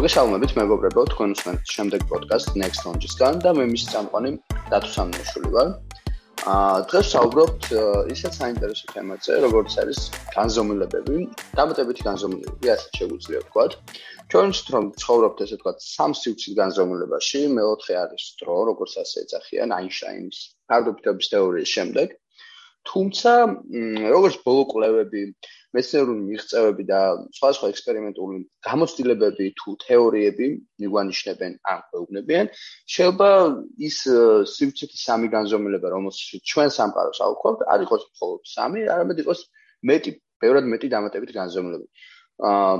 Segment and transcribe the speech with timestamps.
[0.00, 4.30] მოგესალმებით მეგობრებო, თქვენ უსმენთ შემდეგ პოდკასტ Next Launch-ისგან და მე მის წამყვანი
[4.72, 5.68] დათო სამნიშვილი ვარ.
[6.52, 7.68] აა დღეს საუბრობთ
[8.14, 10.00] ისეთ საინტერესო თემაზე, როგორც არის
[10.32, 11.18] განზომილებები,
[11.60, 13.76] დამატებითი განზომილებები, ასე შეგვიძლია ვთქვათ.
[14.32, 19.68] ჩვენ ვთქვით, რომ ცხოვრობთ ესე ვთქვათ სამ სივრცის განზომილებაში, მეოთხე არის დრო, როგორც ასე ეძახიან
[19.84, 22.08] აინშტაინის ფარდობითობის თეორიის შემდეგ.
[22.88, 23.32] თუმცა,
[24.16, 25.22] როგორც ბოლო კვლევები
[25.76, 27.00] მეცნიერული მიღწევები და
[27.36, 30.48] სხვადასხვა ექსპერიმენტული გამოცდილებები თუ თეორიები
[30.82, 32.50] მიგვანიშნებენ ან გვეუბნებიან,
[32.94, 33.30] შეიძლება
[33.88, 33.98] ის
[34.54, 39.40] სივრცითი სამი განზომილება, რომელსაც ჩვენ სამყაროს ავყვავთ, არ იყოს მხოლოდ სამი, არამედ იყოს
[39.90, 40.10] მეტი,
[40.42, 41.88] ბევრად მეტი დამატებითი განზომილებები.
[42.50, 42.74] აა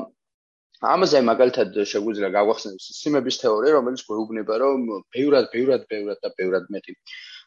[0.80, 6.94] ამაზე მაგალითად შეგვიძლია გავახსენოთ სიმების თეორია, რომელიც გვეუბნება, რომ ბევრად, ბევრად, ბევრად და ბევრად მეტი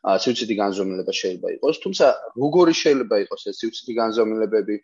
[0.04, 2.08] სივრცითი განზომილება შეიძლება იყოს, თუმცა
[2.44, 4.76] როგორი შეიძლება იყოს ეს სივრცითი განზომილებები,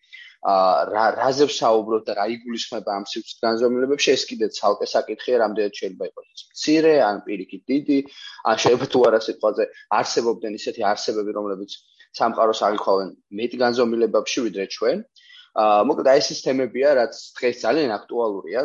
[0.48, 5.74] აა რა რაზე ვსაუბრობ და რა იგულისხმება ამ სივრცითი განზომილებებში, ეს კიდე ცალკე საკითხია, რამდენად
[5.80, 7.98] შეიძლება იყოს მცირე ან პირიქით დიდი,
[8.48, 9.64] ან შეიძლება თუ არა სიტყვაზე
[10.00, 11.72] არსებობდნენ ისეთი არსებები, რომლებიც
[12.20, 14.98] სამყაროს აღიქვავენ მეტი განზომილებებში ვიდრე ჩვენ.
[15.60, 18.62] აა მოკლედ აი ეს თემებია, რაც დღეს ძალიან აქტუალურია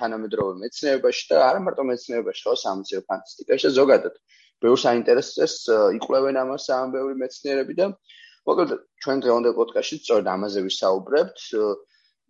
[0.00, 4.14] თანამედროვე მეცნიერებაში და არა მარტო მეცნიერებაში, ხო, სამეცნიერო ფანტასტიკაში და ზოგადად.
[4.64, 5.56] ბევრს აინტერესებს
[5.98, 7.86] იკვლევენ ამას ამ ბევრი მეცნიერები და
[8.48, 8.70] მოკლედ
[9.04, 11.42] ჩვენ დღევანდელ პოდკასტში სწორედ ამაზე ვისაუბრებთ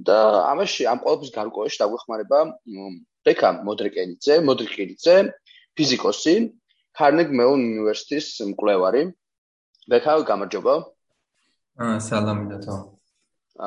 [0.09, 0.19] და
[0.53, 2.41] ამაში ამ ყოველთვის გარკვეულში დაგვეხმარება
[3.29, 5.17] ბექა მოდრიკელიძე, მოდრიკელიძე,
[5.77, 6.35] ფიზიკოსი,
[6.99, 9.03] კარნეგ მელონ უნივერსიტეტის მკვლევარი.
[9.91, 10.75] ბექა, გამარჯობა.
[11.83, 12.77] აა, სალამი დათო.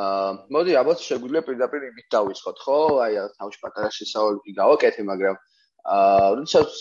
[0.01, 2.79] აა, მოდი, ალბათ შეგვიძლია პირდაპირ იმით დავისხოთ, ხო?
[3.05, 6.71] აი, თავში პატარა შესავალი გავაკეთე, მაგრამ აა, როდესაც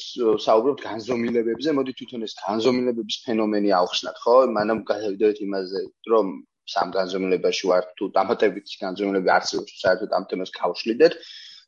[0.44, 4.34] საუბრობთ განზომილებებზე, მოდი თვითონ ეს განზომილებების ფენომენი ავხსნათ, ხო?
[4.56, 5.80] მანამ გადავიდეთ იმაზე,
[6.12, 6.26] რომ
[6.68, 11.12] სამ განზომილებაში ვარ თუ დამატებით განზომილებები არსებობს, საერთოდ ამ თემას გავშლიდეთ.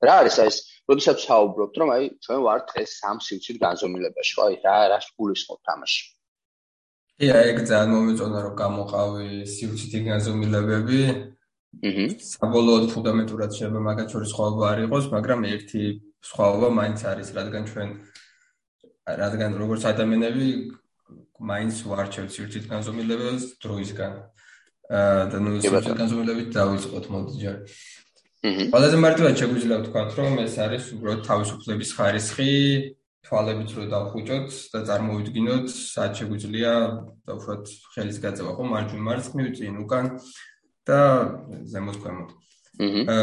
[0.04, 0.56] რა არის ეს?
[0.90, 4.42] როდესაც საუბრობთ, რომ აი, ჩვენ ვართ ეს სამ სივრცით განზომილებაში, ხო?
[4.50, 6.02] აი, რა რას გულისხმობთ ამაში?
[7.16, 11.00] კი, აი, ეგ ძალიან მომეწონა, რომ გამოყავი სივრცითი განზომილებები.
[11.80, 12.06] აჰა.
[12.28, 15.84] საბოლოოდ ფუნდამენტურად შეიძლება მაგათ შორის ხვაობა არ იყოს, მაგრამ ერთი
[16.22, 17.88] სხვაობა მაინც არის, რადგან ჩვენ
[19.22, 20.48] რადგან როგორც ადამიანები
[21.42, 24.12] მაინც ვარჩევთ სივრცით განზომილებებს დროისგან.
[24.92, 27.56] აა და ნუ სივრცით განზომილებით დავიწყოთ მოდი ჯერ.
[28.42, 32.52] ყველაზე მარტივად შეგვიძლია ვთქვათ, რომ ეს არის უბრალოდ თავისუფლების ხარისხი,
[33.22, 36.72] თვალებით რო დავხვიჭოთ და წარმოვიდგინოთ, სად შეგვიძლია
[37.26, 40.06] დავუშვათ ხელის გაწევა ხო მარჯვნივ მარცხნივ წინ უკან
[40.86, 41.00] და
[41.70, 42.30] ზემოთ ქვემოთ.
[42.82, 43.18] აჰა.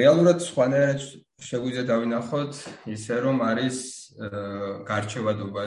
[0.00, 1.00] რეალურად სხვანაირად
[1.40, 2.52] შეგვიძლია დავინახოთ
[2.92, 3.76] ისე რომ არის
[4.90, 5.62] გარჩევადობა.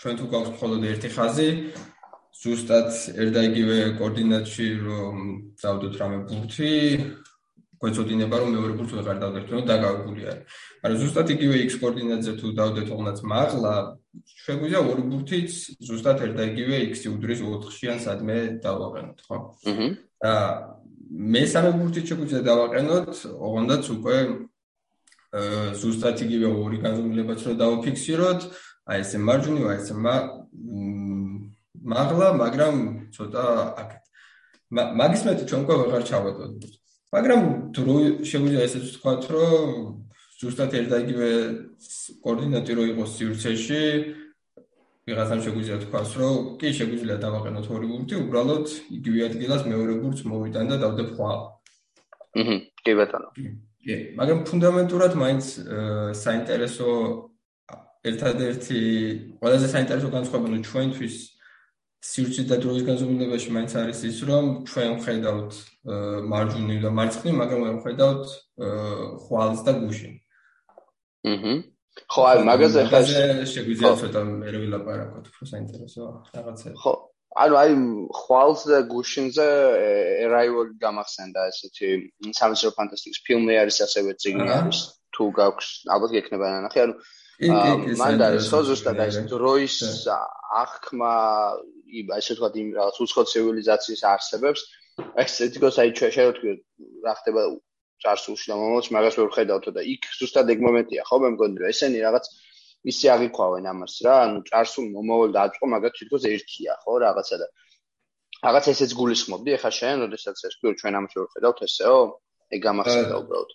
[0.00, 1.48] ჩვენ თუ გვაქვს მხოლოდ ერთი ხაზი
[2.36, 2.88] ზუსტად
[3.22, 5.16] ერთდაიგივე კოორდინატში რომ
[5.60, 6.72] დავდოთ რამე ბურთი
[7.80, 10.44] გვეწოდინება რომ მეორე ბურთს ვეღარ დავდეთ რომ დაგაგული არის.
[10.80, 13.74] მაგრამ ზუსტად იგივე x კოორდინატზე თუ დავდეთ თუნდაც მაღლა
[14.44, 15.50] შეგვიძლია ორი ბურთიც
[15.88, 19.36] ზუსტად ერთდაიგივე x-ი უდრის 4-ში ან სადმე დავაყენოთ ხო?
[20.24, 20.75] აჰა
[21.06, 23.10] მესამე ბურთი შეგვიძლია დავაყენოთ,
[23.46, 24.16] ოღონდაც უკვე
[25.80, 28.40] ზუსტად იგივე ორი განზომილებაც რო დავაფიქსიროთ,
[28.90, 29.94] აი ესე მარჯვნივ, აი ესე
[31.86, 32.74] მაღლა, მაგრამ
[33.14, 33.44] ცოტა
[33.82, 34.02] აქეთ.
[34.70, 36.62] მაგის მეტი ჩვენ უკვე ვეღარ ჩავატოთ.
[37.14, 37.40] მაგრამ
[37.76, 37.96] დრო
[38.26, 39.66] შეგვიძლია ესეც ვთქვათ, რომ
[40.40, 41.30] ზუსტად ერთ და იგივე
[42.24, 43.82] კოორდინატი რო იყოს სივრცეში,
[45.06, 50.66] ვიღაცამ შეგვიძლია თქვას, რომ კი შეგვიძლია დავაყენოთ ორი ბურთი, უბრალოდ იგივე ადგილას მეორე ბურთს მოვიტან
[50.72, 51.38] და დავდებ ხვალ.
[52.42, 53.28] აჰა, კი ბატონო.
[53.86, 55.44] კი, მაგრამ ფუნდამენტურად მაინც
[56.26, 56.90] საინტერესო
[58.10, 58.80] ერთადერთი
[59.38, 61.16] ყველაზე საინტერესო განსხვავება ნუ ჩვენთვის
[62.06, 65.52] სივრცის და დროის განზომილებაში მაინც არის ის, რომ ჩვენ ვხედავთ
[66.34, 68.26] მარჯვნივ და მარცხნივ, მაგრამ ვერ ვხედავთ
[69.26, 70.14] ხვალს და გუშინ.
[71.30, 71.54] აჰა.
[72.04, 73.00] ხო, აი, მაგაზე ხა
[73.52, 76.02] შეგვიძლია ცოტა მერე ვილაპარაკოთ, უფრო საინტერესო
[76.36, 76.74] რაღაცები.
[76.82, 76.92] ხო,
[77.36, 77.70] ანუ აი,
[78.20, 79.46] ხვალს და გუშინზე
[80.26, 81.88] arrival გამახსენდა ესეთი
[82.36, 84.80] სამეცნიერო ფანტასტიკის ფილმი არის ასევე წიგნი არის.
[85.16, 86.94] თუ გაქვს, ალბათ გექნება ნახე, ანუ
[88.00, 89.76] მან ეს ხო ზუსტად აი დროის
[90.62, 91.12] აღქმა,
[92.16, 94.60] ასე ვთქვათ, იმ რაღაც უცხო ცივილიზაციის არსებებს,
[95.20, 96.52] ეს ეთიკოს აი ჩვენ შევთქვი
[97.04, 97.42] რა ხდება
[98.04, 101.70] წარსულში და მომავალში მაგას ვერ ხედავთო და იქ ზუსტად ეგ მომენტია ხო მე მგონი რომ
[101.72, 102.28] ესენი რაღაც
[102.92, 107.48] ისე აღიქვავენ ამას რა ანუ წარსულ მომავალ დაწყო მაგათ თვითონ ერთია ხო რაღაცა და
[108.46, 111.98] რაღაც ესეც გულისხმობდი ეხა შენ როდესაც ეს თქვი ჩვენ ამას ვერ ხედავთ ესეო
[112.54, 113.50] ეგ გამახსენდა უბრალოდ.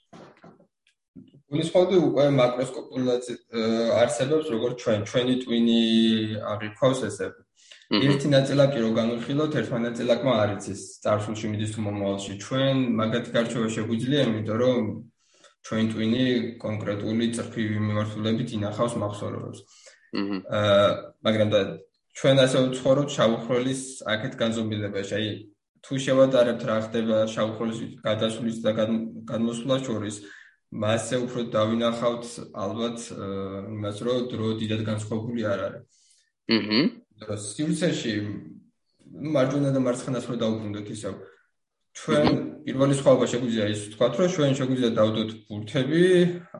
[1.51, 3.23] გულისხმობდი უკვე მაკროსკოპულად
[4.01, 5.79] არსებობს როგორც ჩვენ ჩვენი ტვინი
[6.53, 7.40] აღიქვავს ესები
[7.91, 12.33] ერთი ნაწილაკი რო განვიხილოთ, ერთმა ნაწილაკმა არ იცის წარსულში მიდის თუ მომავალში.
[12.39, 14.79] ჩვენ მაგათი გარჩევა შეგვიძლია, იმიტომ რომ
[15.67, 16.23] ჩვენ ტვინი
[16.63, 19.59] კონკრეტული წრფივი მიმართულებით ინახავს მახსოვრებს.
[20.59, 20.88] აა
[21.25, 21.59] მაგრამ და
[22.15, 23.81] ჩვენ ასე ვცხოვრობთ შავხროლის
[24.13, 25.13] აქეთ განზომილებაში.
[25.19, 25.27] აი
[25.83, 28.71] თუ შევადარებთ რა ხდება შავხროლის გადასulis და
[29.31, 30.15] განმოსვლას შორის,
[30.71, 32.23] მასე უფრო დავინახავთ
[32.55, 32.97] ალბათ
[33.75, 35.83] იმას რომ დრო დიდად განსხვავებული არ არის.
[36.51, 37.00] აჰა.
[37.21, 38.13] დრო სივრცეში
[39.35, 41.13] მარჯვენა და მარცხენას რო დაუბრუნდეთ ისევ
[42.01, 42.27] ჩვენ
[42.65, 46.03] პირველი სხვაობა შეგვიძლია ის ვთქვათ რომ ჩვენ შეგვიძლია დავდოთ ბურთები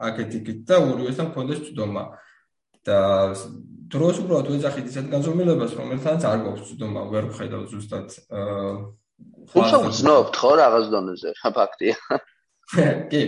[0.08, 2.04] აქეთ იქით და ორივესთან გქონდეს წვდომა.
[2.82, 2.98] და
[3.92, 8.70] დროს უბრალოდ ვეძახით ისეთ განზომილებას, რომელთანაც არ გვაქვს ცდომა, ვერ ვხედავ ზუსტად აა
[9.52, 11.96] ხო, ვცნობთ ხო რაღაც დონეზე, ფაქტია.
[13.12, 13.22] კი,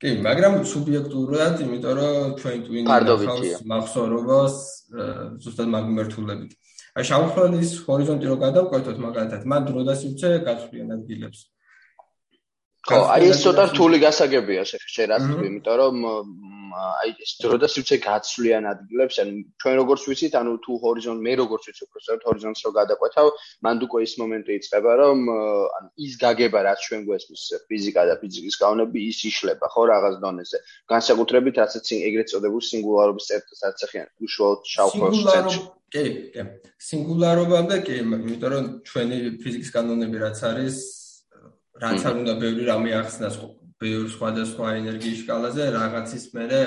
[0.00, 2.88] კი, მაგრამ სუბიექტურად, იმიტომ რომ ჩვენ ტვინი
[3.74, 4.54] მახსოვრობას
[5.44, 6.52] ზუსტად მაგმერთულებით.
[6.94, 11.40] აი შავხროლის ჰორიზონტი რო გადავკვეთოთ მაგალითად, მან დრო და სივრცე გაცვლიან ადგილებს.
[12.86, 15.18] ხო, აი ეს ცოტა რთული გასაგებია შეხე უნდა,
[15.48, 15.96] იმიტომ რომ
[16.74, 19.32] აი ეს დრო და სივრცე გაცვლიან ადგილებს, ანუ
[19.62, 23.26] ჩვენ როგორც ვიცით, ანუ თუ ჰორიზონტ მე როგორც ვიცი, უფრო სწორად ჰორიზონტს რო გადაყვეთავ,
[23.66, 25.18] მანდ უკვე ის მომენტი იწყება, რომ
[25.78, 30.58] ანუ ის გაგება, რაც ჩვენ გვესმის ფიზიკა და ფიზიკის კანონები, ის იშლება, ხო, რაღაც დონეზე.
[30.90, 35.60] განსაკუთრებით ასეც ეგრეთ წოდებული სინგულარობის წერტილსაც ახიან, უშუალოდ შავხოს ცენტრში.
[35.94, 36.04] კი,
[36.34, 36.42] კი.
[36.90, 40.76] სინგულარობამდე კი, იმიტომ რომ ჩვენი ფიზიკის კანონები რაც არის,
[41.82, 43.38] რაც არ უნდა ბევრი რამე ახსნას
[43.84, 46.60] ბევრ სხვადასხვა ენერგიის სკალაზე რაღაცის მერე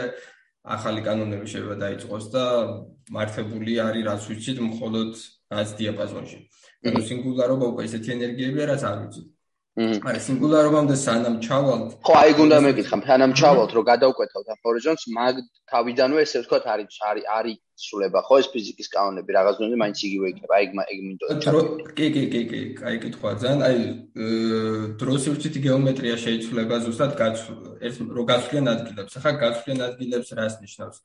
[0.78, 2.44] ახალი კანონები შეიძლება დაიწყოს და
[3.16, 5.12] მართებული არის რაც ვიცით მხოლოდ
[5.56, 6.40] რაც დიაპაზონში.
[6.88, 9.28] ანუ სინგულარობა უკვე ესეთი ენერგიებია რაც არ ვიცით.
[9.78, 15.42] აი სინგულარობამდე სანამ ჩავალთ ხო აი გუნდა მეკითხა სანამ ჩავალთ რომ გადავკვეთავთ ამ ჰორიზონტს მაგ
[15.70, 20.26] თავიდანვე ესე ვთქვათ არის არის არის სულება ხო ეს ფიზიკის კანონები რაღაც დონეზე მაინც იგივე
[20.34, 21.62] იქნება აი ეგ მინდოდა.
[21.94, 23.78] კი კი კი კი აი კითხვა ძალიან აი
[24.98, 27.12] დროს ურჩითი გეომეტრია შეიძლება ზუსტად
[27.86, 30.98] ერთ რო გაცვლიან ადგილებს ახლა გაცვლიან ადგილებს რას ნიშნავს?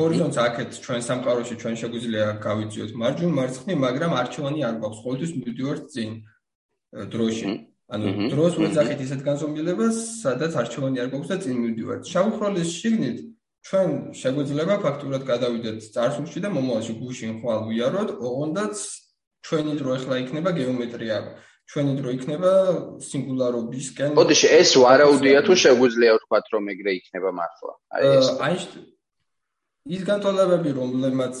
[0.00, 5.84] ჰორიზონტს აქეთ ჩვენ სამყაროში ჩვენ შეგვიძლია გავიწიოთ მარჯვნივ მარცხნივ მაგრამ არჩევანი არ გვაქვს ყოველთვის მივდივართ
[5.92, 6.10] წინ
[6.92, 7.46] დროში.
[7.90, 12.02] ანუ დროს ვეძახით ისეთ განზომილებას, სადაც არჩევანი არ გვაქვს და წინ მივდივართ.
[12.06, 13.18] შავხროლის შიგნით
[13.66, 13.88] ჩვენ
[14.20, 18.74] შეგვიძლია ფაქტურად გადავიდეთ წარსულში და მომავალში გუშინ ხვალ ვიაროთ, ოღონდაც
[19.44, 21.18] ჩვენი დრო ახლა იქნება გეომეტრია.
[21.70, 22.52] ჩვენი დრო იქნება
[23.08, 24.10] სინგულარობისკენ.
[24.18, 27.72] ოდიში ეს ვარაუდია თუ შეგვიძლია ვთქვათ რომ ეგრე იქნება მართლა.
[27.94, 28.54] აი ეს აი
[29.96, 31.36] ის განტოლებები რომლებმაც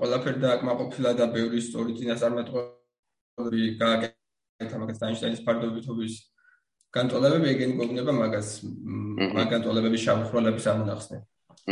[0.00, 4.23] ყველაფერი დააკმაყოფილა და ბევრი ისტორი წინასწარმეტყვი გააკეთა
[4.62, 6.14] აი მაგას დაინშტაინის ფარდობითობის
[6.94, 8.48] განტოლებები ეგენი გვგნება მაგას
[9.34, 11.18] მაგ განტოლებების შავხროლების ამონახსნე.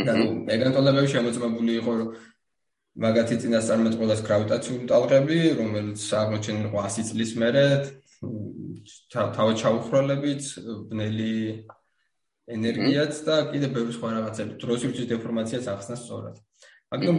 [0.06, 0.12] და
[0.54, 2.08] ეგ განტოლებები შემოწმებული იყო რომ
[3.02, 7.64] მაგათი წინასწარმეტყველას გრავიტაციული ტალღები, რომელიც აღმოჩენილი იყო 100 წლის მერე,
[9.14, 10.42] თავად შავხროლებით,
[10.90, 11.36] ბნელი
[12.52, 16.36] ენერგიაც და კიდე ბევრი სხვა რაღაცები, დროსიურჩის დეფორმაციაც ახსნას სწორად.
[16.92, 17.18] მაგრამ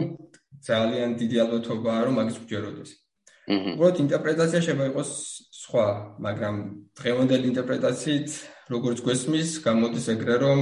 [0.62, 2.90] ძალიან დიდი ალბათობაა რომ მაგის გჯეროდეს.
[3.44, 5.10] უბრალოდ ინტერპრეტაცია შეიძლება იყოს
[5.64, 5.86] სხვა,
[6.20, 6.56] მაგრამ
[6.98, 8.28] დღევანდელი ინტერპრეტაციით,
[8.68, 10.58] როგორც გვესმის, გამოდის ეგრე, რომ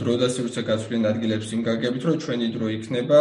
[0.00, 3.20] დრო და სივრცე გაცვლიან ადგილებს იმ გაგებით, რომ ჩვენი დრო იქნება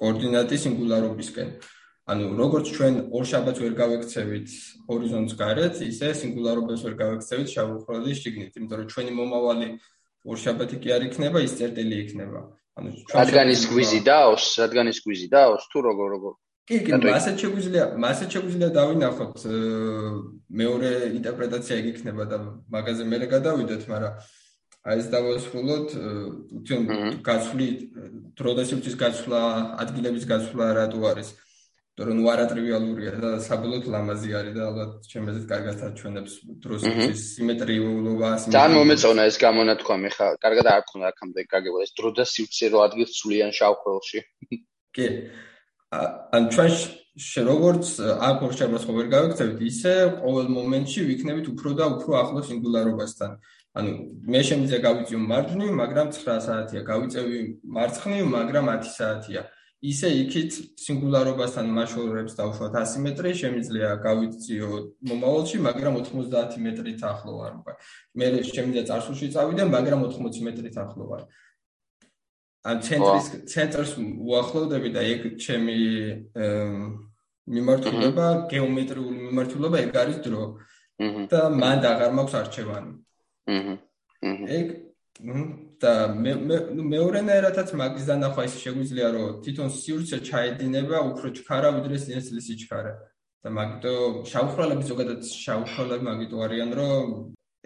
[0.00, 1.48] კოორდინატის სინგულარობისკენ.
[2.08, 4.48] ანუ როგორც ჩვენ ორ შაბათს ვერ გავექცევით
[4.88, 9.68] ჰორიზონტს გარეთ, ისე სინგულარობას ვერ გავექცევით შავხროლის შიგნით, იმიტომ რომ ჩვენი მომავალი
[10.24, 12.40] ორ შაბათი კი არ იქნება, ის წერტილი იქნება.
[12.80, 16.34] ანუ რადგან ის გვიზი დაოს, რადგან ის გვიზი დაოს, თუ როგორ როგორ
[16.68, 19.46] კი კი მასეთ შეგვიძლია მასეთ შეგვიძლია დავინახოთ
[20.60, 22.38] მეორე ინტერპრეტაცია იგი იქნება და
[22.76, 24.14] მაგაზე მე გადავიდეთ მაგრამ
[24.88, 26.84] აი ეს დავასრულოთ თვითონ
[27.28, 27.68] გაცვლი
[28.40, 29.42] დროდასიუცის გაცვლა
[29.84, 31.30] ადგილების გაცვლა რატო არის?
[31.98, 38.76] თორემ ნუ არატრივიალურია და საბოლოოდ ლამაზი არის და ალბათ ჩემეზეც კარგად აჩვენებს დროსის სიმეტრიულობა ძალიან
[38.78, 44.20] მომეწონა ეს გამონათქვამი ხა კარგად არ გქონდა აქამდე გაგებოდა ეს დროდასიუცი რო ადგილს ცვლიან შავხელში
[44.94, 45.08] კი
[45.88, 46.72] ან ჩვენ
[47.48, 47.86] როგორც
[48.28, 49.92] აქ ორ შემოს ხო ვერ გავიქცევით ისე
[50.22, 53.30] ყოველ მომენტში ვიქნებით უფრო და უფრო ახლოს სინგულარობასთან
[53.78, 53.92] ანუ
[54.32, 57.38] მე შემიძლია გავიწიო მარჯვნივ მაგრამ 9 საათია გავიწევი
[57.78, 59.42] მარცხნივ მაგრამ 10 საათია
[59.88, 60.52] ისე იქით
[60.84, 64.70] სინგულარობასთან მაშორებს დავშვათ 100 მეტრი შემიძლია გავიწიო
[65.08, 67.52] მომავალში მაგრამ 90 მეტრით ახლო ვარ
[68.18, 71.22] მე შემიძლია წარსულში წავიდე მაგრამ 80 მეტრით ახლო ვარ
[72.68, 75.78] ან ცენტრის ცენტრს უახლოვდები და ეგ ჩემი
[77.48, 80.42] მიმართულება გეომეტრიული მიმართულება ეგ არის დრო.
[80.98, 82.92] და მანდ აღარ მაქვს არჩევანი
[84.58, 84.66] ეგ
[85.82, 85.92] და
[86.24, 86.32] მე
[86.94, 92.92] მეორენაირადაც მაგის დანახვა ის შეგვიძლია რომ თვითონ სივრცე ჩაედინება უფრო ჩქარა ვიდრე სინესლის სიჩქარე
[93.42, 93.94] და მაგიტო
[94.30, 97.06] შავხროლები ზოგადად შავხროლები მაგიტო არიან რომ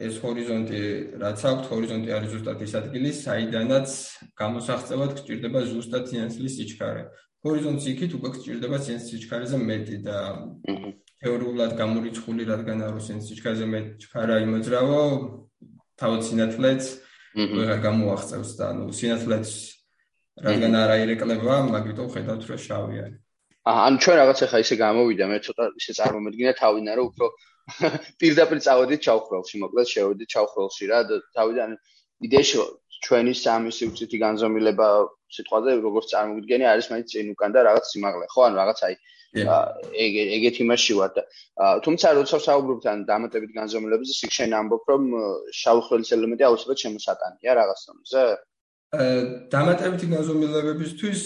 [0.00, 0.80] ეს ჰორიზონტი
[1.20, 3.88] რაც აქვს, ჰორიზონტი არის ზუსტად ის ადგილი, საიდანაც
[4.40, 7.02] გამოსახწევად გჭირდება ზუსტად სინათლის სიჩქარე.
[7.44, 10.18] ჰორიზონტი იქით უკვე გჭირდება სინათლის სიჩქარეზე მეტი და
[11.22, 15.02] თეორიულად გამორიცხული, რადგან არის სინათლის სიჩქარეზე მეტი ჩქარა იმოძრავო,
[16.00, 16.82] თავად სინათლეც
[17.36, 19.48] ვეღარ გამოახწევს და ნუ სინათლეც
[20.40, 23.20] რადგან არ აირეკლება, მაგიტომ ხედავთ რომ შავი არის.
[23.62, 27.26] აა ან ჩვენ რაღაც ახლა ისე გამოვიდა, მე ცოტა ისე წარმომედგინა თავინა რომ უფრო
[28.20, 31.76] პირდაპირ წავედით ჩავხროლში, მოკლედ შევედით ჩავხროლში რა და თავიდან
[32.26, 32.62] იდეაში
[33.02, 34.88] ჩვენი სამი სიუცითი განზომილება
[35.36, 38.40] სიტყვაზე როგორც წარმოგიდგენი არის მაინც წინ უკან და რაღაც სიმაღლე, ხო?
[38.46, 38.94] ანუ რაღაც აი
[39.32, 41.22] ეგ ეგეთ იმაში ვარ და
[41.84, 45.04] თუმცა როცა საუბრობთ ან დამატებით განზომილებაზე, იქ შენ ამბობ რომ
[45.56, 48.24] შავხროლის ელემენტი აუცილებლად შემოსატანია რაღაც თემზე?
[49.56, 51.20] დამატებითი განზომილებებისთვის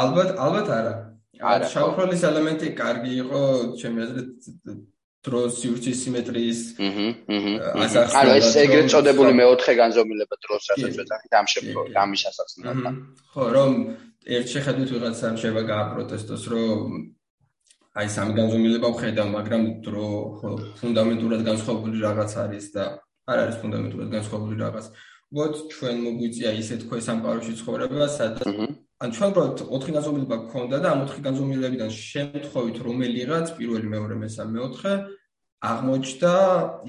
[0.00, 0.94] ალბათ ალბათ არა.
[1.52, 3.40] არა შავხროლის ელემენტი კარგი იყო
[3.80, 4.48] ჩემი აზრით
[5.28, 7.06] დროს სივრცის სიმეტრიის აჰა
[7.84, 12.84] აჰა ანუ ეს ეგრეთ წოდებული მეოთხე განზომილება დროს რასაც ვეძახით ამ შემთხვევაში ამის ასაცნად
[13.34, 13.76] ხო რომ
[14.38, 16.98] ერთ შეხედვით ვიღაცამ შევა გააპროტესტოს რომ
[18.00, 20.08] აი სამი განზომილება ვხედავ მაგრამ დრო
[20.40, 20.50] ხო
[20.80, 22.84] ფუნდამენტურად განსხვავებული რაღაც არის და
[23.30, 24.86] არ არის ფუნდამენტურად განსხვავებული რაღაც.
[25.30, 28.46] უბრალოდ ჩვენ მოგვიწია ისე თქვა სამყაროში ცხოვრება სადაც
[29.00, 34.50] ან ჩვენ უბრალოდ 4 განზომილება გქონდა და ამ 4 განზომილებიდან შემთხვევით რომელიღაც პირველი მეორე მესამე
[34.56, 34.92] მეოთხე
[35.70, 36.34] აღმოჩნდა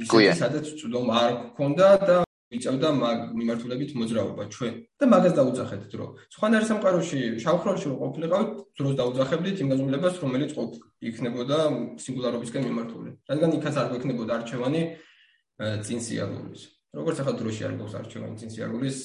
[0.04, 2.18] ისეთი სადაც წვდომ არ გქონდა და
[2.52, 6.06] ვიწევდა მაგ მიმართულებით მოძრაობა ჩვენ და მაგას დაუძახეთ დრო.
[6.36, 11.58] სხვანაირ სამყაროში შავხროლში რო ყოფილიყავით, დროს დაუძახებდით იმ განზომილებას, რომელიც ყოფ იქნებოდა
[12.04, 13.10] სინგულარობისკენ მიმართული.
[13.32, 14.82] რადგან იქაც არ გვექნებოდა არჩევანი
[15.88, 16.62] წინ სიარულის.
[16.92, 18.98] როგორც ახლა დროში არ გვაქვს არჩევანი წინ სიარულის,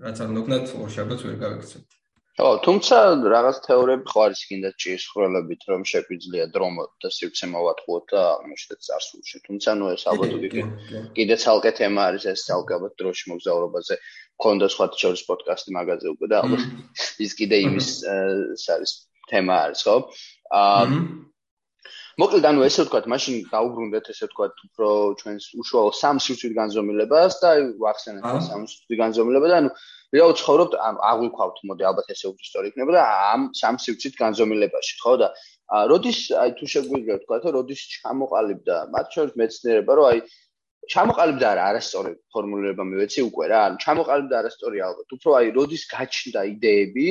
[0.00, 1.90] რაც არ ნოკნათ ორშაბათს ვერ გავიქცევთ.
[2.34, 2.96] ხო, თუმცა
[3.30, 8.80] რაღაც თეორიები ხო არის კიდე ჭირს ხრელებით, რომ შეგვიძლია დრომო და სივრცე მოვატყუოთ და აღმოჩნდეთ
[8.86, 9.36] წარსულში.
[9.46, 10.48] თუმცა ნუ ეს ალბათ უკვე
[11.14, 13.94] კიდე ცალკე თემა არის ეს ცალკე ალბათ დროში მოგზაურობაზე.
[14.34, 16.62] მქონდა სხვა თეორის პოდკასტი მაგაზე უკვე და ალბათ
[17.22, 17.88] ის კიდე იმის
[18.74, 18.92] არის
[19.30, 19.96] თემა არის, ხო?
[20.58, 20.82] აა
[22.14, 24.88] მოკლედ ანუ ესე ვთქვათ, მაშინ დაუბრუნდეთ ესე ვთქვათ უფრო
[25.18, 27.50] ჩვენს უშუალო სამ სივრცით განზომილებას და
[27.82, 29.72] ვახსენეთ სამ სივრცით განზომილება და ანუ
[30.14, 33.04] რეალ ცხოვრობთ ან აღვიქვავთ მოდი ალბათ ესე უბრალოდ იქნება და
[33.34, 35.14] ამ სამ სივრცით განზომილებაში ხო?
[35.22, 35.28] და
[35.90, 38.76] როდის აი თუ შეგვიძლია ვთქვა რომ როდის ჩამოყალიბდა?
[38.94, 40.18] მათ შორის მეცნიერება რომ აი
[40.92, 45.08] ჩამოყალიბდა არა არასწორი ფორმულირება მივეცი უკვე რა ანუ ჩამოყალიბდა არასწორი ალბათ.
[45.16, 47.08] უფრო აი როდის გაჩნდა იდეები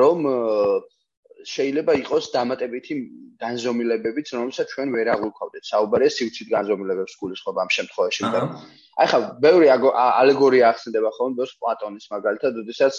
[0.00, 0.18] რომ
[1.48, 2.94] შეიძლება იყოს დამატებითი
[3.42, 5.62] განზომილებებიც, რომელსაც ჩვენ ვერ აღვიქვავდეთ.
[5.72, 8.22] საუბარია სივრცით განზომილებებს გულისხმობ ამ შემთხვევაში.
[9.02, 9.66] აი ხა, ბევრი
[10.22, 12.94] ალეგორია ახსენდება ხოლმე ბევრს პლატონის მაგალითად, ოდესაც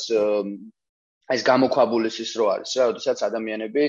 [1.34, 3.84] ეს გამოქვაბულისის რო არის რა, ოდესაც ადამიანები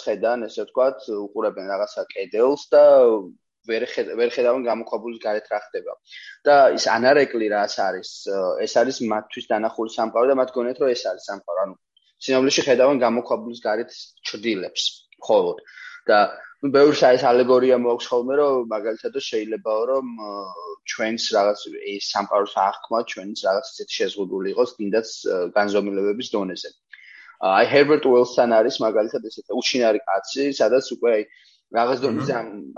[0.00, 2.84] შედან, ესე ვთქვათ, უყურებენ რაღაცა კედელს და
[3.68, 3.84] ვერ
[4.18, 5.92] ვერ ხედავენ გამოქვაბულის გარეთ რა ხდება.
[6.44, 8.10] და ის ანარეკლი რას არის?
[8.64, 11.60] ეს არის მათთვის დანახული სამყარო და მათ გონიათ რომ ეს არის სამყარო.
[11.64, 11.74] ანუ
[12.24, 13.98] სინამდვილეში ხედავენ გამოქვაბულის გარეთ
[14.30, 14.86] ჭრდილებს
[15.20, 15.62] მხოლოდ
[16.10, 16.18] და
[16.60, 20.08] ნუ ბევრი საერთო ალეგორია მოაქვს ხოლმე რომ მაგალითად შეიძლებაო რომ
[20.92, 21.60] ჩვენს რაღაც
[21.92, 25.08] ეს სამყაროს აღქმა ჩვენს რაღაც ისეთი შეზღუდული იყოს კიდაც
[25.56, 26.70] განზომილებების დონეზე.
[27.50, 31.22] აი ჰერბერტ უილსონ არის მაგალითად ესეთი უჩინარი კაცი, სადაც უკვე აი
[31.78, 32.32] რაღაც დონეზე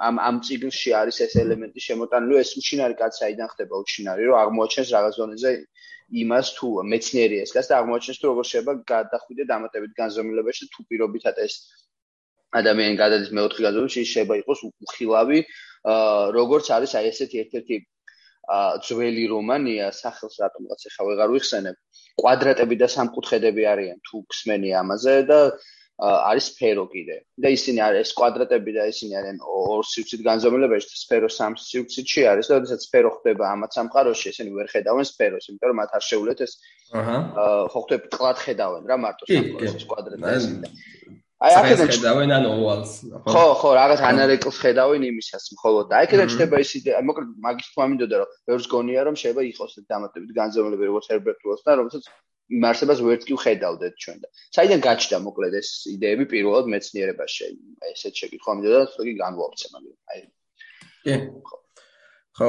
[0.06, 4.88] ამ ამ ციკლში არის ეს ელემენტი შემოტანილი, ეს უჩინარი კაცი აიდან ხდება უჩინარი, რომ აღმოაჩენს
[4.96, 5.50] რაღაც დონეზე
[6.12, 11.40] იმას თუ მეცნიერი ეს გას და აღმოჩენს თუ როგორ შეიძლება გადახვიდე დამატებით განზომილებაში თუ პირობითად
[11.46, 11.54] ეს
[12.60, 15.38] ადამიანი გადადის მეოთხე განზომილებაში შეიძლება იყოს უხილავი
[16.38, 17.76] როგორც არის აი ესეთი ერთ-ერთი
[18.86, 21.76] ძველი რომანია სახელს რატომღაც ახლა ვეღარ ვიხსენებ.
[22.20, 25.38] კვადრატები და სამკუთხედები არიან თუ ხსმენი ამაზე და
[26.00, 27.16] არის სფერო კიდე.
[27.42, 32.54] და ისინი არის კვადრატები და ისინი არიან ორ სივრცით განზომილებაში, სფერო სამ სივრცითში არის და
[32.58, 36.52] როდესაც სფერო ხდება ამათ სამყაროში, ისინი ვერ ხედავენ სფეროს, იმიტომ რომ მათ არ შეუძლეთ ეს
[36.98, 37.16] აჰა
[37.72, 40.44] ხო ხდება კლად ხედავენ რა მარტო სამყაროს კვადრატებს.
[41.42, 42.90] აი აქედან ხედავენ ან ოვალს.
[43.26, 45.84] ხო, ხო, რაღაც ანარეკლს ხედავენ იმისას მხოლოდ.
[45.90, 49.72] და აქედან ჩდება ის იდეა, მოკლედ მაგის თქმა მინდოდა რომ ბევრს გონია რომ შეიძლება იყოს
[49.90, 52.04] დამატებით განზომილება როგორც ჰერბერტ უილსთან, რომელსაც
[52.52, 57.48] იმ არსებას ვერც კი ვხედავდეთ ჩვენ და საიდან გაჩნდა მოკლედ ეს იდეები პირველად მეცნიერებაში
[57.92, 60.20] ესეთ შეკითხვა მინდოდა თუ კი განვავრცე მაგრამ აი.
[61.04, 61.14] კი.
[62.36, 62.48] ხო.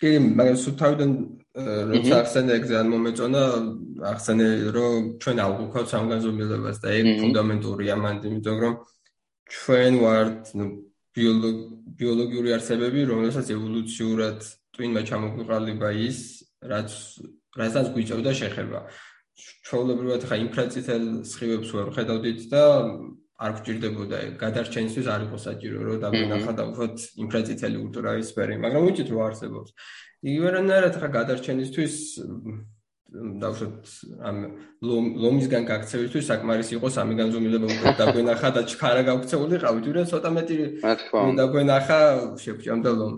[0.00, 1.10] კი მაგრამ სულ თავიდან
[1.90, 3.42] როცა ახსენე ეგ ძალიან მომეწონა
[4.12, 8.74] ახსენე რომ ჩვენ აღვქვათ სამგანზომილებას და ეგ ფუნდამენტური ამანდი იმიტომ რომ
[9.50, 10.42] ჩვენ ვართ
[12.00, 14.38] ბიოლოგიური არსებები რომელსაც ევოლუციურად
[14.78, 16.18] twin-მა ჩამოგვიყალიბა ის
[16.70, 16.90] რაც
[17.58, 18.80] რასაც გვიწევდა შეხება
[19.66, 22.64] ჩვეულებრივად ხა ინფრაწითელ სხივებს ვერ ხედავდით და
[23.40, 26.84] არ გჭირდებოდა გადარჩენისთვის არ იყო საჭირო რომ დაგვენახა და უფრო
[27.24, 29.70] ინფრაწითელი ულტრავის სფერო, მაგრამ ვიცით რომ არსებობს.
[30.28, 31.94] იგივენაირად ხა გადარჩენისთვის
[33.10, 33.76] დავშოთ
[34.28, 34.36] ამ
[35.24, 40.56] ლომისგან გაქცევისთვის საკმარისი იყო სამი განზომილება უკვე დაგვენახა და ჩქარა გავქცეული ყავით, ვიდრე ცოტა მეტი
[41.40, 41.98] დაგვენახა
[42.44, 43.14] შეგვჭამდა ლომ.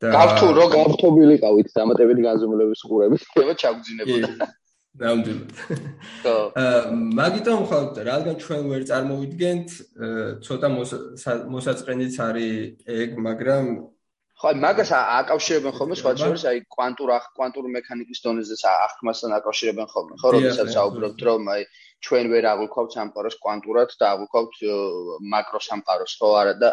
[0.00, 4.28] და გავთუ რო გავთობილი ყავით დამატებითი განზომილების ყურებით, ეხლა ჩაგძინებოდა.
[4.98, 5.50] ნამდვილად.
[6.24, 6.34] ხო.
[6.62, 6.80] აა
[7.20, 7.78] მაგიტომ ხო
[8.10, 9.68] რადგან ჩვენ ვერ წარმოვიდგენთ,
[10.46, 10.68] ცოტა
[11.54, 13.64] მოსაწყენიც არის ეგ, მაგრამ
[14.40, 20.28] ხო, მაგას აკავშირებენ ხოლმე სხვა შორის, აი კვანტურ კვანტურ მექანიკის დონეზე ახმასთან აკავშირებენ ხოლმე, ხო,
[20.36, 21.62] როდესაც საუბრობთ, რომ აი
[22.00, 24.54] ჩვენ ვერ აღვიქვავთ სამყაროს კვანტურად და აღვიქვავთ
[25.32, 26.70] მაკრო სამყაროს, ხო, არა და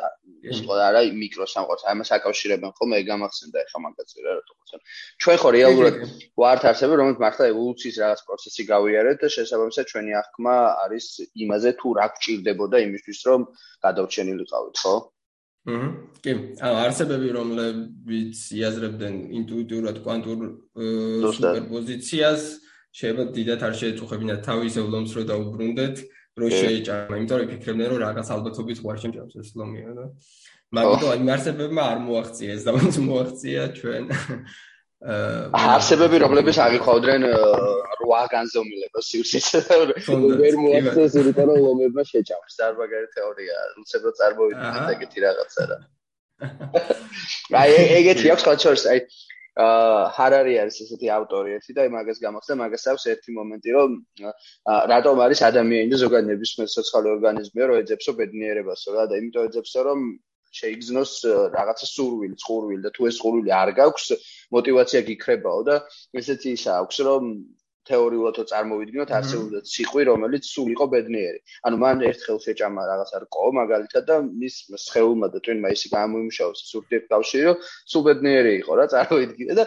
[0.60, 1.84] სხვა არა მიკრო სამყაროს.
[1.88, 4.78] აი მას აკავშირებენ ხოლმე, ეგ ამახსენდა ეხა მაგაზე რა თქმა უნდა.
[5.22, 5.96] ჩვენ ხო რეალურად
[6.40, 10.56] ვართ არსები, რომელიც მართლა ევოლუციის რაღაც პროცესი გავიარეთ და შესაბამისად ჩვენი აღქმა
[10.88, 11.06] არის
[11.44, 13.42] იმაზე თუ რა გვჭირდებოდა იმისთვის, რომ
[13.84, 14.96] გადავჩენილიყავით, ხო?
[15.68, 15.88] აჰა.
[16.24, 20.40] კი, ანუ არსებები რომლებიც იაზრებდნენ ინტუიტიურად კვანტურ
[21.36, 22.44] სუპერპოზიციას,
[22.98, 25.96] შეიძლება დიდად არ შეეწუხებინათ თავის ევლომს რო დაუბრუნდეთ,
[26.38, 30.06] რო შეეჭამა, იმიტომ რომ იფიქრებდნენ რომ რაღაც ალბათობით გვარ შემჭამს ეს ლომია და
[30.78, 34.04] მაგიტომ აი არსებებმა არ მოაღწია ეს და მას მოაღწია ჩვენ.
[34.98, 39.48] არსებები რომლებიც აღიხვავდნენ 8 განზომილებას სივრცის
[40.42, 42.54] ვერ მოახერხეს იმიტომ რომ ლომებმა შეჭამს.
[42.58, 45.78] და მაგარი თეორია უცებ რომ წარმოვიდგინეთ ეგეთი რაღაცა რა.
[47.62, 49.00] აი ეგეთი აქვს ხოლმე შორს აი
[49.58, 53.96] ჰარარი არის ესეთი ავტორი ერთი და მაგას გამახსნა მაგას აქვს ერთი მომენტი რომ
[54.94, 59.86] რატომ არის ადამიანი და ზოგადად ნებისმიერ სოციალურ ორგანიზმია რომ ეძებსო ბედნიერებასო რა და იმიტომ ეძებსო
[59.90, 60.02] რომ
[60.58, 61.14] შეიგზნოს
[61.54, 64.08] რაღაცა სურვილი, წყურვილი და თუ ეს წყურვილი არ გაქვს,
[64.56, 65.76] мотиваცია გიქრებაო და
[66.22, 67.34] ესეთი ისა აქვს რომ
[67.90, 71.40] თეორიულად წარმოვიდგინოთ არსებობდა ციყვი რომელიც სულ იყო ბედნიერი.
[71.68, 76.60] ანუ მან ერთხელ შეჭამა რაღაც არ ყო მაგალითად და მის სხეულმა და twin მაისი გამოიმუშაოს
[76.72, 77.58] სურთიეთ კავშირი რომ
[77.92, 79.66] სულ ბედნიერი იყო რა წარმოვიდგინე და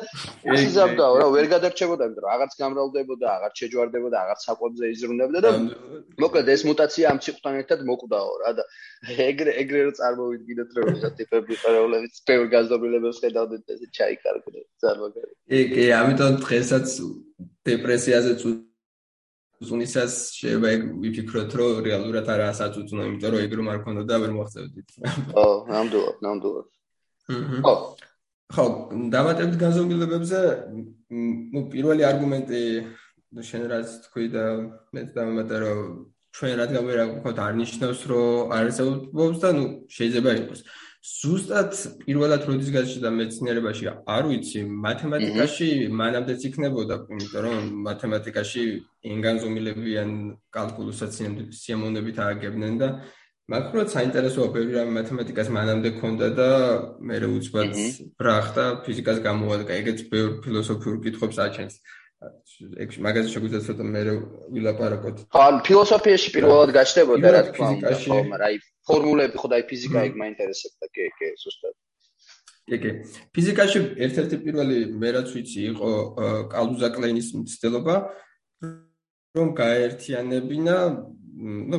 [0.55, 5.51] ის ზამდაო რა ვერ გადარჩებოდა იმიტომ რომ აღარც გამრავლდებოდა აღარც შეჯვარდებოდა აღარც საკვებზე იზრუნებდა და
[6.25, 8.65] მოკლედ ეს მუტაცია ამ ციყვთან ერთად მოკვდაო რა და
[9.29, 15.61] ეგრე ეგრე რომ წარმოვიდგინოთ რომ ეს ტიპები პარალელებიც ბევრ გაზომილებებს ხედავდეთ და ჩაიკარგდნენ წარმოგიდგენთ კი
[15.75, 16.89] კი ამიტომ დღესაც
[17.68, 18.32] დეპრესიაზე
[19.66, 20.72] წუნისას შეიძლება
[21.04, 24.90] ვიფიქროთ რომ რეალურად არაა საწუწუნო იმიტომ რომ ეგ რომ არ ქონდა და ვერ მოახწევდით
[25.36, 26.68] ხო ნამდვილად ნამდვილად
[27.66, 27.76] ხო
[28.56, 28.66] ხო
[29.16, 30.42] დამატებით განზომილებებზე
[31.56, 32.62] ну პირველი არგუმენტი
[33.50, 34.44] შენ რაც თქვი და
[34.96, 35.80] მე დამატე რომ
[36.36, 39.64] ჩვენ რადგან ვერ აღვქოთ არ ნიშნავს რომ არ ესაუბრებს და ну
[39.98, 40.62] შეიძლება იყოს
[41.01, 45.69] ზუსტად პირველად როდის გაჩნდა მეცნიერებაში არ ვიცი მათემატიკაში
[46.01, 48.65] მანამდეც იქნებოდა იმიტომ რომ მათემატიკაში
[49.15, 50.11] ენგანზომილებიან
[50.57, 51.17] კალკულუსაც
[51.61, 52.89] სიამოვნებით ააგებდნენ და
[53.51, 56.51] მაგრამ საინტერესოა ბევრი რამე მათემატიკას მანამდე ქონდა და
[57.01, 57.73] მე უცბად
[58.21, 61.81] ბრახტა ფიზიკას გამოადგა ეგეც ბევრ ფილოსოფიურ კითხვებს აჩენს.
[62.85, 64.01] ეგ მაგაზე შეგვიძლია ცოტა მე
[64.55, 65.17] ვილაპარაკოთ.
[65.33, 68.57] ხო, ფილოსოფიაში პირველად გაჩნდებოდა რა თქმა უნდა, ხო, მაგრამ აი
[68.91, 71.75] ფორმულები ხო და აი ფიზიკა ეგ მაინტერესებდა, კი, კი, ზუსტად.
[72.71, 72.91] კი, კი.
[73.35, 75.91] ფიზიკაში ერთ-ერთი პირველი მე რაც ვიცი იყო
[76.55, 77.95] კალუზა-კლეინის მცდელობა,
[79.39, 80.77] რომ გაერთიანებინა,
[81.71, 81.79] ну,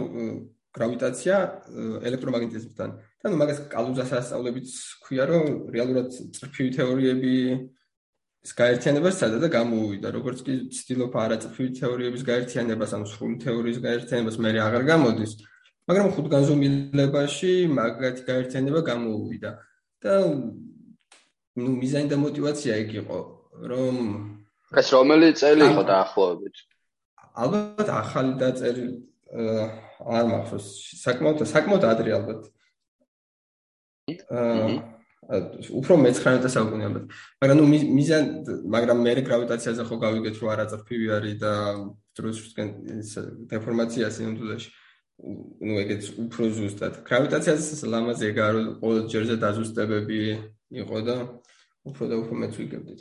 [0.71, 1.36] გრავიტაცია
[2.08, 2.89] ელექტრომაგნეტიზმთან.
[3.21, 4.69] და ნუ მაგას კალუზას ასწავლებიც
[5.04, 5.43] ქვია, რომ
[5.76, 7.34] რეალურად წრფივი თეორიები
[8.41, 14.38] ეს გაერთიანება სადა და გამოუვიდა როგორც კი ცდილობ არაწფივი თეორიების გაერთიანებას ან სრული თეორიის გაერთიანებას
[14.41, 15.32] მე აღარ გამოდის
[15.92, 19.52] მაგრამ ხუთგანზომილებაში მაგათი გაერთიანება გამოუვიდა.
[20.02, 20.14] და
[21.56, 23.20] ну მიზანი და мотивация ეგ იყო
[23.70, 23.96] რომ
[24.72, 26.56] ეს რომელი წელი იყო დაახლოებით?
[27.44, 28.86] ალბათ ახალი დაწერი
[30.16, 30.68] არ მახსოვს.
[31.04, 32.42] საკმაოდ საკმაოდ ადრე ალბათ.
[34.32, 34.80] აა
[35.70, 37.06] უფრო მე-19 საუკუნე ალბათ.
[37.44, 38.24] მაგრამ ну მიზან
[38.74, 41.54] მაგრამ მე გრავიტაციაზე ხო გავიგეთ რომ არაწრფივი არის და
[42.18, 42.70] დროსკენ
[43.54, 44.70] დეფორმაციას ინდუზაში
[45.22, 46.94] ნუ ეგეც უფრო ზუსტად.
[47.06, 50.20] გრავიტაციაზე ლამაზი ეგა რომ ყოველ ჯერზე დაზუსტებები
[50.82, 51.16] იყო და
[51.86, 53.00] უფრო და უფრო მეც ვიგებდით.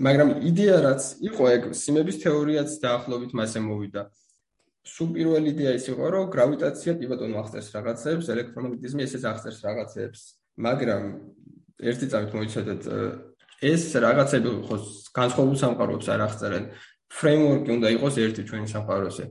[0.00, 4.02] მაგრამ იდეა რაც იყო ეგ სიმების თეორიაც დაახლოებით მასე მოვიდა.
[4.88, 10.20] სულ პირველი იდეა ის იყო, რომ გრავიტაცია პივოტონ ახსენს რაღაცებს, ელექტრომაგნეტიზმი ესეც ახსენს რაღაცებს.
[10.58, 11.02] მაგრამ
[11.78, 12.82] ერთი წამით მოიცადეთ
[13.62, 14.76] ეს რაღაცები ხო
[15.18, 16.64] განსხვავებულ სამყაროებს არ აღწერენ
[17.14, 19.24] ფრეიმვორკი უნდა იყოს ერთი ჩვენი სამყაროზე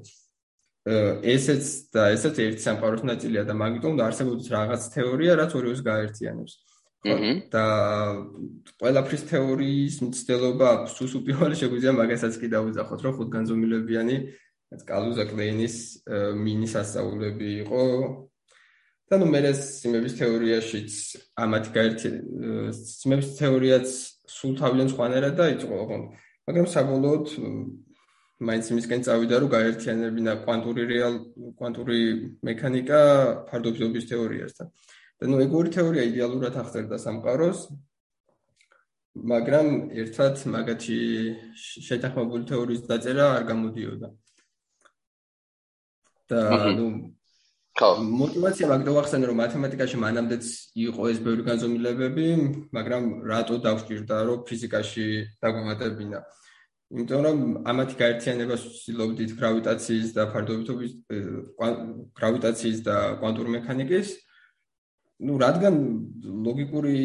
[0.87, 6.53] ესეც და ესეც ერთი სამყაროს ნაწილია და მაგიტომ უნდა არსებობდეს რაღაც თეორია რაც ორიოს გაერთიანებს.
[7.53, 7.65] და
[8.81, 14.15] ყველაფრის თეორიის მცდელობა სუსუ პირველი შეგვიძლია მაგასაც კი დაუძახოთ რომ ხუთგანზომილებიანი
[14.87, 15.75] კალუზა კლეინის
[16.43, 17.83] მინის ასწავლები იყო.
[19.07, 20.91] და ნუ მე სიმების თეორიაშიც
[21.39, 22.09] ამათი გაერთი
[22.75, 23.87] სიმების თეორიაც
[24.27, 25.75] სულ თავიდან სხვანაირად დაიწყო
[26.47, 27.25] მაგრამ საბოლოოდ
[28.37, 31.15] მაინც იმისკენ წავიდა რომ გაერთიანებინა კვანტური რეალ
[31.57, 31.99] კვანტური
[32.45, 32.99] მექანიკა
[33.49, 34.67] ფარდობისობის თეორიასთან.
[35.17, 37.59] და ნუ ეგორი თეორია იდეალურად აღწერდა სამყაროს.
[39.17, 40.99] მაგრამ ერთად მაგათი
[41.57, 44.07] შეთანხმებული თეორიის დაწერა არ გამოდიოდა.
[46.29, 46.41] და
[46.77, 46.87] ნუ
[47.77, 47.89] ხო
[48.21, 50.45] მოტივაცია მაგდო ახსენე რომ მათემატიკაში მანამდეც
[50.81, 52.27] იყო ეს ბევრი განზომილებები,
[52.73, 55.05] მაგრამ რატო დავჭირდა რომ ფიზიკაში
[55.41, 56.19] დაგვემატებინა?
[56.87, 60.91] იმიტომ რომ ამათი გაერთიანებას ვცდილობდით გრავიტაციის და ფარდობითობის
[62.19, 64.07] გრავიტაციის და კვანტური მექანიკის.
[65.27, 65.75] ну რადგან
[66.45, 66.97] ლოგიკური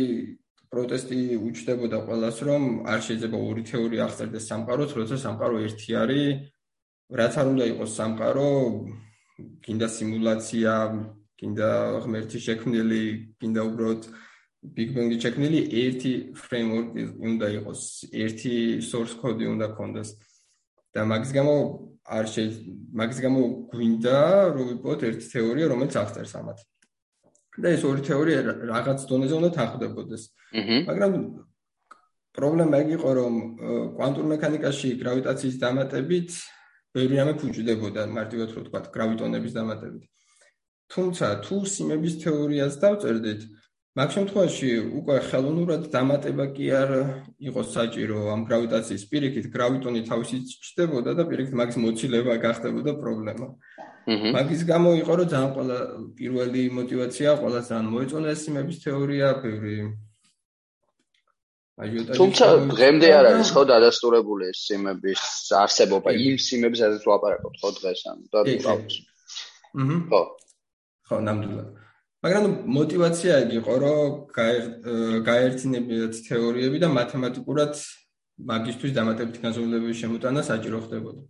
[0.72, 6.52] პროტესტი უჩნდებოდა ყველას რომ არ შეიძლება ორი თეორია აღწერდეს სამყაროს როცა სამყარო ერთი არის
[7.20, 8.48] რაც არ უნდა იყოს სამყარო
[9.64, 10.72] კიდე სიმულაცია
[11.40, 11.70] კიდე
[12.04, 13.02] ღმერთი შექმნილი
[13.40, 14.02] კიდე უბრალოდ
[14.62, 17.80] Big Bang-ი შექმნილი ერთი framework-ი უნდა იყოს,
[18.14, 20.14] ერთი source code-ი უნდა ქონდეს.
[20.94, 21.54] და მაგის გამო
[22.04, 23.40] არ შეიძლება მაგის გამო
[23.72, 24.18] გვინდა
[24.54, 26.58] რომ ვიპოვოთ ერთი თეორია, რომელიც აღწერს ამათ.
[27.58, 28.38] და ეს ორი თეორია
[28.72, 30.22] რაღაც დონეზე უნდა თანხმდებოდეს.
[30.88, 31.12] მაგრამ
[32.32, 33.34] პრობლემა ეგ იყო, რომ
[33.96, 36.30] კვანტურ მექანიკაში გრავიტაციის დამატებით
[36.92, 40.04] ბევრი რამე ფუჭდებოდა, მარტივად რო ვთქვა, გრავიტონების დამატებით.
[40.92, 43.40] თუმცა თუ სიმების თეორიას დავწერდით,
[43.92, 46.90] მაგ შემთხვევაში უკვე ხელოვნურად დამატება კი არ
[47.44, 53.48] იყოს საჭირო ამ გრავიტაციის პირიქით გრავიტონი თავისით ჩნდებოდა და პირიქით მაგის მოცილება გახდებოდა პრობლემა.
[54.36, 55.76] მაგის გამო იყო რომ ძალიან ყველა
[56.16, 59.76] პირველი мотиваცია ყველა ძალიან მოეწონა ეს იმების თეორია, ბევრი
[61.82, 62.16] აჟიოტაჟი.
[62.16, 65.22] თუმცა დღემდე არ არის ხო დადასტურებული ეს სიმების
[65.62, 68.94] არსებობა იმ სიმებს, სადაც ვაპარაკობთ ხო დღეს ამ და დაბს.
[69.76, 69.96] აჰა.
[70.08, 70.22] ხო.
[71.06, 71.81] ხო, ნამდვილად.
[72.22, 74.00] მაგრამ мотивация იგი იყო, რომ
[75.26, 77.72] გაერთინებიათ თეორიები და მათემატიკურად
[78.50, 81.22] მაგისტვის დამატებითი განზომილების შემოტანა საჭირო ხდებოდა.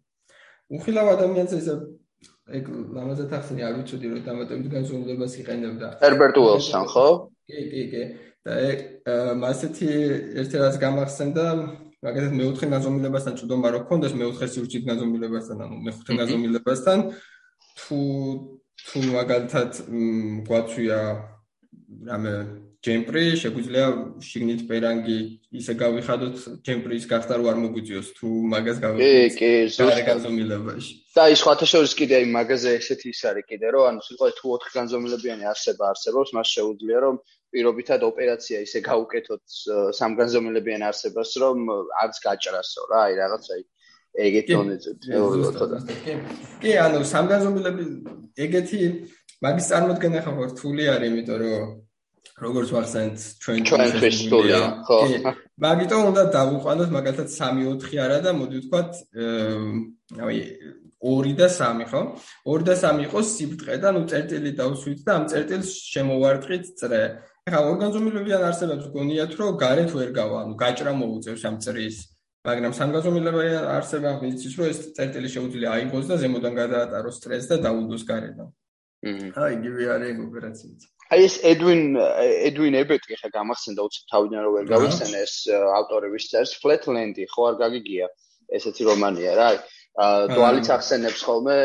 [0.77, 1.69] უხილავ ადამიანს ეს
[2.59, 2.65] ეგ
[2.97, 5.89] ლამაზად ახსნი არ ვიცოდი რომ დამატებით განზომილებას იყენებდა.
[6.03, 7.07] ჰერბერტ უელსთან, ხო?
[7.49, 8.03] კი, კი, კი.
[8.45, 8.79] და ეგ
[9.43, 9.89] მასეთი
[10.43, 11.45] ერთი რაც გამახსენდა
[12.03, 16.99] მაგალითად მეოთხე განზომილებასთან წვდომა რო გქონდეს მეოთხე სივრცით განზომილებასთან, ანუ მეხუთე განზომილებასთან
[17.81, 17.99] თუ
[18.89, 19.71] თუ მაგალითად
[20.49, 20.99] გვაცვია
[22.09, 22.35] რამე
[22.83, 23.85] ჯემპრი, შეგვიძლია
[24.27, 25.19] შიგნით პერანგი
[25.55, 29.37] ისე გავიხადოთ ჯემპრის გახდა რო არ მოგვიწიოს თუ მაგას გავიხადოთ.
[29.39, 30.93] კი, კი, ზუსტად განზომილებაში.
[31.15, 34.47] და ის ხათა შორის კიდე აი მაგაზე ესეთი ის არის კიდე რომ ანუ სიტყვა თუ
[34.67, 37.15] 4 განზომილებიანი არსება არსებობს, მას შეუძლია რომ
[37.55, 39.45] პირობითად ოპერაცია ისე გაუკეთოთ
[39.95, 41.59] სამ განზომილებიან არსებას, რომ
[42.03, 43.63] არც გაჭრასო რა, აი რაღაცა აი
[44.13, 46.17] ეგეთ დონეზე თეორიულად კი
[46.63, 47.85] კი ანუ სამგანზომილები
[48.45, 48.81] ეგეთი
[49.43, 51.73] მაგის წარმოქმნა ხარ რთული არის იმიტომ რომ
[52.43, 54.99] როგორც ვახსენეთ ჩვენ ჩვენ სტუდია ხო.
[55.65, 58.91] მაგიტომ უნდა დავუყანოთ მაგალითად 3-4 არა და მოდი ვთქვათ
[60.27, 60.39] აი
[61.03, 62.03] 2 და 3 ხო?
[62.47, 67.03] 2 და 3 იყოს სიბრტყე და ნუ წერტილი დავსვით და ამ წერტილს შემოვარტყით წრე.
[67.43, 71.97] ახლა ორგანიზმებიან არსებობს გონიათ რომ გარეთ ვერ გავა ანუ გაჭრა მოუწევს ამ წრის
[72.49, 73.43] მაგრამ სამგაზომილება
[73.77, 78.49] არსება მიცის რომ ეს წერტილი შეუძლია აიღოს და ზემოდან გადაატაროს სტრესს და დაუდოს გარედან.
[79.03, 80.81] აჰა, იგივე არის ოპერაციაც.
[81.13, 81.81] აი ეს ედვინ
[82.49, 85.35] ედვინ ებეტი ხა გამახსენდა უცებ თავიდან რომ ვერ გავიხსენე ეს
[85.79, 86.53] ავტორების წერს.
[86.63, 88.07] ფლეტლენდი ხო არ გაგიგია?
[88.59, 89.49] ესეთი რომანია რა.
[89.53, 89.59] აი
[90.33, 91.57] დუალიც ახსენებს ხოლმე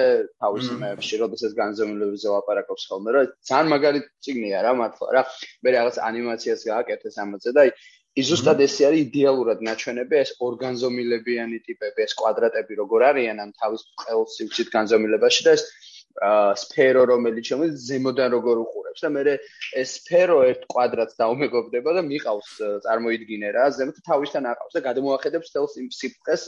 [0.44, 3.22] თავის იმებში როდესაც განზომილებებზე ვაპარაკობს ხოლმე რა.
[3.50, 5.22] ძალიან მაგარი ციგნია რა მართლა რა.
[5.63, 7.72] მე რაღაც ანიმაციას გააკეთეს ამაზე და აი
[8.17, 13.84] ის ზუსტად ესე არის იდეალურად ნაჩვენები ეს ორგანზომილებიანი ტიპები ეს კვადრატები როგორ არიან ამ თავის
[14.03, 15.65] ყელს სივრცით განზომილებაში და ეს
[16.17, 19.01] სფერო რომელიც შემოდის ზემოდან როგორ უყურებს.
[19.06, 19.38] და მე
[19.77, 22.49] ეს სფერო ერთ კვადრატს დაუმეგობრდება და მიყავს
[22.86, 26.43] წარმოიდგინე რა ზემოთ თავისთან აყავს და გადმოახედებს თელს იმ სიფხეს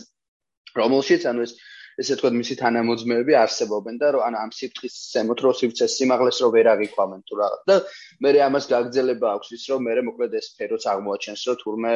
[0.74, 1.54] რომელშიც ანუ ეს
[2.00, 6.50] ესე თქვა მისი თანამოძმეები არსებობენ და რომ ან ამ სიფრთხის ზემოთ რო სიფრთხეს სიმაღლეს რო
[6.56, 7.62] ვერ აღიქვამენ თუ რაღაც.
[7.70, 7.76] და
[8.24, 11.94] მე ამას გაგძელება აქვს ის რომ მე მოკლედ ეს სფეროც აღმოაჩენს რომ თურმე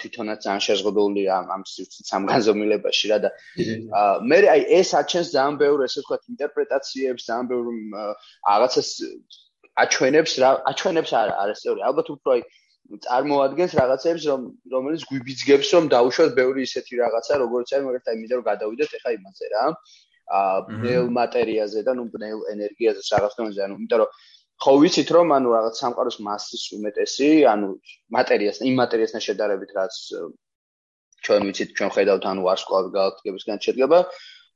[0.00, 3.30] თვითონაც ძალიან შეზღუდული ამ ამ სიფრთხის ამ განზომილებაში რა და
[4.30, 7.64] მე აი ეს აჩენს ძალიან ბევრ ესე თქვა ინტერპრეტაციებს ძალიან ბევრ
[8.46, 8.88] რაღაცას
[9.82, 12.42] აჩვენებს რა აჩვენებს არა არა სწორი ალბათ უფრო აი
[13.04, 14.42] წარმოადგენს რაღაცებს რომ
[14.74, 19.46] რომელიც გვიბიძგებს რომ დაუშვათ ბევრი ისეთი რაღაცა როგორც არის მაგალითად იმით რომ გადავიდეთ ეხა იმაზე
[19.54, 19.64] რა
[20.38, 24.10] აა ბნელ მატერიაზე და ნუ ბნელ ენერგიაზე რაღაც დონეზე ანუ იმიტომ რომ
[24.62, 27.68] ხო ვიცით რომ ანუ რაღაც სამყაროს მასის უმეტესი ანუ
[28.16, 29.94] მატერიას იმ მატერიასთან შედარებით რაც
[31.26, 33.98] ჩვენ ვიცით ჩვენ ხედავთ ანუ ვარსკვლავი გალაქტიკებისგან შედგება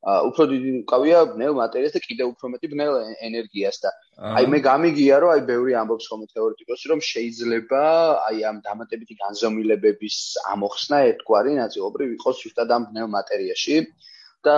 [0.07, 2.92] უფრო დიდი უკავია ბნელ მატერიას და კიდევ უფრო მეტი ბნელ
[3.27, 3.90] ენერგიას და
[4.38, 7.81] აი მე გამიგია რომ აი ბევრი ამბობს ხოლმე თეორეტიკოსი რომ შეიძლება
[8.29, 10.19] აი ამ დამატებითი განზომილებების
[10.55, 13.77] ამოხსნა ერთგვარი ნაწილობრივ იყოს ზუსტად ამ ბნელ მატერიაში
[14.47, 14.57] და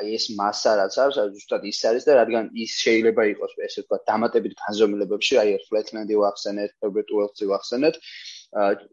[0.00, 3.86] აი ეს massa რაც არის აი ზუსტად ის არის და რადგან ის შეიძლება იყოს ესე
[3.86, 7.94] თქვა დამატებით განზომილებებში აი flatland-ი ვახსენეთ, wells-ი ვახსენეთ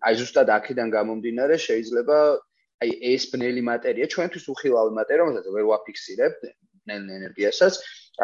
[0.05, 2.17] აი ზუსტად აქედან გამომდინარე შეიძლება
[2.83, 6.41] აი ეს ბნელი მატერია ჩვენთვის უხილავი მატერია, რომელსაც ვერ ვაფიქსირებთ
[6.87, 7.73] ბნელ ენერგიასაც,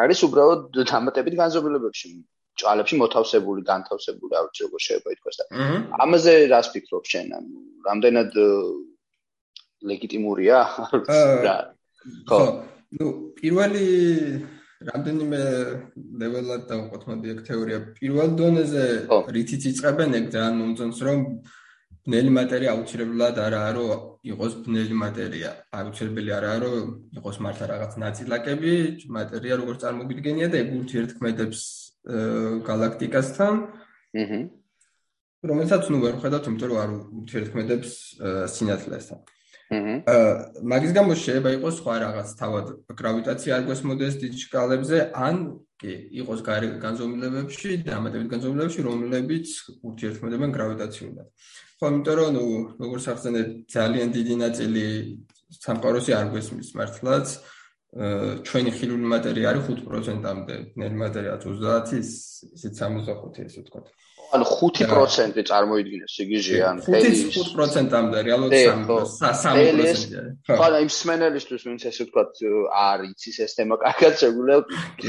[0.03, 0.61] არის უბრალოდ
[0.93, 2.09] დამატებით განზომილებებში,
[2.61, 5.45] ჭალებში მოთავსებული, განთავსებული, არ ვიცი როგორ შეიძლება ითქვას და
[6.05, 7.27] ამაზე რას ფიქრობ შენ?
[7.37, 8.31] ანუ რამდენად
[9.89, 10.57] ლეგიტიმურია?
[11.47, 11.57] რა?
[12.29, 12.41] ხო.
[12.93, 13.05] ну
[13.39, 13.85] პირველი
[14.87, 15.39] რამდენიმე
[16.21, 18.85] ლეველად დავყოთ მოდი ეგ თეორია პირველ დონეზე
[19.37, 21.21] რითიც იწყებენ ეგ ძალიან მომწონს რომ
[22.03, 25.51] ბნელი მატერია აუცილებლად არაა რომ იყოს ბნელი მატერია.
[25.71, 28.73] აუცილებელი არაა რომ იყოს მართლა რაღაც ნაწილაკები,
[29.17, 31.61] მატერია როგორ წარმოგიდგენია და ეგ ურთიერთქმედებს
[32.67, 33.53] გალაქტიკასთან.
[34.23, 34.39] აჰა.
[35.43, 36.91] რომელსაც ნუ ვერ ხედავთ, იმიტომ რომ არ
[37.23, 37.91] ურთიერთქმედებს
[38.51, 39.19] სინათლესთან.
[39.71, 39.95] აჰა.
[40.59, 42.65] მაგის გამო შეიძლება იყოს სხვა რაღაც თავად
[42.99, 45.35] გრავიტაცია არ გვესმოდეს დიდ შკალებზე, ან
[45.79, 46.39] კი, იყოს
[46.83, 49.47] განზომილებებში და ამათებით განზომილებებში, რომლებიც
[49.87, 51.27] ურთიერთქმედებენ გრავიტაციულად.
[51.83, 52.43] ხო, იმიტომ რომ ნუ
[52.79, 54.85] როგორც ახსენეთ, ძალიან დიდი ნაწილი
[55.51, 57.27] სამყაროსი არ გვესმის მართლაც.
[58.47, 62.09] ჩვენი ხილული მატერია არის 5%-ამდე, ნელი მატერია 30-ის,
[62.55, 63.91] ისიც 65 ესე ვთქვათ.
[64.33, 68.55] ანუ 5% წარმოიდგინეს სიგიჟე ან ფერის 5%-ამდე რეალურად
[68.89, 70.23] 3%-ია.
[70.49, 72.41] ხო, ანუ იმ სმენელისთვის ვინც ესე ვთქვათ
[72.83, 74.57] არ იცის ეს თემა კარგად შეგვიძლია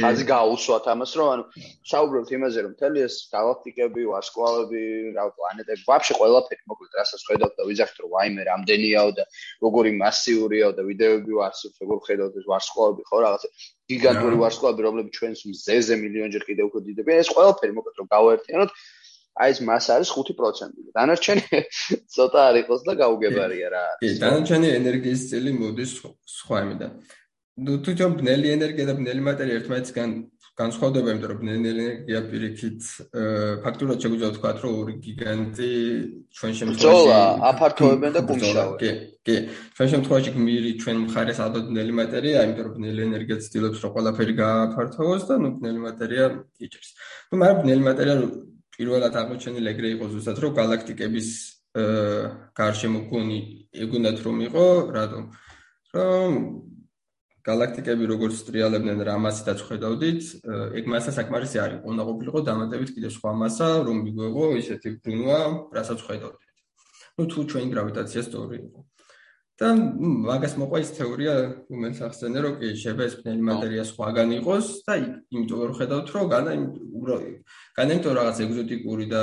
[0.00, 1.44] ხაზი გაუსვათ ამას რომ ანუ
[1.92, 4.82] საუბრობთ იმაზე რომ მთელი ეს გალაქტიკები, ვარსკვლავები,
[5.16, 9.24] რა პლანეტები, ვაფშე ყველაფერი მოკლედ რასაც ხედავთ და ვიძახთ რომ ვაიმე რამდენიაო და
[9.64, 13.48] როგორი მასიურიაო და ვიდეოები ვარსებთ როგორ ხედავთ ეს ვარსკვლავები ხო რაღაცა
[13.92, 18.70] გიგანტური ვარსკვლავები რომლებიც ჩვენს მზეზე მილიონჯერ კიდევ უფრო დიდებია ეს ყველაფერი მოკლედ რომ გავაერთიანოთ
[19.34, 20.94] აი ეს მას არის 5%.
[20.94, 21.60] დანარჩენი
[22.14, 23.84] ცოტა არ იყოს და გაუგებარია რა.
[24.02, 25.92] კი, დანარჩენი ენერგიის წილი მოდის
[26.38, 26.92] სხვა იმიდან.
[27.54, 30.14] ნუ თვითონ ბნელი ენერგია და ბნელი მატერია ერთმანეთისგან
[30.58, 32.80] განსხვავდება, იმიტომ რომ ბნელი ენერგია პირიქით
[33.64, 35.70] ფაქტურად შეგვიძლია ვთქვა, რომ ორი გიგანტი
[36.38, 37.18] ჩვენ შემთხვევაში ძოლა
[37.50, 38.76] აფართოებენ და კუმშავენ.
[38.82, 38.90] კი,
[39.26, 39.36] კი.
[39.74, 44.34] ჩვენ შემთხვევაში გმირი ჩვენ მხარეს ალბათ ბნელი მატერია, იმიტომ რომ ბნელი ენერგია ცდილობს რომ ყველაფერი
[44.42, 46.24] გააფართოვოს და ნუ ბნელი მატერია
[46.66, 46.90] იჭერს.
[47.30, 48.16] ნუ მაგრამ ბნელი მატერია
[48.74, 51.28] პირველად აღმოჩენილი ეგრე იყო ზუსტად რომ galaktikების
[52.58, 53.40] გარშემო გონი
[53.84, 55.24] ეგუნდათ რომ იყო რატომ?
[55.94, 56.32] რომ
[57.44, 60.22] galaktikები როგორც ტრიალებდნენ რა მასიდაც ხედავდით
[60.80, 65.40] ეგ მასა საკმარისი არის უნდა ყოფილიყო დამატებით კიდე სხვა მასა რომ მიგვეღო ისეთი ბრუნვა
[65.76, 66.54] რასაც ხედავდით.
[67.18, 68.80] ну თუ ჩვენი გრავიტაცია სწორი იყო.
[69.60, 69.68] და
[70.26, 71.34] მაგას მოყვა ის თეორია
[71.70, 74.94] რომელიც ახსენე რომ კი შეიძლება ეს ბნელი მატერია სხვაგან იყოს და
[75.30, 77.28] იმიტომ რომ ხედავთ რომ განა განა
[77.78, 79.22] განემტო რაღაც ეგზოტიკური და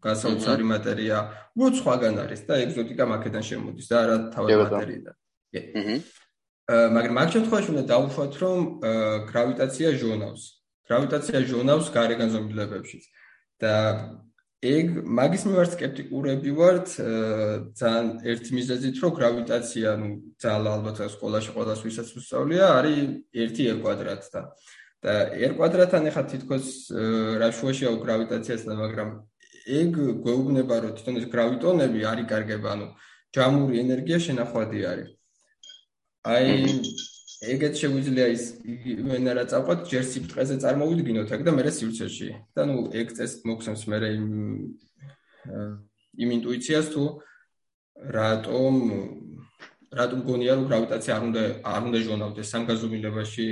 [0.00, 1.18] გასაოცარი მატერია.
[1.56, 5.14] უბრალოდ სხვაგან არის და ეგზოტიკა მაკედან შემოდის და არა თავად მატერიიდან.
[5.52, 5.60] კი.
[6.70, 8.58] მაგრამ მაგ შემთხვევაში უნდა დავუშვათ, რომ
[9.32, 10.42] გრავიტაცია ჟონავს.
[10.88, 13.04] გრავიტაცია ჟონავს გარეგან ზომბილებებშიც.
[13.60, 13.74] და
[14.60, 16.88] ეგ მაგის მიმართ скеპტიკურები ვართ
[17.80, 22.98] ძალიან ერთი მიზეზით რომ გრავიტაცია ну ძალიან ალბათ ეს სკოლაში ყველას ვისაც უსწავლია არის
[23.32, 24.44] 1r კვადრატთან
[25.04, 26.66] და 1 კვადრატთან ახლა თითქოს
[27.40, 29.10] რა შუაშია გრავიტაციასთან მაგრამ
[29.80, 29.92] ეგ
[30.24, 32.86] გვეუბნება რომ თვითონ ეს გრავიტონები არის კარგება ანუ
[33.34, 35.10] ჯამური ენერგია შენახვადი არის.
[36.26, 36.48] აი
[37.54, 38.44] ეგეთ შეგვიძლია ის
[38.92, 42.28] იმენა რა წავყოთ ჯერ სიფრთხეზე წარმოვიდგინოთ აქ და მერე სივრცეში.
[42.54, 43.32] და ნუ ეგ წეს
[43.92, 44.26] მერე იმ
[46.20, 47.04] იმ ინტუიციას თუ
[48.16, 48.74] რატომ
[49.90, 51.42] რატომ გონია რომ გრავიტაცია არ უნდა
[51.74, 53.46] არ უნდა ჟონავდეს სამგაზომილებაში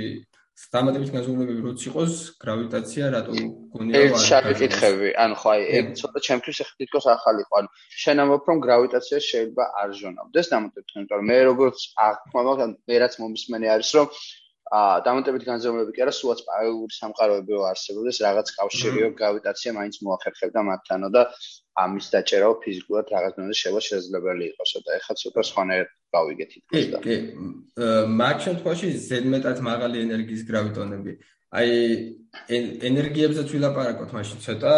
[0.73, 3.35] დამატებით განზომილებები როც იყოს გრავიტაცია რატო
[3.75, 7.69] გონია რომ არ შეკითხები ანუ ხო აი ეგ ცოტა ჩემთვის ახლა თითქოს ახალი ყო ანუ
[8.03, 12.45] შენ ამბობ რომ გრავიტაცია შეიძლება არ ჟონავდეს დამატებით იმიტომ რომ მე როგორც აღქმავ
[12.91, 14.07] მე რაც მომისმენი არის რომ
[14.69, 21.09] ა დამატებით განზომილებები კი არა სულაც პარალელური სამყაროები არსებობდეს რაღაც კავშირიო გრავიტაცია მაინც მოახერხებდა მათთანო
[21.15, 21.23] და
[21.83, 26.97] ამის დაჭერაო ფიზიკურად რაღაც დონეზე შეიძლება შესაძლებელი იყოს და ეხლა ცოტა სხვანაირად გავიგეთ ითქოს და.
[27.05, 27.15] კი.
[28.21, 31.13] მაგ შემთხვევაში ზედმეტად მაღალი ენერგიის გრავიტონები.
[31.59, 31.71] აი
[32.89, 34.75] ენერგიებზე თვილაპარაკოთ მაშინ ცოტა.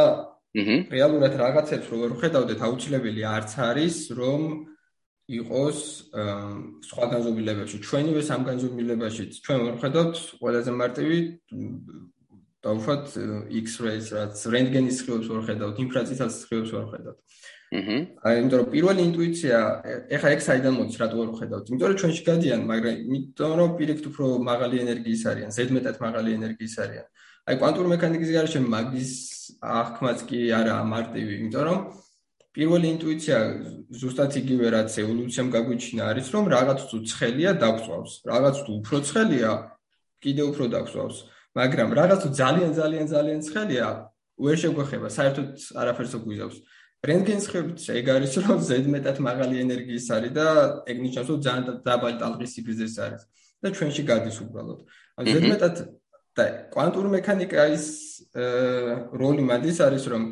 [0.52, 4.42] რეალურად რაღაცებს რო ვერ ხედავდეთ აუცილებელი არც არის რომ
[5.32, 5.80] იყოს
[6.88, 11.20] სხვა განზომილებებში ჩვენივე სამ განზომილებაში ჩვენ ვერ ხედავთ ყველაზე მარტივი
[12.62, 13.06] დავუშვათ
[13.62, 17.20] X-rays, რაც რენტგენის სხივებს ვერ ხედავთ, ინფრაწითელს სხივებს ვერ ხედავთ.
[17.72, 17.98] აჰა.
[18.28, 19.58] აი, იმიტომ რომ პირველი ინტუიცია,
[20.12, 21.66] ეხა ეგ საიდან მოდის, რატო ვერ ხედავთ?
[21.72, 26.76] იმიტომ რომ ჩვენში გადიან, მაგრამ იმიტომ რომ პირიქით უფრო მაღალი ენერგიის არიან, ზედმეტად მაღალი ენერგიის
[26.84, 27.06] არიან.
[27.48, 29.12] აი, კვანტური მექანიკის გარშე მაგის
[29.62, 31.80] აღქმაც კი არა მარტივი, იმიტომ რომ
[32.52, 33.38] პირველი ინტუიცია
[33.96, 39.52] ზუსტად იგივე რაც ევოლუციამ გაგვიჩინა არის რომ რაღაც თუ ცხელია დაგწვავს რაღაც თუ უფრო ცხელია
[40.24, 41.18] კიდე უფრო დაგწვავს
[41.60, 43.88] მაგრამ რაღაც თუ ძალიან ძალიან ძალიან ცხელია
[44.42, 45.48] ვერ შეგვეხება საერთოდ
[45.82, 46.58] არაფერს უგვიზავს
[47.02, 50.48] რენტგენის ხედვით ეგ არის რომ ზედმეტად მაღალი ენერგიის არის და
[50.92, 53.24] ეგ ნიშნავს რომ ძალიან დაბალი ტალღის სიგრძეს არის
[53.62, 54.80] და ჩვენში გადის უბრალოდ.
[55.18, 55.76] ან ზედმეტად
[56.38, 57.86] და კვანტური მექანიკის
[59.22, 60.24] როლი მადის არის რომ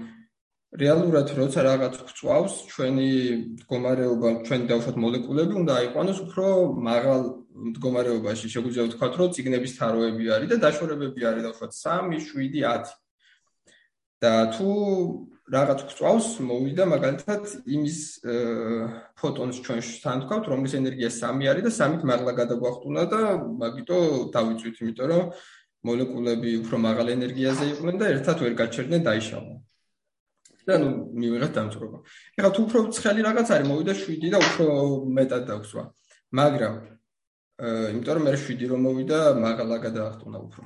[0.78, 3.10] რეალურად როცა რაღაც გვწვავს ჩვენი
[3.58, 6.46] მდგომარეობა, ჩვენი დავშოთ მოლეკულები უნდა აიყვანოს უფრო
[6.90, 7.22] მაღალ
[7.68, 8.48] მდგომარეობაში.
[8.54, 12.96] შეგვიძლია ვთქვათ, რომ ციგნების თაროები არის და დაშორებები არის დავშოთ 3, 7, 10.
[14.20, 14.70] და თუ
[15.50, 17.44] რაღაც გვწვავს, მოვიდა მაგალითად
[17.76, 17.98] იმის
[19.18, 23.22] ფოტონს ჩვენ შთან თქვათ, რომლის ენერგია 3 არის და 3-ით მაღლა გადაგვახტუნა და
[23.64, 23.98] მაგიტო
[24.36, 25.24] დავიწვით, იმიტომ რომ
[25.88, 29.60] მოლეკულები უფრო მაღალ ენერგიაზე იყვნენ და ერთად ვერ გაჩერდნენ დაიშალნენ.
[30.70, 31.98] და ნუ მივიღეთ დამწრობა.
[32.38, 34.66] ეხლა თუ უფრო ცხელი რაღაც არის, მოვიდა 7 და უფრო
[35.18, 35.84] მეტად დაგვსვა.
[36.30, 36.76] მაგრამ
[37.60, 40.64] იმიტომ რომ მე 7 რომ მოვიდა, მაგალა გადაახტუნა უფრო.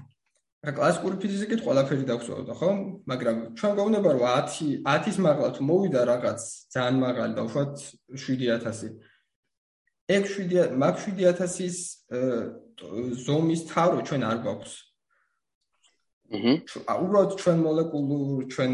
[0.63, 2.69] ეხლა კლასიკური ფიზიკით ყველაფერი დაგვსვაოდა, ხო?
[3.11, 6.41] მაგრამ ჩვენ გვეუბნება რომ 10 10-ის მაღლა თუ მოვიდა რაღაც
[6.73, 7.75] ძალიან მაღალი და უშუალოდ
[8.15, 8.93] 7000.
[10.13, 11.77] ეგ 7 მაგ 7000-ის
[13.25, 14.73] ზომის თარო ჩვენ არ გვაქვს.
[16.33, 16.93] აჰა.
[17.03, 18.71] უბრალოდ ჩვენ მოლეკულურ, ჩვენ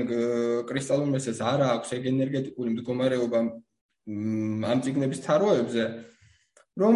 [0.69, 3.39] კრისტალურ მესეს არა აქვს ეგ ენერგეტიკული მდგომარეობა
[4.69, 5.83] ამ ციგნების თაროებზე,
[6.79, 6.95] რომ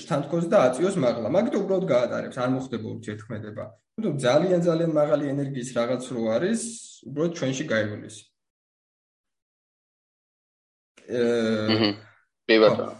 [0.00, 1.28] შთანთქოს და აწიოს მაღლა.
[1.28, 3.64] მაგით უბრალოდ გაატარებს, არ მოხდება ურთიერთქმედება.
[3.98, 6.62] თუმცა ძალიან ძალიან მაღალი ენერგიის რაღაც რო არის,
[7.08, 8.16] უბრალოდ ჩვენში გაივლის.
[11.08, 11.92] აა.
[12.48, 12.94] კი ბატონო.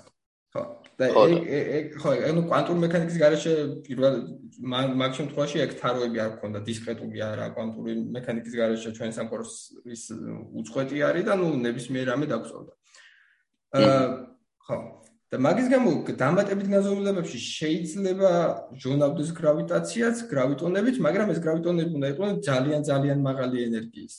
[0.53, 0.62] ხო.
[0.99, 1.33] და ეგ
[1.79, 3.53] ეგ ხო, ანუ კვანტური მექანიკის გარშე
[3.87, 4.14] პირველ
[5.01, 9.53] მაგ შემთხვევაში ეგ თაროები არ გქონდა, დისკრეტული არა, კვანტური მექანიკის გარშე ჩვენ სამყაროს
[9.95, 10.03] ის
[10.59, 12.73] უწყვეტი არის და ნუ ნებისმიერ რამე დაგწოვდა.
[13.79, 14.03] აა
[14.67, 14.77] ხო.
[15.29, 18.31] და მაგის გამო დამატებით გაზომილებებში შეიძლება
[18.81, 24.14] ჟონავდეს გრავიტაციაც, გრავიტონებით, მაგრამ ეს გრავიტონები უნდა იყოს ძალიან ძალიან მაღალი ენერგიის,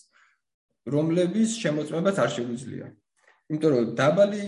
[0.85, 2.85] რომლების შემოწმებაც არ შეგვიძლია.
[3.49, 4.43] იმიტომ რომ დაბალი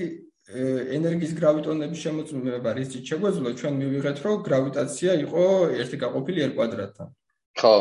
[0.98, 5.44] ენერგიის გრავიტონების შემოწმება რისიც შეგვეძლო ჩვენ მივიღეთ რომ გრავიტაცია იყო
[5.82, 7.08] ერთი გაყოფილი r კვადრატთან.
[7.58, 7.76] ხო.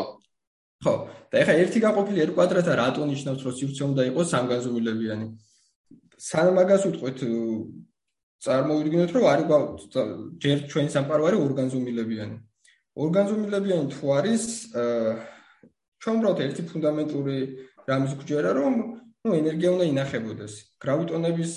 [0.85, 0.95] ხო.
[1.29, 5.27] და ეხლა ერთი გაყოფილი r კვადრატა რატო ნიშნავს რომ სივრცე უნდა იყოს სამგანზომილებიანი
[6.21, 7.19] სანამ მაგას ვიტყვით
[8.44, 9.44] წარმოვიდგინოთ, რომ არის
[10.42, 12.37] ჯერ ჩვენი სამყარო ორგანზომილებიანი.
[13.05, 14.44] ორგანზომილებიანი თუ არის
[16.00, 17.37] ჩვენ უბრალოდ ერთი ფუნდამენტური
[17.90, 18.74] რამის გვჯერა, რომ
[19.24, 20.53] ну ენერგია უნდა ინახებოდეს.
[20.81, 21.53] გრავიტონების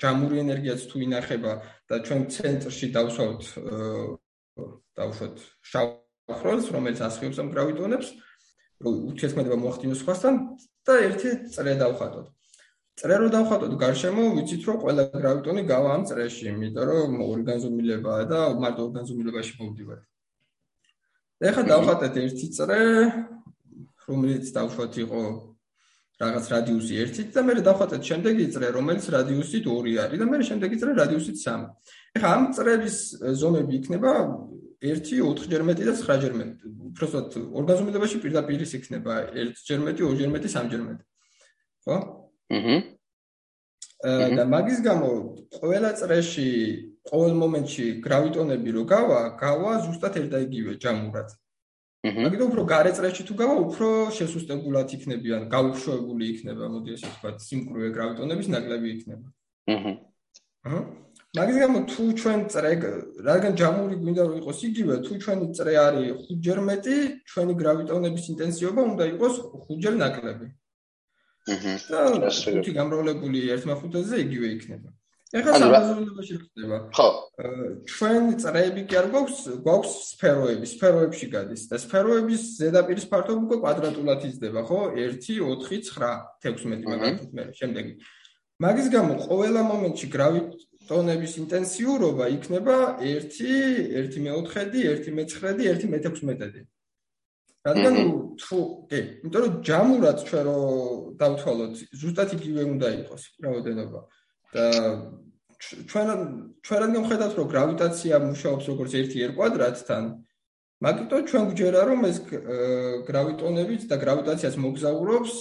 [0.00, 1.52] ჯამური ენერგიაც თუ ინახება
[1.88, 3.42] და ჩვენ ცენტრში დავსვავთ
[4.96, 5.36] დავუშვათ
[5.70, 5.86] შავ
[6.40, 8.08] ხროლს, რომელიც ასხივებს ამ გრავიტონებს,
[8.84, 10.34] რომ უთიესქმედება მოახდინოს სხვასთან
[10.86, 12.26] და ერთი წრე დავხატოთ.
[12.94, 18.38] წრე რო დავხატოთ გარშემო, ვიცით რომ ყველა გრავიტონი გავა ამ წრეში, იმიტომ რომ ორგანზომილებაა და
[18.62, 20.04] მარტო ორგანზომილებაში მოვდივართ.
[21.40, 22.80] და ეხლა დავხატეთ ერთი წრე,
[24.06, 25.22] რომელიც დავშვათ იყო
[26.22, 30.76] რაღაც რადიუსი 1-ით და მე დავხატეთ შემდეგი წრე, რომელიც რადიუსი 2 არის და მე შემდეგი
[30.78, 31.66] წრე რადიუსი 3.
[32.14, 32.96] ეხლა ამ წრების
[33.42, 34.12] ზომები იქნება
[34.78, 36.64] 1, 4 ჯერ მეტი და 9 ჯერ მეტი.
[36.94, 41.04] უბრალოდ ორგანიზმებაში პირდაპირ ის იქნება 1 ჯერ მეტი, 2 ჯერ მეტი, 3 ჯერ მეტი.
[41.88, 41.96] ხო?
[42.50, 42.76] აჰა.
[44.36, 45.08] და მაგის გამო
[45.56, 46.50] ყველა წრეში
[47.08, 51.28] ყოველ მომენტში გრავიტონები რო გავა, გავა ზუსტად ერთ და იგივე ჯამურად.
[52.04, 58.48] მაგით უფრო გარეწრეში თუ გავა, უფრო შესუსტებულად იქნებიან, გაუშვებული იქნება, მოდი ესე ვთქვათ, სიმკვრივე გრავიტონების
[58.52, 59.26] ნაკლები იქნება.
[59.72, 59.92] აჰა.
[60.68, 60.80] აჰა.
[61.34, 62.72] მაგის გამო თუ ჩვენ წრე,
[63.28, 68.24] რადგან ჯამური გვინდა რომ იყოს იგივე, თუ ჩვენი წრე არის 5 ჯერ მეტი, ჩვენი გრავიტონების
[68.32, 70.46] ინტენსივობა უნდა იყოს 5 ჯერ ნაკლები.
[71.44, 74.88] და თუ გამრავლებული 1/5-ზე იგივე იქნება.
[75.34, 76.76] ეხლა სამაზრუნებაში ხდება.
[76.94, 77.08] ხო.
[77.90, 84.20] ჩვენ წრეები კი არ გვაქვს, გვაქვს სფეროები, სფეროებში გადის და სფეროების ზედაპირის ფართობი უკვე კვადრატულად
[84.30, 84.80] იზრდება, ხო?
[84.94, 85.90] 1 4 9
[86.44, 87.92] 16 მაგალითად მე შემდეგი.
[88.62, 93.26] მაგის გამო ყოველ მომენტში გრავიტონების ინტენსიურობა იქნება 1
[94.06, 96.62] 1 მეოთხედი, 1 მეცხრედი, 1 მე16-დი.
[97.64, 97.94] რადგან
[98.36, 98.58] თუ
[98.90, 100.58] კი, იმიტომ რომ ჯამურად ჩვენ რო
[101.20, 104.00] დავთვალოთ, ზუსტად იგივე უნდა იყოს რაოდენობა.
[104.54, 104.64] და
[105.64, 106.08] ჩვენ
[106.60, 110.04] ჩვენ რადგან ხედავთ რომ გრავიტაცია მუშაობს როგორც 1r კვადრატთან
[110.84, 112.18] მაგიტო ჩვენ გვჯერა რომ ეს
[113.08, 115.34] გრავიტონებით და გრავიტაციას მოგზაურობს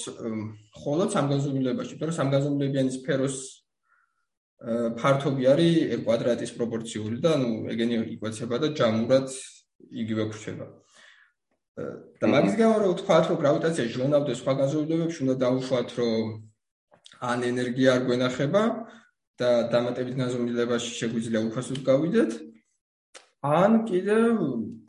[0.79, 3.37] ხოლო სამგანზომილებაში, მაგრამ სამგანზომილებიანი სფეროს
[4.99, 9.27] ფართობი არის r კვადრატის პროპორციული და ანუ ეგენი იკვეცება და ჯამურად
[9.91, 10.67] იგივე ხრჩება.
[11.73, 16.25] და მაგის გამო რომ ვთქვათ რომ გრავიტაცია ჟონავდეს სხვა განზომილებებში უნდა დაუშვათ რომ
[17.33, 18.63] ან ენერგია არ გვენახება
[19.41, 22.31] და დამატებით განზომილებაში შეგვიძლია უფასოდ გავიდეთ.
[23.43, 24.17] ან კიდე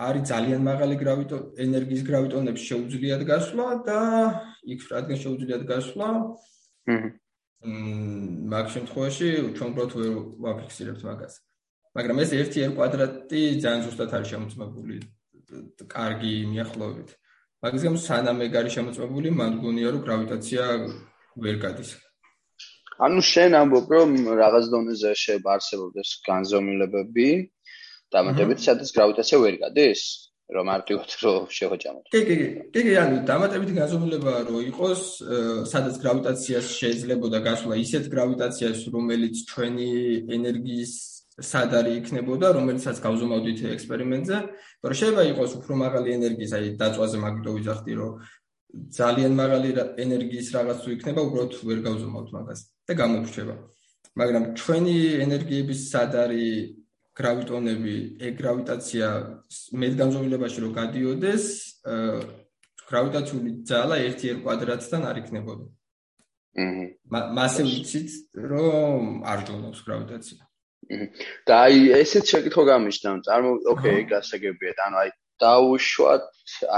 [0.07, 3.99] არის ძალიან მაღალი გრავიტო ენერგიის გრავიტონებს შეუძლიათ გასვლა და
[4.75, 6.09] იქ რადგან შეუძლიათ გასვლა
[6.85, 7.01] მ
[8.53, 10.13] მაგ შემთხვევაში ჩვენ უბრალოდ ვერ
[10.45, 11.35] ვაფიქსირებთ მაგას.
[11.97, 14.97] მაგრამ ეს 1r კვადრატი ძალიან ზუსტად არის შემოწმებული
[15.95, 17.11] კარგი მიახლოებით.
[17.65, 20.63] მაგის გამო სანამ ეგ არის შემოწმებული, მან გონია რომ გრავიტაცია
[21.45, 21.91] ვერ გადის.
[23.05, 27.29] ანუ შენ ამბობ რომ რაღაც დონეზე შეარსებობდეს განზომილებები
[28.15, 30.03] დამატებით სადაც გრავიტაცია ვერ გადის?
[30.55, 32.05] რომ მარტივად რო შევაჭამოთ.
[32.13, 32.81] კი, კი, კი.
[32.85, 35.03] კი, ანუ დამატებითი განზომილება რო იყოს,
[35.73, 39.89] სადაც გრავიტაციას შეიძლებოდა გასვლა ისეთ გრავიტაციას, რომელიც ჩვენი
[40.37, 40.93] ენერგიის
[41.41, 44.37] სადარი იქნებოდა, რომელიცაც გავზომავდით ექსპერიმენტზე,
[44.85, 48.13] მაგრამ შეიძლება იყოს უფრო მაღალი ენერგიის, აი დაწვაზე მაგიტო ვიძახდი, რომ
[48.95, 49.69] ძალიან მაღალი
[50.05, 53.55] ენერგიის რაღაც თუ იქნება, უბრალოდ ვერ გავზომავთ მაგას და გამოგვრჩება.
[54.15, 56.47] მაგრამ ჩვენი ენერგიების სადარი
[57.19, 59.07] გრავიტონები, ეგ გრავიტაცია
[59.75, 61.45] მედგამზომილებაში რო გადიოდეს,
[62.91, 65.67] გრავიტაციული ძალა 1r კვადრატთან არ იქნებოდა.
[66.55, 66.85] აჰა.
[67.39, 70.43] მასე ვიცით, რომ არ ჯონობს გრავიტაცია.
[71.49, 75.11] და აი ესეც შეკითხვა გამიშდა, წარმო, ოკეი, გასაგებია, ანუ აი
[75.43, 76.25] დაუშვათ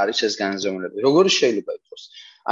[0.00, 1.02] არის ეს განზომილება.
[1.06, 2.02] როგორი შეიძლება იყოს?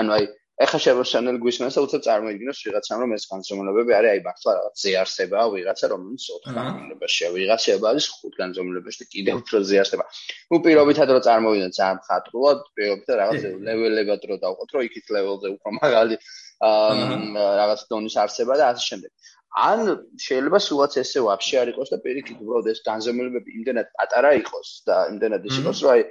[0.01, 0.25] ანუ აი
[0.55, 5.47] ეხა შევასწავლე გვისმენს და უცებ წარმოიდგინოს ვიღაცამ რომ ეს განზომილებები არის აი მართლა რაღაც ზეარსებაა
[5.55, 10.05] ვიღაცა რომელიც 4 განზომილებაშია ვიღაცა არის 5 განზომილებაში და კიდევ უფრო ზეარსება.
[10.55, 15.71] ნუ პირობითად რომ წარმოვიდნენ ძალიან ხატრულად, პირობითად რაღაც ლეველებად რომ დავყოთ რომ იქით ლეველზე უფრო
[15.83, 16.15] მაღალი
[16.71, 19.11] აა რაღაც დონის არსება და ასე შემდეგ.
[19.55, 19.81] ან
[20.19, 24.97] შეიძლება სულაც ესე ვაფშე არ იყოს და პირიქით უბრალოდ ეს განზომილებები იმდენად პატარა იყოს და
[25.15, 26.03] იმდენად ის იყოს რომ აი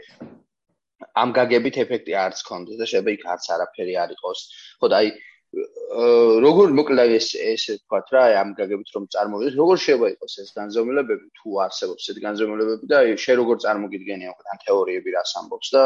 [1.23, 4.39] ამ გაგებით ეფექტი არც კონდეს და შეიძლება იქ არც არაფერი არ იყოს.
[4.79, 5.11] ხო და აი
[5.53, 10.49] როგორ მოკლედ ეს ესე ვთქვათ რა, აი ამ გაგებით რომ წარმოვიდეს, როგორ შეიძლება იყოს ეს
[10.57, 15.69] განზომილებები თუ არსებობს ეს განზომილებები და აი შე როგორ წარმოგიდგენია უკვე ამ თეორიები რას ამბობს
[15.75, 15.83] და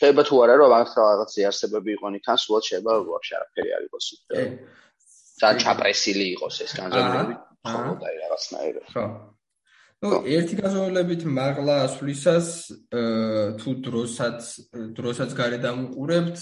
[0.00, 4.06] შეიძლება თუ არა რომ ამ რაღაც ზიარსებები იყონ იქან, სულ შეიძლება ვაფშე არაფერი არ იყოს.
[5.40, 7.34] ძალიან ჩაპრესილი იყოს ეს განზომილებები.
[7.64, 8.86] ხო და აი რაღაცნაირად.
[8.94, 9.04] ხო.
[10.04, 12.48] ну ერთი გაზომილებით მაღლა ასვლისას
[13.60, 14.40] თუ დროსაც
[14.98, 16.38] დროსაც გარე დამუყურებთ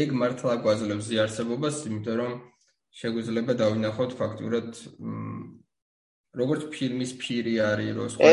[0.00, 2.32] ეგ მართლა გვაძლევს ზიარსებობას იმიტომ რომ
[3.00, 4.70] შეგვიძლია დავინახოთ ფაქტურად
[6.34, 8.30] როგორც ფილმის ფირი არის რო სხვა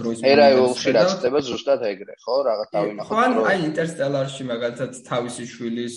[0.00, 2.36] დროის ერაიულში რაც ხდება ზუსტად ეგრე ხო?
[2.48, 5.96] რაღაც დავინახოთ ხო ან აი ინტერსტელარში მაგალითად თავისი შვილის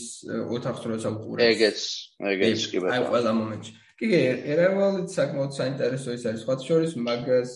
[0.57, 1.79] ოთახს როცა უყურებს ეგეც
[2.33, 3.71] ეგეც კი ბატონო აი ყველა მომენტში.
[3.97, 4.19] კი კი
[4.53, 6.41] ერაიულიც საკმაოდ საინტერესო ის არის.
[6.43, 7.51] სხვა შორის მაგას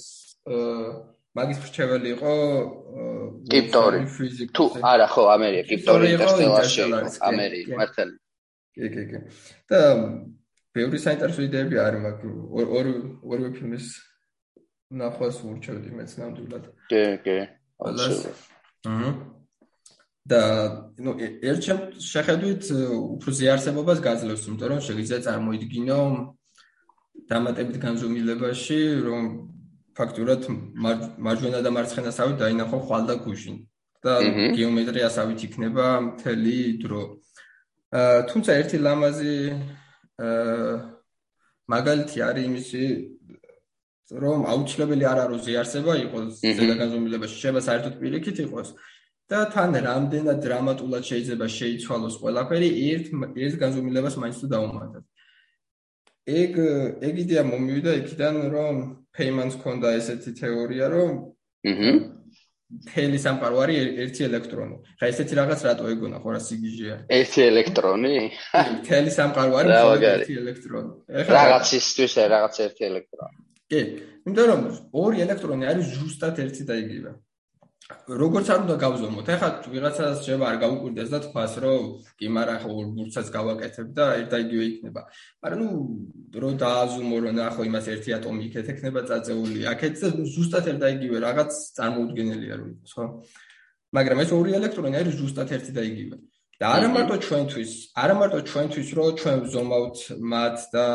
[1.31, 2.33] მაგის ფრჩეველი იყო
[3.51, 3.99] კიპტორი
[4.55, 6.81] თუ არა ხო ამერია კიპტორი ინტერსტელარში
[7.27, 8.15] ამერია მართალი
[8.75, 9.19] კი კი კი.
[9.71, 9.79] და
[10.75, 12.23] ბევრი საინტერესო იდეები არის მაგ
[12.61, 12.89] ორ
[13.31, 13.85] ორივე ფილმის
[15.01, 16.65] ნახვას ურჩევდი მეც ნამდვილად.
[16.91, 17.37] კი კი.
[17.81, 18.07] აჰა
[20.31, 20.41] და
[21.01, 21.11] ნუ
[21.49, 21.63] ერთ
[21.97, 22.63] შეხედვით
[23.17, 25.99] უფრო ზიარსებობას გაძლევს იმიტომ რომ შეიძლება წარმოიდგინო
[27.31, 29.23] დამატებით განზომილებაში რომ
[29.97, 30.45] ფაქტურად
[31.25, 33.57] მარჯვენა და მარცხენა სავით დაინახო ხვალ და გუშინ.
[34.01, 34.17] და
[34.57, 37.01] გეომეტრიასავით იქნება მთელი დრო.
[37.93, 39.35] აა თუმცა ერთი ლამაზი
[41.71, 42.83] მაგალითი არის იმისი
[44.23, 48.69] რომ აუცილებელი არ არის ზიარსება იყოს ზედაგაზომილებაში შეიძლება საერთოდ პირიქით იყოს.
[49.31, 53.05] და თან რამდენად დრამატულად შეიძლება შეიცვალოს ყველაფერი ერთ
[53.45, 55.07] ერთ განზომილებას მაინც თუ დაუმატებთ.
[56.41, 56.53] ეგ
[57.07, 58.75] ეგ იდეა მომივიდა იქიდან რომ
[59.15, 61.11] ფეიმანს ქონდა ესეთი თეორია რომ
[61.71, 61.91] აჰა
[62.91, 64.75] თელი სამყარო არის ერთი ელექტრონი.
[64.99, 66.95] ხა ესეთი რაღაც რატო ეგონა ხო რა სიგიჟეა?
[67.17, 68.13] ერთი ელექტრონი?
[68.87, 69.75] თელი სამყარო არის
[70.11, 70.93] ერთი ელექტრონი.
[71.21, 73.37] ეხლა რაღაცისთვის რაღაც ერთი ელექტრონი.
[73.71, 73.81] კი,
[74.27, 74.61] იმიტომ რომ
[75.03, 77.11] ორი ელექტრონი არის ზუსტად ერთი და იგივე.
[78.07, 79.25] როგორც არ უნდა გავზომოთ.
[79.35, 81.83] ეხლა ვიღაცას შეიძლება არ გაუკვირდეს და თქვას, რომ
[82.19, 85.01] კი, მაგრამ ხო ბურცაც გავაკეთებ და ერთ და იგივე იქნება.
[85.43, 85.69] მაგრამ ნუ
[86.41, 89.59] რო დააზუმო რომ ნახო იმას ერთი ატომი იქეთ ექნება წაწეული.
[89.73, 89.93] აქეთ
[90.35, 93.05] ზუსტად ერთ და იგივე რაღაც წარმოუდგენელია რომ იყოს, ხო?
[93.97, 96.17] მაგრამ ეს ორი ელექტრონი არის ზუსტად ერთი და იგივე.
[96.61, 99.97] და არა მარტო ჩვენთვის, არა მარტო ჩვენთვის, რომ ჩვენ ვზომავთ
[100.31, 100.85] მათ და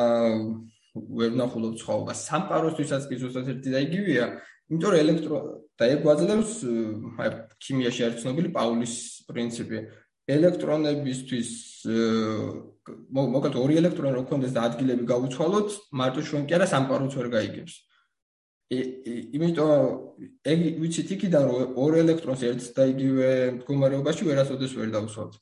[0.95, 2.19] ვერ ვნახულობთ ცხოვრებას.
[2.31, 4.27] სამყაროსთვისაც კი ზუსტად ერთი და იგივეა.
[4.71, 5.39] იმიტომ რომ ელექტრო
[5.77, 6.53] და ეგ გვაძლევს
[7.21, 7.29] აი
[7.61, 8.95] ქიმიაში არის ცნობილი პაულის
[9.29, 9.79] პრინციპი.
[10.27, 11.51] ელექტრონებისთვის
[13.17, 15.69] მოკლედ ორი ელექტრონი რო კონდეს და ადგილები გაუცვალოთ,
[16.01, 17.75] მარტო ჩვენ კი არა სამყაროც ვერ გაიგებს.
[18.67, 19.71] იმიტომ
[20.51, 25.33] ეგ ვიცით იქიდან რომ ორ ელექტრონს ერთ და იგივე მდგომარეობაში ვერასოდეს ვერ დავსვათ.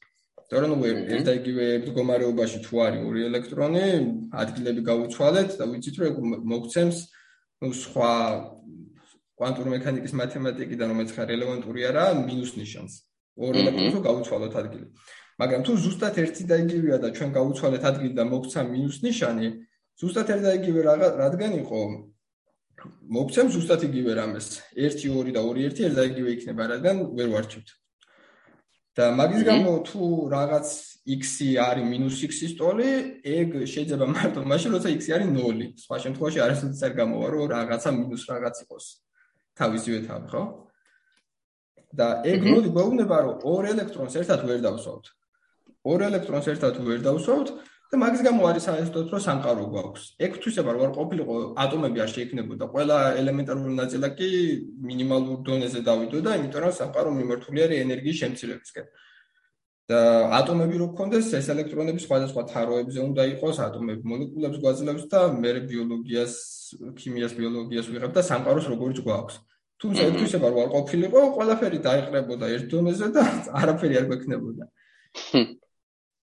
[0.52, 3.86] თორემ ნუ ერთ და იგივე მდგომარეობაში თუ არის ორი ელექტრონი,
[4.44, 6.98] ადგილები გაუცვალეთ და ვიცით რომ მოგცემს
[7.64, 8.12] ნუ სხვა
[9.38, 12.94] კვანტური მექანიკის მათემატიკიდან რომელიც ხარ რელევანტური არა, მინუს ნიშანს.
[13.34, 14.86] ორ ელექტრონს გაუცვალოთ ადგილი.
[15.42, 19.46] მაგრამ თუ ზუსტად ერთი და იგივეა და ჩვენ გაუცვალეთ ადგილი და მოგცა მინუს ნიშანი,
[19.98, 20.80] ზუსტად ერთი და იგივე
[21.18, 21.80] რადგან იყო
[23.16, 27.28] მოგცემ ზუსტად იგივე რამეს 1 2 და 2 1 ერთ და იგივე იქნება რადგან ვერ
[27.34, 27.68] ვარჩევთ.
[28.94, 30.66] და მაგის გამო თუ რაღაც
[31.18, 31.84] x-ი არის
[32.22, 32.90] -x-ის ტოლი,
[33.26, 35.74] ეგ შეიძლება მარტო მაშინ როცა x-ი არის 0.
[35.82, 38.86] სხვა შემთხვევაში არასოდეს არ გამოვა რომ რაღაცა მინუს რაღაც იყოს.
[39.58, 40.42] თავისივე თავი, ხო?
[41.94, 45.06] და ეგ მოდი გვეუბნება რომ ორ ელექტრონს ერთად ვერ დავსვავთ.
[45.90, 47.48] ორ ელექტრონს ერთად ვერ დავსვავთ
[47.92, 50.02] და მაგის გამო არის საერთოდ რომ სამყარო გვაქვს.
[50.26, 51.34] ეგ თვისება რომ არ ყოფილიყო
[51.64, 52.64] ატომები არ შეიქმნებოდა.
[52.74, 54.30] ყველა ელემენტარული ნაწილი კი
[54.90, 58.86] მინიმალურ დონეზე დავიდოდა, იმიტომ რომ სამყარო მიმართული არის ენერგიის შემცირებისკენ.
[59.84, 59.98] და
[60.40, 66.34] ატომები რო გქონდეს, ეს ელექტრონები სხვადასხვა თაროებზე უნდა იყოს, ატომები მოლეკულებს გვაძლევს და მე ბიოლოგიას,
[67.00, 69.36] ქიმიას, ბიოლოგიას ვიღებ და სამყაროს როგორც გვაქვს.
[69.84, 73.22] თუმცა ეს თვისება რო არ ყოფილიყო, ყველაფერი დაიყრებოდა ერთ დონეზე და
[73.60, 74.64] არაფერი არ გვექნებოდა.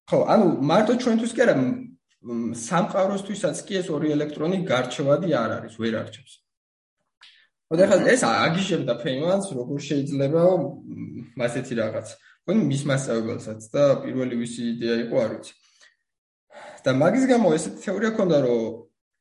[0.09, 1.55] ხო, ანუ მარტო ჩვენთვის კი არა
[2.65, 6.33] სამყაროსთვისაც კი ეს ორი ელექტრონი გარჩევადი არ არის, ვერ არჩევს.
[7.71, 10.41] ოდა ხა ეს აგიჟებდა ფეიმანს, როგორ შეიძლება
[11.39, 12.07] მასეთი რაღაც.
[12.45, 15.53] ხო, მის მასწავლებელსაც და პირველი ვისი იდეა იყო, არ ვიცი.
[16.85, 18.63] და მაგის გამო ესეთი თეორია ქონდა, რომ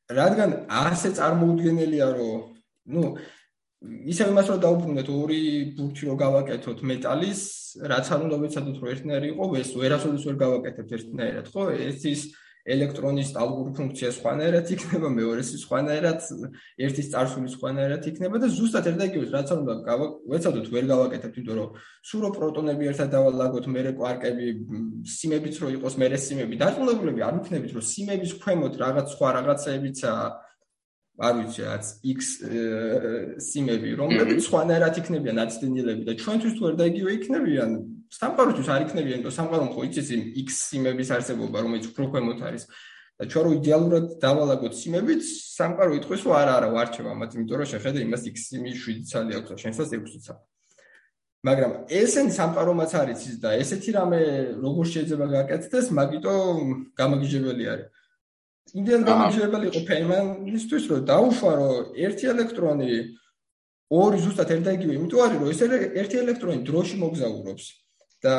[0.09, 2.39] რადგან ასე წარმოუდგენელია, რომ
[2.91, 3.03] ნუ
[3.81, 5.41] ისე იმას რომ დაუბრუნდეთ ორი
[5.77, 7.41] ბურთი რომ გავაკეთოთ მეტალის,
[7.91, 11.63] რაც არ უნდა ვეცადოთ რომ ერთნაირი იყო, ეს ვერასოდეს ვერ გავაკეთებთ ერთნაირად, ხო?
[11.89, 12.21] ეს ის
[12.61, 16.19] ელექტრონის სტალგური ფუნქცია სხვანაირად იქნება, მეორეს სხვანაირად,
[16.85, 19.97] ერთის წარსული სხვანაირად იქნება და ზუსტად ერთ და იგივეს რაც არ უნდა
[20.33, 21.81] ვეცადოთ ვერ გავაკეთებთ, იმიტომ რომ
[22.11, 24.45] სურო პროტონები ერთად დავალაგოთ, მერე კვარკები,
[25.15, 30.25] სიმებიც რო იყოს, მერე სიმები, დარწმუნებულები არ ვიქნებით, რომ სიმების ქვემოთ რაღაც სხვა რაღაცეებიცაა
[31.21, 32.29] არ ვიცი რაც x
[33.45, 37.75] სიმები რომლებიც სხვანაირად იქნებიან აცდინილები და ჩვენთვის თუ არ დაიგივე იქნებიან
[38.11, 42.63] სამყაროთვის არ იქნებიან იმიტომ სამყარო ხო იცის იმ x სიმების არსებობა რომელიც უფრო ქვემოთ არის.
[43.21, 47.69] და ჩვენ რო იდეალურად დავალაგოთ სიმებით სამყარო იტყვის რომ არა არა ვარჩევ ამათ იმიტომ რომ
[47.71, 50.41] შეხედე იმას x სიმი 7 ცალი აქვს და შენსაც 6 ცალი.
[51.47, 54.19] მაგრამ ესენი სამყარომაც არის ის და ესეთი რამე
[54.65, 56.33] როგორ შეიძლება გაკეთდეს მაგიტო
[56.99, 57.87] გამაგიჟებელი არის.
[58.79, 62.91] იმდენ გამიჟებელი იყო ფეიმანისთვის რომ დაუშვა რომ ერთი ელექტრონი
[63.91, 65.61] ორი ზუსტად ერთ და იგივე იმიტომ არის რომ ეს
[66.01, 67.65] ერთი ელექტრონი დროში მოგზაურობს
[68.21, 68.35] და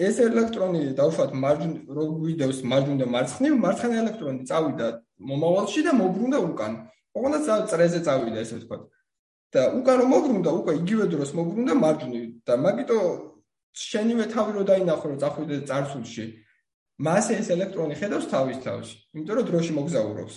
[0.00, 4.86] ეს ელექტრონი დაუშვათ მარჯვნ რო გვიდევს მარჯვნ და მარცხნივ მარცხენა ელექტრონი წავიდა
[5.30, 6.72] მომავალში და მოbrunდა უკან
[7.16, 8.78] ოღონდ წრეზე წავიდა ესე ვთქვა
[9.56, 12.98] და უკან რომ მოbrunდა უკვე იგივე დროს მოbrunდა მარჯვნივ და მაგიტო
[13.76, 16.26] შენივე თავი რო დაინახო რომ წახვიდე წარსულში
[16.96, 20.34] მას ეს ელექტრონი ხედავს თავის თავში, იმიტომ რომ დროში მოგზაურობს.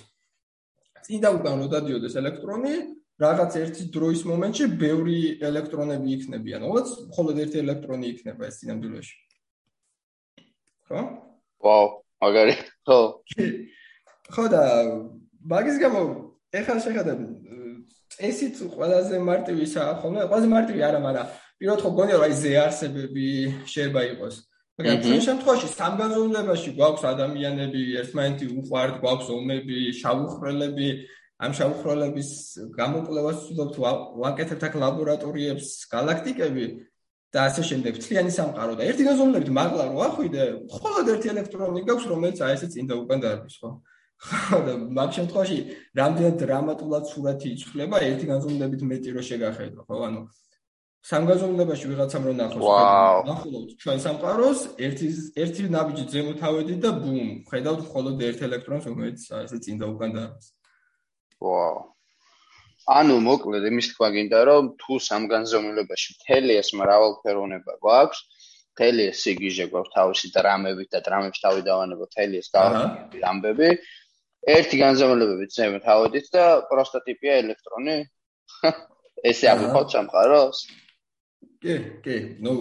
[1.07, 2.73] წინ და უკან რო დადიოდეს ელექტრონი,
[3.19, 6.63] რაღაც ერთი დროის მომენტში ბევრი ელექტრონები იქნებიან.
[6.63, 9.15] ოღონდ მხოლოდ ერთი ელექტრონი იქნება ეს სინამდვილეში.
[10.87, 11.01] ხო?
[11.59, 11.85] ვაუ,
[12.23, 12.55] მაგარი.
[12.87, 12.99] ხო.
[14.29, 14.63] ხო და
[15.51, 15.99] მაგის გამო
[16.53, 17.13] ეხლა შეხედე
[18.19, 21.27] ესიც ყველაზე მარტივისა ხოლმე, ყველაზე მარტივი არა, მაგრამ
[21.59, 23.27] პირველ ხო გონია რომ აი ზე არსებები
[23.67, 24.35] შეიძლება იყოს.
[24.79, 30.89] მაგრამ ჩვენ შემთხვევაში სამგანზომილებაში გვაქვს ადამიანები, ერთმანეთი უყვართ, გვაქვს ომები, შავუხრელები,
[31.39, 32.29] ამ შავუხრელების
[32.75, 33.75] გამოკვლევას ვცდილობთ
[34.19, 36.65] ვაკეთებთ აქ ლაბორატორიებს, galaktikები
[37.31, 42.09] და ასე შემდეგ, მთლიანი სამყარო და ერთი განზომილებით მაგლა რო ახვიდე, მხოლოდ ერთი ელექტრონი გაქვს,
[42.11, 43.71] რომელიც აი ესე წინ და უკან დაარბის, ხო?
[44.19, 45.57] ხო და მაგ შემთხვევაში
[45.95, 49.95] რამდენად დრამატულად სურათი იცვლება ერთი განზომილებით მეტი რო შეგახედო, ხო?
[50.09, 50.21] ანუ
[50.99, 52.67] სამგაზომლებაში ვიღაცამ რო ნახოს.
[53.31, 55.07] ნახულობთ ჩვენ სამყაროს ერთი
[55.39, 60.11] ერთი ნაბიჯი ზემოთ ავედი და ბუმ ხედავთ მხოლოდ ერთ ელექტრონს რომელიც ესე წინ და უკან
[60.17, 60.47] დაარბის
[61.45, 61.79] ვაუ
[62.97, 68.19] ანუ მოკლედ იმის თქვა გინდა რომ თუ სამგანზომილებაში მთელი ეს მრავალფეროვნება გვაქვს
[68.73, 73.69] მთელი ეს სიგიჟე გვაქვს თავისი დრამებით და დრამებს თავი დავანებო მთელი ეს გავაკეთე ამბები
[74.47, 77.97] ერთი განზომილებებით ზემოთ ავედით და პროსტოტიპია ელექტრონი.
[79.29, 80.61] ესე აღვიხოთ სამყაროს.
[81.59, 82.17] კი, კი.
[82.39, 82.53] ნუ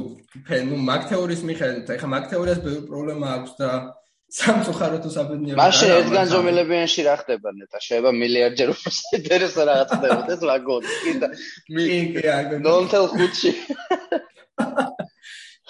[0.69, 3.71] ნუ მაგ თეორიის მიხედვით, ეხლა მაგ თეორიას ბევრი პრობლემა აქვს და
[4.29, 5.57] სამწუხაროდ თუ საბედნიერო.
[5.57, 7.79] მაშინ ერთ განზომილებიანში რა ხდება ნეტა?
[7.81, 10.93] შეიძლება მილიარდჯერ უპრესტერეს რაღაც ხდებოდეს მაგოდი.
[11.05, 12.49] კი და კი, კი, აგ.
[12.61, 13.51] 0.5-ში.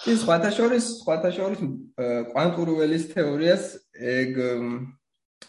[0.09, 1.61] ის სხვათა შორის სხვათა შორის
[2.32, 3.64] კვანტური ველის თეორიას
[3.98, 4.30] ეგ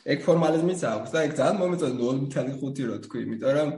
[0.05, 3.69] ეგ ფორმალიზმიც აქვს და ეგ ძალიან მომეწონა 0.5 რო თქვი, იმიტომ რომ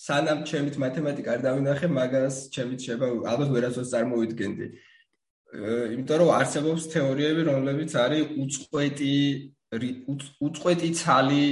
[0.00, 4.66] სანამ ჩემით მათემატიკა არ დავინახე, მაგას ჩემით შეება ალბათ ვერასოდეს წარმოვიდგენდი.
[5.50, 9.14] იმიტომ რომ არსებობს თეორიები, რომლებიც არის უწყვეტი
[9.70, 11.42] უწყვეტი ცალი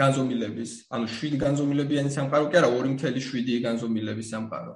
[0.00, 4.74] განზომილების, ანუ 7 განზომილებიანი სამყარო კი არა, 2.7 განზომილების სამყარო.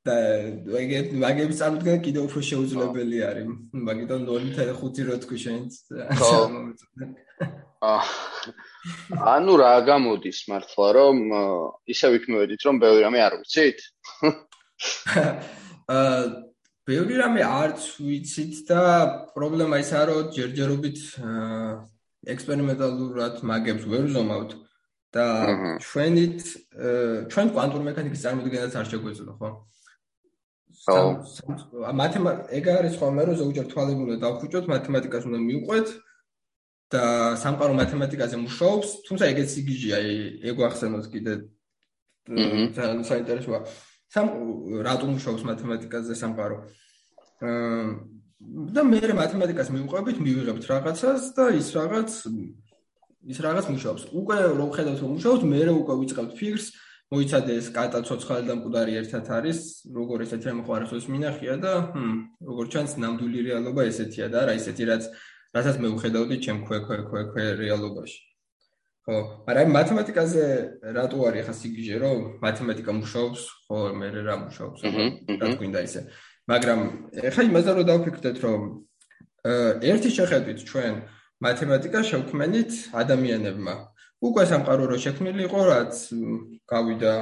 [0.00, 0.14] და
[0.80, 3.48] ეგეთ მაგების წარმოდგენა კიდევ უფრო შეუძლებელი არის.
[3.88, 5.60] მაგიტომ 0.5 რო თქვი შენ.
[9.34, 11.16] ანუ რა გამოდის მართლა რომ
[11.92, 13.78] ისე ვიქნებოდით რომ ბევრი რამე არ ვიცით?
[15.90, 16.50] აა
[16.90, 18.82] ბევრი რამე არც ვიცით და
[19.34, 20.98] პრობლემა ისაა რომ ჯერჯერობით
[22.34, 24.54] ექსპერიმენტალურად მაგებს ვერ ვზომავთ
[25.14, 25.26] და
[25.84, 26.40] ჩვენით
[27.34, 29.50] ჩვენ კვანტურ მექანიკის წარმოდგენაც არ შეგვეძლო ხო?
[30.86, 30.98] ხო.
[32.02, 35.88] მათემატიკა ეგ არის ხოლმე რომ ზოგჯერ თვალები უნდა დავხუჭოთ მათემატიკას უნდა მიუყვეთ
[36.90, 37.04] და
[37.42, 39.98] სამყარო მათემატიკაზე მუშაობს თუმცა ეგეც იგიჟია
[40.50, 41.34] ეგ ახსენოთ კიდე
[42.76, 43.60] ძალიან საინტერესოა
[44.10, 44.26] სამ
[44.86, 46.58] რატომ მუშაობს მათემატიკაზე სამყარო
[48.74, 52.10] და მე მათემატიკას მიუყვებით მივიღებთ რაღაცას და ის რაღაც
[53.30, 56.66] ის რაღაც მუშაობს უკვე რო ხედავთ რომ მუშაობს მე უკვე ვიწყებთ ფიქრს
[57.10, 59.58] მოიცადე ეს კატა ცოცხალი და მკვდარი ერთად არის,
[59.90, 62.12] როგორ ესეთი რამე ხო არასოდეს მინახია და ჰმ,
[62.46, 65.08] როგორ ჩანს ნამდვილი რეალობა ესეთია და არა ისეთი რაც
[65.58, 68.29] რასაც მე ვხედავდი ჩემ ქვე ქვე ქვე ქვე რეალობაში.
[69.06, 70.44] ხო, მაგრამ მათემატიკაზე
[70.96, 74.80] რატო არის ხა სიგიჟე რომ მათემატიკა მუშაობს, ხო, მე რა მუშაობს,
[75.40, 76.00] რა გვინდა ისე.
[76.50, 76.80] მაგრამ
[77.28, 78.60] ეხლა იმაზე რომ დავფიქრდეთ რომ
[79.90, 80.94] ერთი შეხედვით ჩვენ
[81.40, 82.72] მათემატიკა შევქმენით
[83.02, 83.74] ადამიანებმა
[84.20, 85.94] უკვე სამყარო რო შექმნილი იყო, რაც
[86.68, 87.14] გავიდა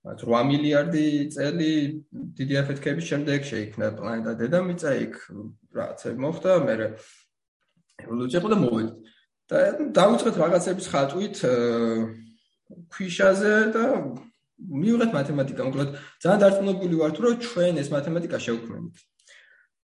[0.00, 1.72] 8 მილიარდი წელი
[2.40, 5.14] დიდი აფეთქების შემდეგ შეიქმნა პლანეტა დედამიწა, იქ
[5.76, 6.74] რაღაცა მოხდა, მე
[8.00, 8.92] ევოლუცია ხოდა მოვედი.
[9.50, 9.58] და
[9.98, 11.36] დაუწყეთ რაღაცების ხატვით
[12.94, 13.84] ქვიშაზე და
[14.60, 15.90] მივიღეთ მათემატიკა, მოკლედ
[16.22, 18.96] ძალიან დარწმუნებული ვარ თუ რომ ჩვენ ეს მათემატიკა შევქმნით.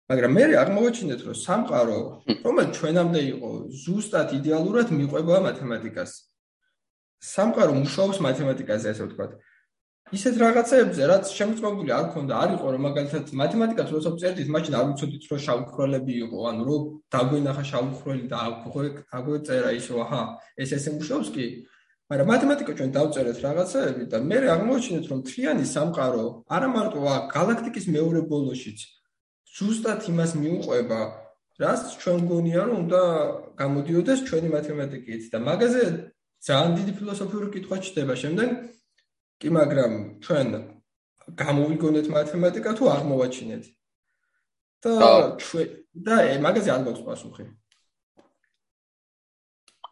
[0.08, 2.00] მაგრამ მე აღმოვაჩინეთ რომ სამყარო
[2.46, 3.50] რომელიც ჩვენამდე იყო
[3.84, 6.12] ზუსტად იდეალურად მიყვება მათემატიკას.
[7.18, 9.32] სამყარო მუშაობს მათემატიკაზე ასე ვთქვათ
[10.16, 14.86] ისეთ რაღაცებზე რაც შემოწმებული არ ქონდა არ იყო რომ მაგალითად მათემატიკას როცა წერდით მაშინ არ
[14.90, 16.84] ვიცოდით რომ შავხროლები იყო ანუ რომ
[17.16, 18.38] დაგვენახა შავხროლი და
[19.18, 20.22] აგვე წერა ის რომ აჰა
[20.64, 21.48] ეს ესე მუშაობს კი
[22.12, 27.00] მაგრამ მათემატიკა ჩვენ დავწერეთ რაღაცები და მე აღმოვაჩინეთ რომ თლიანი სამყარო არა მარტო
[27.36, 28.80] გალაქტიკის მეორე ბოლოშიც
[29.58, 31.00] ზუსტად იმას მიუყვება,
[31.58, 33.02] რაც ჩვენ გონია, რომ უნდა
[33.58, 35.84] გამოდიოდეს ჩვენი მათემატიკით და მაგაზე
[36.48, 38.50] ძალიან დიდი ფილოსოფიური კითხვა ჩდება შემდეგ.
[39.38, 39.92] კი, მაგრამ
[40.24, 40.48] ჩვენ
[41.42, 43.64] გამოვიგონეთ მათემატიკა თუ აღმოვაჩინეთ?
[44.82, 44.94] და
[45.42, 45.68] ჩვენ
[46.08, 46.16] და
[46.46, 47.46] მაგაზე არ გვაქვს პასუხი.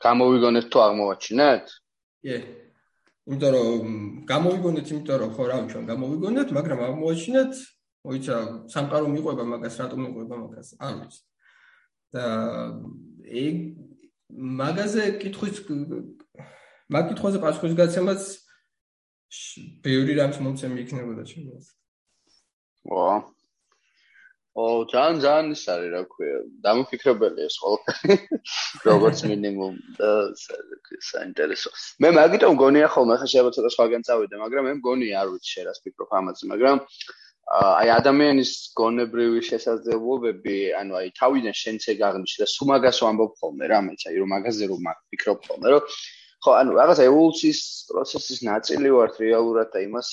[0.06, 1.66] გამოვიგონეთ თუ აღმოვაჩინეთ?
[2.26, 2.36] ე
[3.26, 3.86] იმიტომ რომ
[4.30, 7.54] გამოვიგონეთ, იმიტომ რომ ხო რა ჩვენ გამოვიგონეთ, მაგრამ აღმოვაჩინეთ
[8.06, 8.36] მოიცა
[8.70, 11.22] სამყარო მიყვება მაგას რატომ მიყვება მაგას არ ვიცი
[12.14, 12.26] და
[13.44, 13.56] ეგ
[14.62, 15.58] მაგაზე კითხვის
[16.94, 18.22] მაგ კითხვაზე პასუხის გაცემაც
[19.86, 21.72] ბევრი რამს მომცემი იქნებოდა ჩემს.
[22.86, 23.16] ვა.
[24.56, 28.16] ო ძალიან ძალიან ის არის რა ქვია დამოფიქრებელი ეს ყველაფერი.
[28.90, 30.12] როგორც მინიმუმ და
[31.12, 31.70] საინტერესო.
[32.00, 35.62] მე მაგიტომ მგონია ხოლმე ხა შეიძლება ცოტა სხვაგან წავიდე მაგრამ მე მგონია არ ვიცი შე
[35.68, 36.78] რას ფიქრობ ამაზე მაგრამ
[37.46, 43.66] აი ადამიანის გონებრივი შესაძლებლობები, ანუ აი თავიდან შენც ეგ აღნიშნე და სულ მაგას ვამბობ ხოლმე
[43.70, 45.84] რა მეც აი რომ მაგაზე რომ ვფიქრობ ხოლმე რომ
[46.46, 50.10] ხო ანუ რაღაც ევოლუციის პროცესის ნაწილი ვარ რეალურად და იმას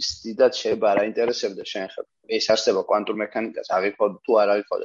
[0.00, 2.02] ის დიდად შეიძლება არ აინტერესებდა შენ ხა.
[2.38, 4.82] ეს არსება კვანტურ მექანიკას აღიქოთ თუ არ აღიქოთ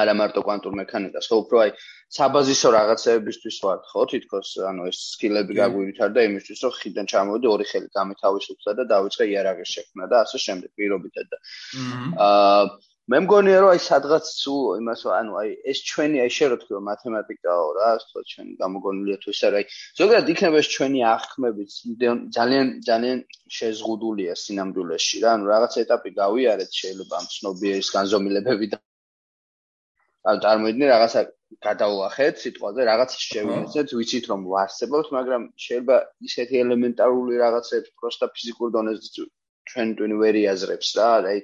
[0.00, 1.72] არა მარტო კვანტურ მექანიკას, ხო უფრო აი
[2.16, 7.88] საბაზისო რაღაცეებისთვის ვარ, ხო, თითქოს ანუ ეს სკილები გაგვივითარდა იმისთვის, რომ ხიდან ჩამოვიდე ორი ხელი
[7.98, 11.38] გამეთავისუფლა და დავიწყე იარაღის შექმნა და ასე შემდეგ პირობითად და
[12.28, 12.64] აა
[13.10, 16.82] მე მგონია რომ აი სადღაც სულ იმას ანუ აი ეს ჩვენი აი შე რო თქვი
[16.86, 19.66] მათემატიკაო რა, თქო ჩვენი გამოგონილია თუ ისე რა, აი
[20.00, 21.66] ზოგადად იქნება ეს ჩვენი აღქმები
[22.36, 23.18] ძალიან ძალიან
[23.58, 28.78] შეზღუდულია სინამდვილეში რა, ანუ რაღაც ეტაპი გავიარეთ შეიძლება ამ ცნობიერის განზომილებები და
[30.30, 31.20] ანუ წარმოიდგინე რაღაცა
[31.66, 35.96] გადავლახეთ სიტყვაზე რაღაც შევინეცეთ ვიცით რომ ვარსებობთ მაგრამ შეიძლება
[36.28, 39.26] ისეთი ელემენტარული რაღაცებს პროსტა ფიზიკურ დონეზე
[39.72, 41.42] ჩვენ ტვინი ვერ იაზრებს რა აი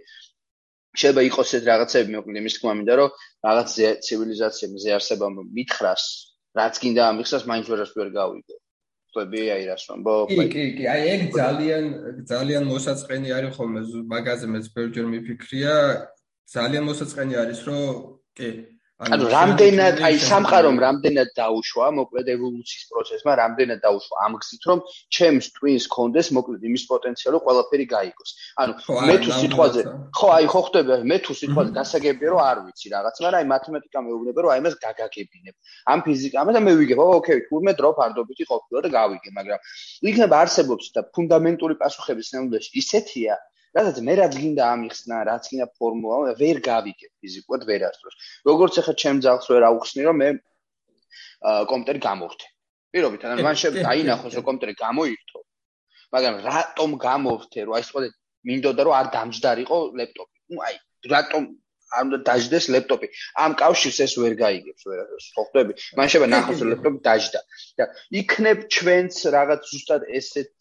[0.97, 3.11] შეიძლება იყოს ეს რაღაცები მოკლედ იმის თქმა მინდა რომ
[3.49, 3.69] რაღაც
[4.07, 6.03] ცივილიზაციები ზე არსებამ მითხრას
[6.59, 8.57] რაც კიდე ამიხსას მაინც ვერას ვერ გავიგე
[9.19, 10.15] ხვდები აი რას ვამბო?
[10.29, 11.85] კი, კი, კი, აი ეგ ძალიან
[12.29, 13.81] ძალიან მოსაწყენი არის ხოლმე
[14.13, 15.75] მაგაზე მეც ბევრჯერ მიფიქრია.
[16.49, 17.81] ძალიან მოსაწყენი არის, რომ
[18.37, 18.49] კი,
[18.99, 24.81] ანუ რამდენად აი სამყარომ რამდენად დაუშვა მოკლედ ევოლუციის პროცესმა რამდენად დაუშვა ამ გზით რომ
[25.15, 28.31] ჩემს twins კონდეს მოკლედ იმის პოტენციალი ყველაფერი გაიგოს.
[28.59, 28.73] ანუ
[29.07, 29.85] მე თუ სიტყვაზე
[30.19, 33.99] ხო აი ხო ხდება მე თუ სიტყვაზე გასაგებია რომ არ ვიცი რაღაც მაგრამ აი მათემატიკა
[34.09, 35.55] მეუბნება რომ აი მას გაგაგებინებ.
[35.95, 39.61] ამ ფიზიკა და მე ვიგებ ო ოკეი თურმე დრო ფარდობითი ყოფილა და გავიგე მაგრამ
[40.11, 43.39] იქნება არსებობს და ფუნდამენტური პასუხების ნამდვილად ისეთია
[43.77, 48.15] რადგან მე რაც გინდა ამიხსნა, რაც გინდა ფორმულა, ვერ გავიგებ ფიზიკურად ვერასდროს.
[48.49, 50.29] როგორც ახლა ჩემ ძაღლს ვერ აუხსნი, რომ მე
[51.73, 52.47] კომპიუტერი გამოვთე.
[52.93, 55.39] პირობით, ანუ მან შეიძლება დაინახოს, რომ კომპიუტერი გამოირთო.
[56.15, 58.01] მაგრამ რატომ გამოვთე, რომ აი სხვა
[58.49, 60.37] მინდოდა რომ არ დამჯდარიყო ლეპტოპი.
[60.49, 60.75] ნუ აი,
[61.13, 61.43] რატომ
[61.97, 63.09] ამ დაждდეს ლეპტოპი.
[63.45, 65.27] ამ კავშირს ეს ვერ გაიგებს ვერასდროს.
[65.35, 65.73] ხო ხდები?
[65.97, 67.41] მან შეიძლება ნახოს ლეპტოპი დაждდა.
[67.79, 67.85] და
[68.21, 70.55] იქნებ ჩვენც რაღაც ზუსტად ესეთ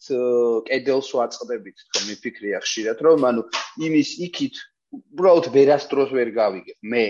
[0.68, 3.42] კედელს ვაწყდებით, რომ მიფიქრია ხშირად, რომ ანუ
[3.86, 4.54] იმის იქით
[4.96, 6.78] უბრალოდ ვერასდროს ვერ გავიგებ.
[6.82, 7.06] მე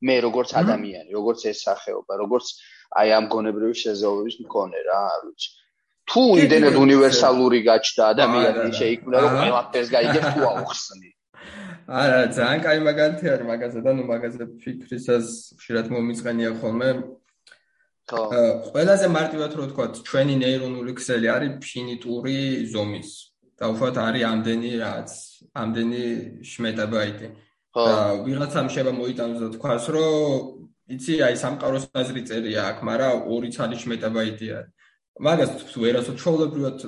[0.00, 2.46] მე როგორც ადამიანი, როგორც ეს სახეობა, როგორც
[2.96, 5.48] აი ამ გონებრივი შეზღუდვის მქონე რა, არ ვიცი.
[6.10, 11.10] თუ იმდენად უნივერსალური გაჩნდა ადამიანი, შეიქმნა რომ ყველაფერს გაიგებს თუ აუხსნი.
[11.90, 15.26] არა, ძალიან კაი მაგალითი არის მაგაზე და ნუ მაგაზე ფიქრისას
[15.58, 16.90] ხშირად მომიწყენია ხოლმე.
[18.10, 18.22] ხო.
[18.70, 22.38] ყველაზე მარტივად რო ვთქვა, ჩვენი ნეირონული ქსელი არის ფინიტური
[22.72, 23.10] ზომის.
[23.60, 25.10] და უშუალოდ არის ამდენი რაც,
[25.62, 26.04] ამდენი
[26.50, 27.26] შმეტაბაიტი.
[27.76, 27.82] ხო.
[27.86, 30.60] და ვიღაცამ შეიძლება მოიტანოს და თქვას, რომ
[30.94, 34.58] იცი, აი სამყაროს აზრი წერია აქ, მაგრამ ორი ცალი შმეტაბაიტია.
[35.20, 36.78] მაგას ვერასო ჩოვლებრივად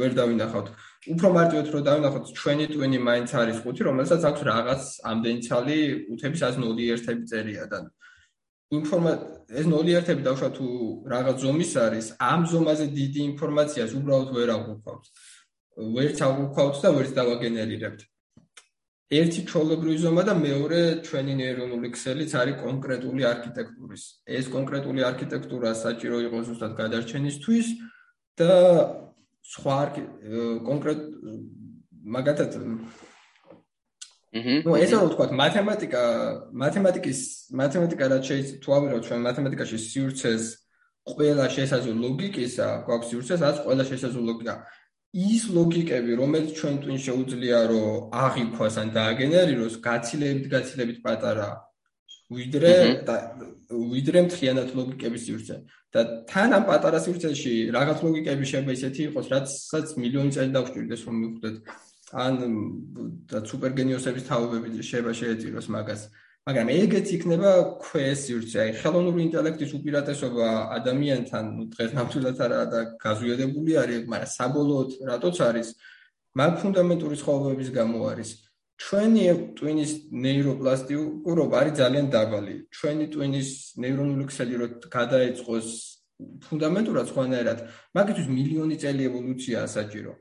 [0.00, 0.68] ვერ დავინახავთ.
[1.14, 5.78] უფრო მარტივად რო დავინახოთ ჩვენი ტვინი მაინც არის ხუთი რომელსაც აქვს რაღაც ამდენი ცალი
[6.14, 7.78] უთების 101 წერია და
[8.78, 9.12] ინფორმა
[9.60, 10.66] ეს 01 დავშვა თუ
[11.14, 15.04] რაღაც ზომის არის ამ ზომაზე დიდი ინფორმაციას უბრალოდ ვერ აღვქვავთ
[15.96, 18.00] ვერც აღვქვავთ და ვერც დავაგენერირებთ
[19.06, 24.02] ერთი ჩოლებრივი ზომა და მეორე ჩვენი ნეირონული ქსელიც არის კონკრეტული არქიტექტურის.
[24.26, 27.66] ეს კონკრეტული არქიტექტურა საჭირო იყოს უბრალოდ გადარჩენისთვის
[28.34, 28.50] და
[29.54, 29.76] სხვა
[30.68, 31.00] კონკრეტ
[32.16, 32.60] მაგათად
[34.66, 36.02] ну ეს რო თქვა მათემატიკა
[36.62, 37.20] მათემატიკის
[37.62, 40.42] მათემატიკა რაც შეიძლება თუ ავიღოთ ჩვენ მათემატიკაში სივრცეს
[41.06, 44.54] ყველა შესაძლო ლოგიკისა გვაქვს სივრცეს რაც ყველა შესაძლო ლოგიკა.
[45.16, 51.48] ის ლოგიკები რომელიც ჩვენ twin შეუძლია რომ აღიქვას ან დააგენერიროს გაცილებით გაცილებით პატარა
[52.36, 52.74] ვიდრე
[53.94, 55.56] ვიდრე მთლიანად ლოგიკების სივრცე
[55.96, 61.16] და თან ამ პატარა სივრცეში რაღაც ლოგიკები შეიძლება ისეთი იყოს, რაცაც მილიონი წელი დავშტილდეს რომ
[61.22, 61.56] მივხვდეთ.
[62.14, 62.34] ან
[63.26, 66.02] და სუპერგენიოსების თაობები შეიძლება შეეწიროს მაგას.
[66.46, 67.50] მაგრამ ეგეც იქნება
[67.82, 68.56] ქვეს სივრცე.
[68.62, 70.46] აი ხელოვნური ინტელექტის უპირატესობა
[70.78, 71.44] ადამიანთან
[71.74, 75.68] დღეს ნამდვილად არა და გაზვიადებული არის, მაგრამ საბოლოოდ რატოც არის?
[76.38, 78.30] მაგ ფუნდამენტური ცხოვრების გამო არის.
[78.76, 79.22] ჩვენი
[79.56, 82.54] ტვინის ნეიროპლასტიკურობა არის ძალიან დაბალი.
[82.76, 83.48] ჩვენი ტვინის
[83.80, 85.68] ნეირონული ქსელი რო გადაეწყოს
[86.16, 87.58] ფუნდამენტურად სხვანაირად,
[87.96, 90.12] მაგისთვის მილიონი წელი ევოლუციაა საჭირო.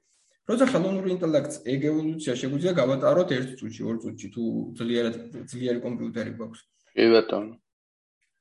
[0.45, 4.43] როცა ხელოვნური ინტელექტს ეგ ევოლუცია შეგვიძლია გავატაროთ 1 წუთში, 2 წუთში, თუ
[4.77, 5.15] ძლიერად
[5.51, 6.59] ძლიერი კომპიუტერი გვაქვს.
[6.95, 7.53] კი ბატონო.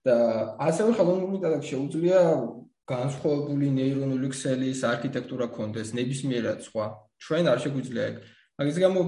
[0.05, 0.17] და
[0.61, 2.19] ასევე ხელოვნური ინტელექტს შეუძლია
[2.85, 6.87] განსხვავებული ნეირონული ქსელის არქიტექტურა კონდეს ნებისმიერად სხვა.
[7.25, 8.17] ჩვენ არ შეგვიძლია ეგ.
[8.61, 9.01] მაგის გამო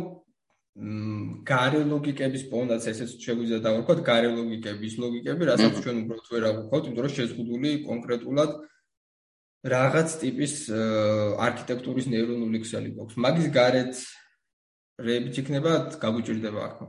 [0.76, 7.06] გარე ლოგიკების პონდაც ესეც შეგვიძლია დავარქვათ გარე ლოგიკების ლოგიკები, რასაც ჩვენ უბრალოდ ვერ აღვქვათ, იმიტომ
[7.06, 8.50] რომ შეზღუდული კონკრეტულად
[9.72, 10.54] რაღაც ტიპის
[11.46, 13.16] არქიტექტურის ნეირონული ქსელი გვაქვს.
[13.24, 13.94] მაგის გარეთ
[15.00, 15.72] რეებით იქნება
[16.04, 16.86] გაგვიჭირდება ახლა.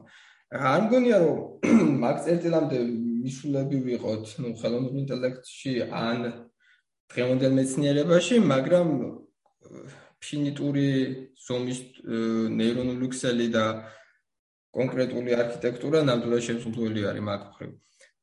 [0.51, 1.37] არ მგონია რომ
[2.03, 2.77] მაგ წერტილამდე
[3.23, 6.19] მისულები ვიყოთ, ну, ხელოვნურ ინტელექტში ან
[7.07, 8.87] დღევანდელ მეცნიერებაში, მაგრამ
[10.23, 10.87] ფინიტური
[11.47, 11.79] ზომის
[12.57, 13.65] ნეირონული ქსელი და
[14.77, 17.71] კონკრეტული არქიტექტურა ნამდვილად შემსრულებელი არის მაგ მხრივ.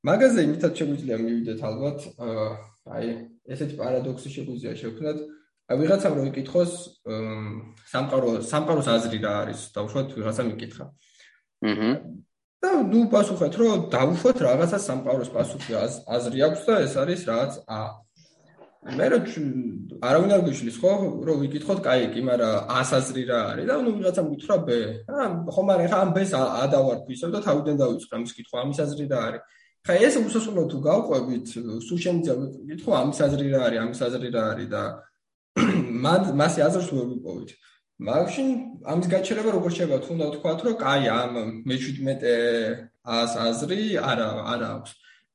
[0.04, 1.98] მაგაზე იმითაც შეგვიძლია მივიდეთ ალბათ,
[2.94, 3.08] აი,
[3.54, 5.18] ესეთი პარადოქსი შეგვიძლია შევქმნათ.
[5.64, 6.72] აი, ვიღაცამ რო იკითხოს,
[7.92, 10.84] სამყარო, სამყაროს აზრი რა არის, დაუშვათ ვიღაცამ იკითხა.
[11.64, 11.90] აჰა.
[12.64, 15.72] და ნუ პასუხეთ, რომ დაუშვათ რაღაცა სამყაროს პასუხი
[16.16, 17.80] აზრი აქვს და ეს არის რაღაც ა
[18.84, 19.18] მე რო
[20.04, 20.92] არავინ არ გიშლის ხო?
[21.24, 24.68] რომ ვიკითხოთ კაი კი მაგრამ ასაზრი რა არის და ნუ ვიღაცამ გითხრა ბ
[25.08, 29.06] ა ხო მაგრამ ხა ამ ბს ადავარ ისევ და თავიდან დავიწყე ამის კითხვა ამის აზრი
[29.08, 29.42] რა არის?
[29.88, 31.46] ხა ეს უსასრულო თუ გავყვებით
[31.86, 32.34] სულ შემიძლია
[32.68, 34.82] ვიკითხო ამის აზრი რა არის ამის აზრი რა არის და
[36.04, 37.50] მან მასი აზრს ვერ ვიპოვით
[38.04, 38.44] მაგში
[38.84, 41.32] ამის გაჩერება როგორ შეიძლება თუნდა ვთქვათ რომ კაი ამ
[41.68, 42.28] მე 17
[43.16, 43.80] ას აზრი
[44.12, 44.92] არა არა აქვს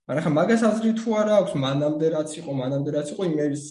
[0.09, 3.63] მაგრამ ხა მაგას აზრი თუ არა აქვს მანამდე რაც იყო მანამდე რაც იყო იმების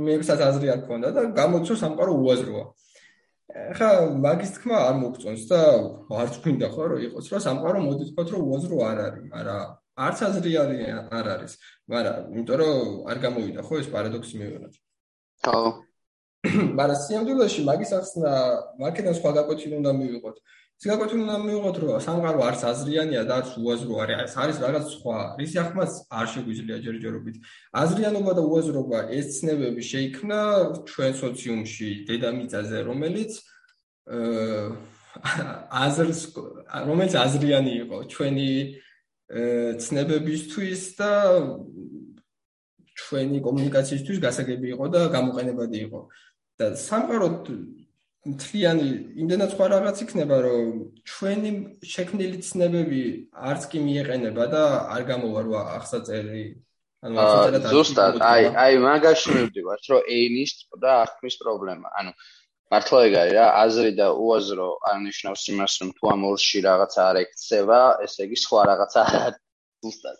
[0.00, 2.64] იმებსაც აზრი არ ქონდა და გამოწვევ სამყარო უაზროა.
[3.76, 3.88] ხა
[4.24, 5.60] მაგის თქმა არ მოგწონს და
[6.22, 9.60] არც გვინდა ხო რომ იყოს რომ სამყარო მოდი თქვათ რომ უაზრო არ არის მაგრამ
[10.06, 10.50] არც აზრი
[11.20, 11.52] არ არის
[11.92, 12.76] მაგრამ იმიტომ რომ
[13.12, 14.74] არ გამოვიდა ხო ეს პარადოქსი მივიღეთ.
[15.44, 15.60] ხო
[16.78, 18.32] მაგრამ სიამდვილეში მაგის ახსნა
[18.80, 20.36] მაგიდან სხვა გაკვეთილი უნდა მივიღოთ
[20.76, 24.32] სიგაკეთილი უნდა მივიღოთ რომ სამყარო არც აზრიანია და არც უაზრო არის.
[24.42, 25.18] არის რაღაც სხვა.
[25.40, 27.36] რისი ახმას არ შეგვიძლია ჯერჯერობით
[27.82, 30.38] აზრიანობა და უაზრობა ეს ცნებები შეიქმნა
[30.90, 33.32] ჩვენ სოციუმში დედამიწაზე რომელიც
[35.86, 36.20] აზრს
[36.88, 38.50] რომელიც აზრიანი იყო ჩვენი
[39.80, 41.12] ცნებებისთვის და
[43.00, 46.00] ჩვენი კომუნიკაციისთვის გასაგები იყო და გამოყენებადი იყო.
[46.56, 47.28] და სამყარო
[48.26, 48.86] მთლიანი
[49.22, 50.70] იმდენად სხვა რაღაც იქნება, რომ
[51.10, 51.50] ჩვენი
[51.94, 53.02] შექმნილი ცნებები
[53.50, 54.62] არც კი მიეყენება და
[54.94, 56.44] არ გამოვა რა ახსაწერი.
[57.06, 60.52] ანუ არ ზუსტად, აი, აი მაგაში მივდივართ, რომ ეინის
[60.82, 61.86] და აღქმის პრობლემა.
[62.00, 62.10] ანუ
[62.72, 67.16] მართლა ეგ არის რა, აზრი და უაზრო არნიშნავს იმას, რომ თუ ამ ორში რაღაცა არ
[67.22, 69.02] ექცევა, ესე იგი სხვა რაღაცა
[69.86, 70.18] ზუსტად.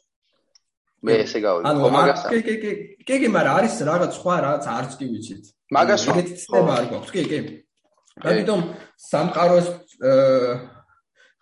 [1.06, 1.66] მე ესე გავიგე.
[1.70, 2.72] ანუ მაგას კი კი კი
[3.08, 5.44] კი კი, მაგრამ არის რაღაც სხვა რაღაც არც კი ვიცით.
[5.76, 7.10] მაგას ეგეთი ცნება არ გვაქვს.
[7.16, 7.40] კი კი.
[8.24, 8.62] ამიტომ
[9.10, 9.68] სამყაროს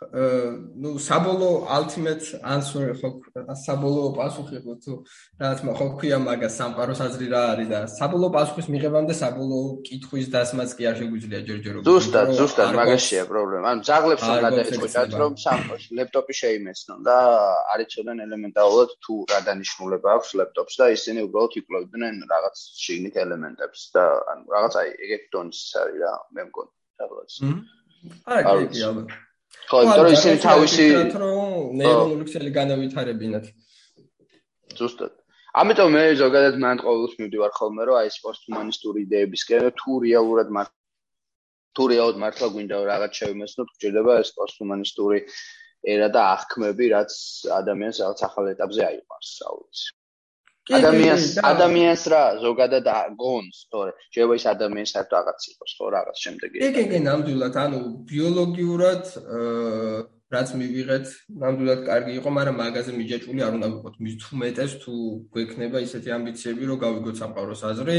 [0.03, 3.11] ну საბოლო ultimate answer ხო
[3.55, 4.95] საბოლო პასუხი ხო თუ
[5.39, 10.75] რაც ხო ქვია მაგას სამყაროს აზრი რა არის და საბოლო პასუხის მიღებამდე საბოლო კითხვის დასმაც
[10.77, 13.65] კი არ შეგვიძლია ჯერჯერობით ზუსტად ზუსტად მაგაშია პრობლემა.
[13.71, 17.17] ანუ ზაღლებს რომ გადაეჭოთ რომ სამყაროს ლეპტოპი შეიმესნონ და
[17.75, 24.05] არიცოდნენ ელემენტარულად თუ რა დანიშნულება აქვს ლეპტოპს და ისინი უბრალოდ იკვლევდნენ რაღაც შიგნით ელემენტებს და
[24.35, 27.31] ანუ რაღაც აი ეგეთ დონის არის რა მე მგონი საბოლოოდ
[28.35, 29.17] არა კი კი ალბათ
[29.71, 30.87] ხო, იმიტომ რომ ისინი თავისი
[31.81, 33.47] ნეირონული ქსელი განავითარებინათ.
[34.79, 35.13] ზუსტად.
[35.63, 40.73] ამიტომ მე ზოგადად მან ყოველთვის მივდივარ ხოლმე რომ აი ეს პოსტჰუმანისტური იდეებისკენ თუ რეალურად მარ
[41.75, 45.19] თუ რეალურად მართლა გვინდა რაღაც შევიმეცნოთ, გჭირდება ეს პოსტჰუმანისტური
[45.95, 47.13] ერა და აღქმები, რაც
[47.59, 49.81] ადამიანს რაღაც ახალ ეტაპზე აიყვანს, საუბრს.
[50.73, 52.87] ადამიანს ადამიანს რა ზოგადად
[53.21, 53.93] გონს თორე.
[54.15, 56.57] შეიძლება ის ადამიანს საერთოდ რაღაც იყოს ხო რაღაც შემდეგი.
[56.65, 59.05] კი კი კი ნამდვილად ანუ ბიოლოგიურად
[60.35, 61.07] რაც მივიღეთ
[61.43, 63.95] ნამდვილად კარგი იყო მაგრამ მაგაზე მიჯაჭვული არ უნდა ვიყოთ.
[64.05, 64.93] მის თუ მეტეს თუ
[65.35, 67.99] გვექნება ისეთი ამბიციები რომ გავიგოთ სამყაროს აზრი.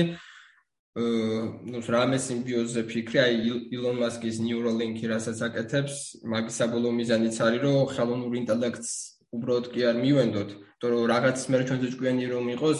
[0.95, 3.35] ნუ რამე სიმბიოზზე ფიქრი აი
[3.75, 8.91] ილონ მასკის ნეურალინკი რასაც აკეთებს მაგის საბოლოო მიზანიც არის რომ ხელოვნურ ინტელექტს
[9.35, 10.49] უბრალოდ კი არ მივენდოთ,
[10.93, 12.79] რომ რაღაც მე ჩვენზე ჭკვიანი რომ იყოს,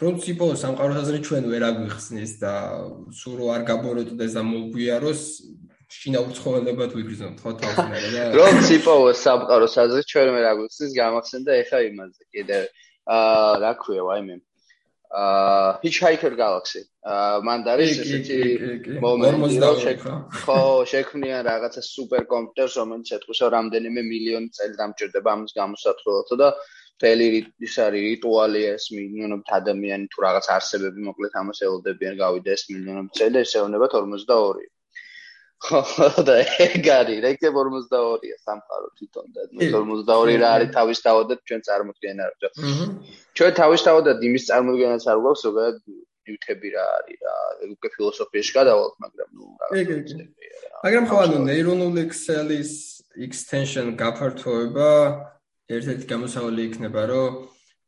[0.00, 2.52] პრინციპო სამყაროს აზრი ჩვენ ვერ აგვიხსნის და
[3.18, 5.22] სულ რო არ გაბოროტდეს და მოგვიაროს
[5.94, 8.94] შინაურ ცხოველებად ვიგრძნობთ ხო თავს მე და პრინციპო
[9.26, 12.58] სამყაროს აზრი ჩვენ ვერ აგვიხსნის გამახსენდა ეხა იმაზე კიდე
[13.18, 14.36] აა რა ქვია ვაიმე
[15.14, 16.82] აა Hitchhiker Galaxy.
[17.04, 18.38] აა მან დარის ესეთი
[19.04, 20.60] მომენტი რომ ხო
[20.92, 26.48] შექმნიან რაღაცა სუპერკომპიუტერს რომელიც ეთქვის რომ რამდენიმე მილიონი წელი დამჭირდება ამის გამოსათვლელად და
[27.02, 27.26] თელი
[27.66, 33.18] ის არის რიტუალი ეს მილიონობით ადამიანი თუ რაღაც არსებები მოკლედ ამას ელოდებიან გავიდა ეს მილიონობით.
[33.18, 34.70] წელი ეს ეუბნება 42
[35.64, 35.80] ხო
[36.28, 42.18] და ეგ არის რეკე 42-ია სამყარო თვითონ და 42 რა არის თავის თავადად ჩვენ წარმოქმნიან
[42.24, 42.50] არა
[43.38, 45.78] ჩვენ თავის თავადად იმის წარმოქმნას არ გვაქვს ზოგადად
[46.28, 47.36] ნიუტები რა არის რა
[47.74, 50.12] უკვე ფილოსოფიაში გადავალთ მაგრამ ნუ რაღაც
[50.84, 52.72] მაგრამ ხო ანუ ნეირონული ქსელის
[53.26, 54.90] extension გაფართოება
[55.72, 57.36] ერთ-ერთი გამოსავალი იქნება რომ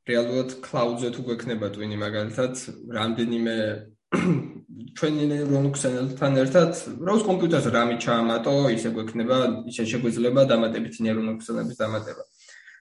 [0.06, 2.54] რეალურად cloud-ზე თუ გვექნება twin-ი მაგალითად
[2.96, 3.56] რამდენიმე
[4.96, 9.38] ჩვენი ნეირონუქსენელთან ერთად როს კომპიუტერს რამი ჩაამატო, ისე გვექნება,
[9.72, 12.24] ისე შეგვიძლია დამატებითი ნეირონუქსენების დამატება.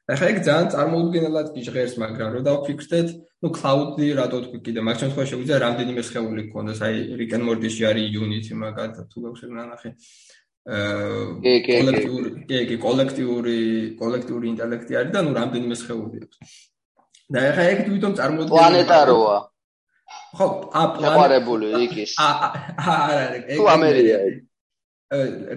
[0.05, 3.07] ახლა ეგ ძალიან წარმოუდგენელად გიჟღერს, მაგრამ რო დავფიქრდეთ,
[3.41, 7.83] ну cloud-ი რატო თქვი კიდე, მაგ შემთხვევაში შეგვიძლია რამდენიმე სხეული გქონდეს, აი Rick and Morty-ში
[7.89, 9.89] არის Unity მაგალითად, თუ გაქვს ნანახი.
[10.65, 13.57] კოლექტიური, კი, კი, კოლექტიური,
[13.99, 16.55] კოლექტიური ინტელექტი არის და ну რამდენიმე სხეული აქვს.
[17.29, 19.37] და ახლა ეგ თვითონ წარმოუდგენელად პლანეტაროა.
[20.37, 22.17] ხო, ა პლანეტარებული რიკის.
[22.17, 22.49] არა,
[22.81, 23.57] არა, ეგ.
[23.57, 24.19] თუ ამერია.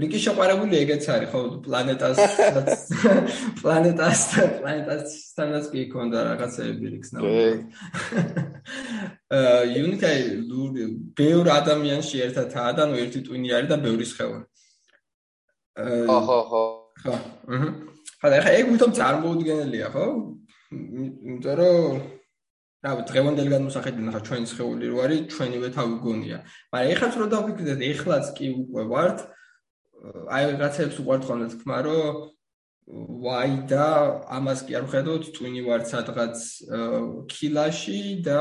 [0.03, 2.19] რიკის შეყარებული ეგეც არის, ხო, პლანეტას
[3.65, 4.21] პლანეტას
[4.61, 7.33] პლანეტას თანაც კი ქონდა რაღაცეები რიქს ნაუ.
[9.33, 10.21] აა იუნიტაი
[11.17, 14.45] ბევრ ადამიანში ერთადაა და ნუ ერთი ტვინი არის და ბევრი სხეული.
[15.79, 16.63] ხო, ხო, ხო.
[17.03, 17.15] ხო.
[17.55, 17.69] აჰა.
[18.19, 20.07] ხა და ეგ ვითომ წარმოუდგენელია, ხო?
[20.75, 21.99] იმიტომ რომ
[22.79, 26.39] რა ვიცი დღევანდელი განმოსახედიდან ხა ჩვენი სხეული რო არის ჩვენივე თავი გონია
[26.73, 29.19] მაგრამ ეხლა რო დავფიქრდეთ ეხლაც კი უკვე ვართ
[30.35, 32.19] აი რაღაცებს უყვართ ხოლმე თქმა რომ
[32.89, 33.87] ვაი და
[34.33, 36.37] ამას კი არ ვხედავთ twin-ი ვარ სადღაც
[37.33, 38.41] კილაში და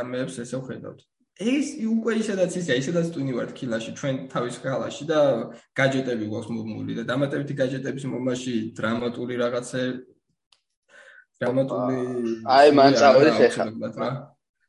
[0.00, 1.00] ამებს ესე ვხედავთ.
[1.38, 5.18] ეს უკვე ისედაც ისე, ისედაც twin-ი ვარ კილაში ჩვენ თავის ხალაში და
[5.78, 9.82] გაჯეტები გვაქვს მომული და დამატებითი გაჯეტების მომაში დრამატული რაღაცე
[11.38, 14.10] დრამატული აი მან წავედით ეხლა.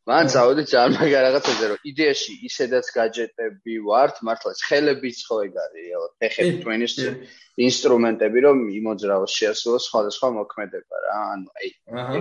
[0.10, 6.06] მან წავედით ძალიან მაგარ რაღაცაზე რომ იდეაში ისედაც გაჯეტები ვართ მართლაც ხელებიც ხო ეგ არის
[6.22, 6.94] ფეხები twin-ის
[7.66, 11.18] ინსტრუმენტები რომ იმოძრავოს შეასრულოს სხვადასხვა მოქმედება რა.
[11.34, 11.70] ანუ აი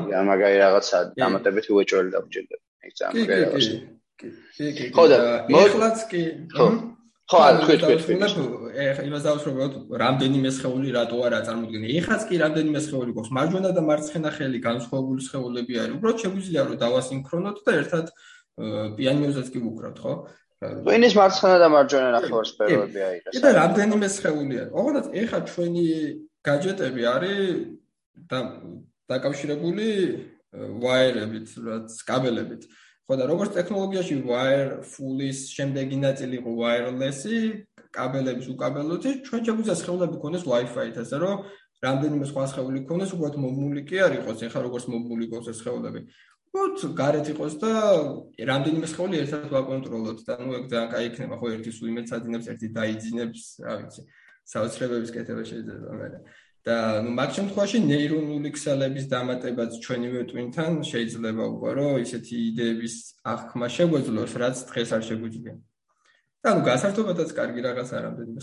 [0.00, 5.18] ეგ მაგარი რაღაცა დამატებითი უეჭველი დაბჭირდება ეგ ძალიან მაგარი რაღაცა კი კი კი ხო და
[5.52, 6.22] მოხლაც კი
[6.54, 6.66] ხო.
[7.28, 8.44] ხო არა თქვი თქვი
[8.88, 13.32] ეხა იმას დავსრულოთ რამდენიმე სხეული რატო არა წარმოდგენილი ეხაც კი რამდენიმე სხეული გვაქვს?
[13.38, 15.94] მარჯვენა და მარცხენა ხელი განსხვავებული სხეულები არის.
[15.98, 18.06] უბრალოდ შეგვიძლია რომ დავასინქრონოთ და ერთად
[18.96, 20.14] პიანინოზეც კი ვუკრავთ ხო?
[20.58, 24.72] ტვინის მარცხენა და მარჯვენა ნახევარსფეროები აიღეს კი და რამდენიმე სხეული არის?
[24.74, 25.86] ოღონდ ეხა ჩვენი
[26.48, 27.38] გაჯეტები არის
[28.32, 28.38] და
[29.12, 29.88] დაკავშირებული
[30.82, 32.62] ვაიერებით რაც კაბელებით
[33.08, 37.38] ხო და როგორც ტექნოლოგიაში wireful-ის შემდეგი ნაწილი იყო wireless-ი,
[37.96, 41.36] კაბელების უკაბელოთი, ჩვენ შეგვიძლია სხეულები ქონდეს Wi-Fi-ით, ასე რომ
[41.88, 46.00] რამდენიმე სხვა სხეული ქონდეს, უბრალოდ მომული კი არ იყოს, ეხლა როგორც მომული იყოს ეს სხეულები.
[46.52, 47.72] უბრალოდ გარეთ იყოს და
[48.50, 52.46] რამდენიმე სხეული ერთად ვაკონტროლოთ და ნუ ეგ ძალიან კაი იქნება, ხო ერთი სულ იმედს აძინებს,
[52.52, 54.02] ერთი დაიძინებს, რა ვიცი,
[54.52, 56.22] საოცრებების კეთება შეიძლება, მაგრამ
[56.68, 62.94] და ნუ მაგ შემთხვევაში ნეირონული ქსელების დამატებაც ჩვენივე ტვინთან შეიძლება უკვე რომ ისეთი იდეების
[63.32, 65.54] აღქმა შეგვეძლოს, რაც დღეს არ შეგვიძლია.
[66.44, 68.42] და ნუ გასართობადაც კარგი რაღაც არ ამდენიმე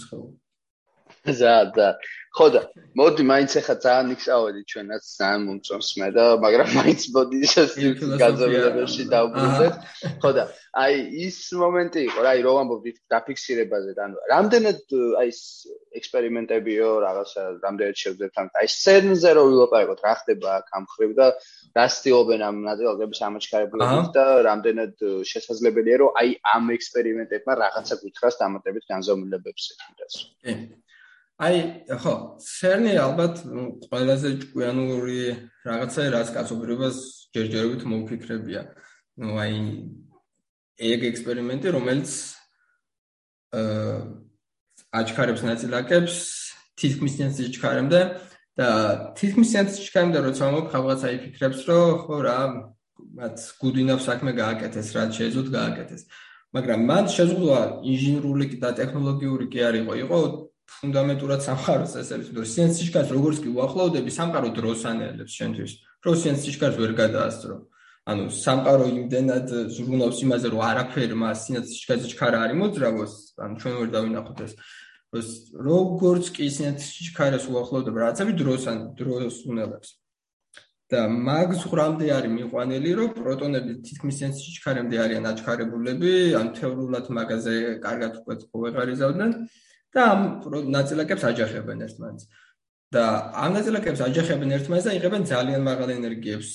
[1.33, 1.89] ზა და
[2.35, 2.61] ხო და
[2.99, 7.39] მოდი მაინც ახლა ძალიან იქსავედი ჩვენაც ძალიან მომწონს მე და მაგრამ მაინც მოდი
[8.19, 9.75] გაზომილებაში დავბრუნდეთ
[10.19, 10.43] ხო და
[10.83, 10.97] აი
[11.27, 15.41] ის მომენტი იყო რა აი რო ამბობდით დაფიქსირებაზე და ანუ რამდენად აი ეს
[15.95, 21.27] ექსპერიმენტებიო რაღაცა რამდენად შევძლებთ ამ აი სცენზე რო ვილაპარაკოთ რა ხდება აქ ამ ხრივ და
[21.79, 24.95] რა სტილობენ ამ ნაწილაკების ამაჩქარებლობით და რამდენად
[25.31, 30.59] შესაძლებელია რომ აი ამ ექსპერიმენტებმა რაღაცა გითხრას დამატებით განზომილებებს ეკიდას კი
[31.35, 31.55] აი
[31.99, 33.43] ხო CERN-ი ალბათ
[33.91, 35.19] ყველაზე ჭკვიანური
[35.67, 36.97] რაღაცაა რაც კაცობრიობას
[37.35, 38.61] ჯერჯერობით მომფიქრებია.
[39.19, 39.55] ну აი
[40.79, 42.11] ეგ ექსპერიმენტი რომელიც
[43.51, 44.23] აა
[44.95, 46.15] აჩქარებს ნაწილაკებს
[46.79, 47.99] თითქმის სიჩქარემდე
[48.55, 48.69] და
[49.19, 52.39] თითქმის სიჩქარემდე როცა მოგ ხალხაცა იფიქრებს რომ ხო რა
[53.19, 56.01] მათ გუდინავ საქმე გააკეთეს რაც შეეძლოთ გააკეთეს
[56.55, 57.61] მაგრამ მან შეზღუდვა
[57.91, 60.19] ინჟინერული და ტექნოლოგიური კი არ იყო იყო
[60.65, 65.71] ფუნდამენტურად სამყაროს წესების მიერ სიენს სიჩქარეს როგორც კი უახლოვდები სამყარო დროს ანელებს შენთვის.
[66.05, 67.55] რო სიენს სიჩქარეს ვერ გადაასწრო.
[68.05, 73.13] ანუ სამყარო იმდენად ზრუნავს იმაზე რომ არაფერი მას სიენს სიჩქარეს ჩქარა არ იმოძრავოს
[73.45, 74.53] ანუ ჩვენ ვერ დავინახოთ ეს.
[75.69, 79.89] როგორც კი სიენს სიჩქარეს უახლოვდება რაღაცები დროს ან დროს უნელებს.
[80.85, 87.55] და მაგ ზღრამდე არის მიყვანილი რომ პროტონები თითქმის სიენს სიჩქარემდე არიან აჩქარებულები ან თეორიულად მაგაზე
[87.85, 89.31] კარგად უკვე ყვეღარიზავდნენ
[89.95, 90.21] და ამ
[90.75, 92.25] ნაწილაკებს აჯახებენ ერთმანეთს.
[92.95, 93.03] და
[93.43, 96.49] ამ ნაწილაკებს აჯახებენ ერთმანეთს და იღებენ ძალიან მაღალ ენერგიებს.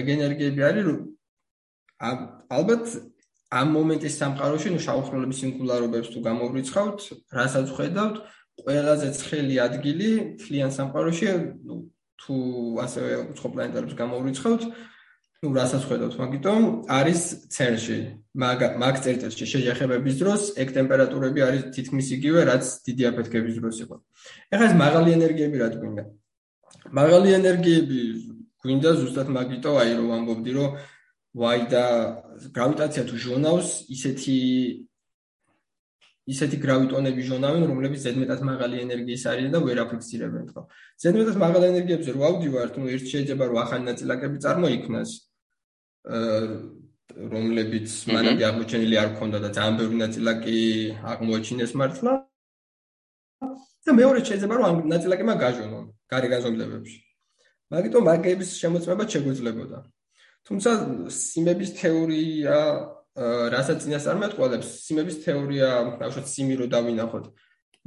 [0.00, 0.86] ეგ ენერგიები არის
[2.00, 2.84] ალბათ
[3.50, 6.98] ამ მომენტის სამყაროში, ნუ შავხროლების სინგულარობებს თუ გამოვრიცხავთ,
[7.38, 8.16] რასაც ხედავთ,
[8.62, 10.10] ყველაზე ცხელი ადგილი
[10.42, 11.26] თლიან სამყაროში,
[11.66, 11.76] ნუ
[12.20, 12.36] თუ
[12.84, 14.62] ასევე უცხო პლანეტებს გამოვრიცხავთ,
[15.45, 16.63] ну რასაც ხედავთ მაგიტომ
[16.97, 17.21] არის
[17.53, 17.97] CERN-ში
[18.43, 23.95] მაგ მაგ წერტილში შეჯახებების დროს ეგ ტემპერატურები არის თითქმის იგივე რაც დიდი აფეთქების დროს იყო
[24.55, 26.03] ეხლა ეს მაღალი ენერგიები რა თქვინდა
[26.99, 27.99] მაღალი ენერგიები
[28.65, 30.75] გვინდა ზუსტად მაგიტო აი რომ ამბობდი რომ
[31.43, 31.85] ვაი და
[32.57, 34.37] გრავიტაცია თუ ჟონავს ისეთი
[36.33, 40.63] ისეთი გრავიტონები ჟონავენ რომლებიც ზედმეტად მაღალი ენერგიის არიან და ვერ აფიქსირებენ ხო
[41.03, 45.11] ზედმეტად მაღალი ენერგიებზე რო ავდივართ ну ერთ შეიძლება რომ ახალი ნაწილაკები წარმოიქმნას
[46.04, 50.58] რომლებიც მანამდე აღმოჩენილი არ ქონდა და ძალიან ბევრი ნაწილაკი
[51.12, 52.12] აღმოაჩინეს მართლა.
[53.86, 56.98] და მეორე შეიძლება რომ ამ ნაწილაკებმა გაჟონონ გარე გაზომილებებში.
[57.72, 59.78] მაგიტომ მაგების შემოწმება შეგვეძლებოდა.
[60.46, 60.70] თუმცა
[61.08, 62.56] სიმების თეორია
[63.54, 65.68] რასაც წინასწარმეტყველებს, სიმების თეორია,
[66.00, 67.24] ბავშვად სიმი რო დავინახოთ.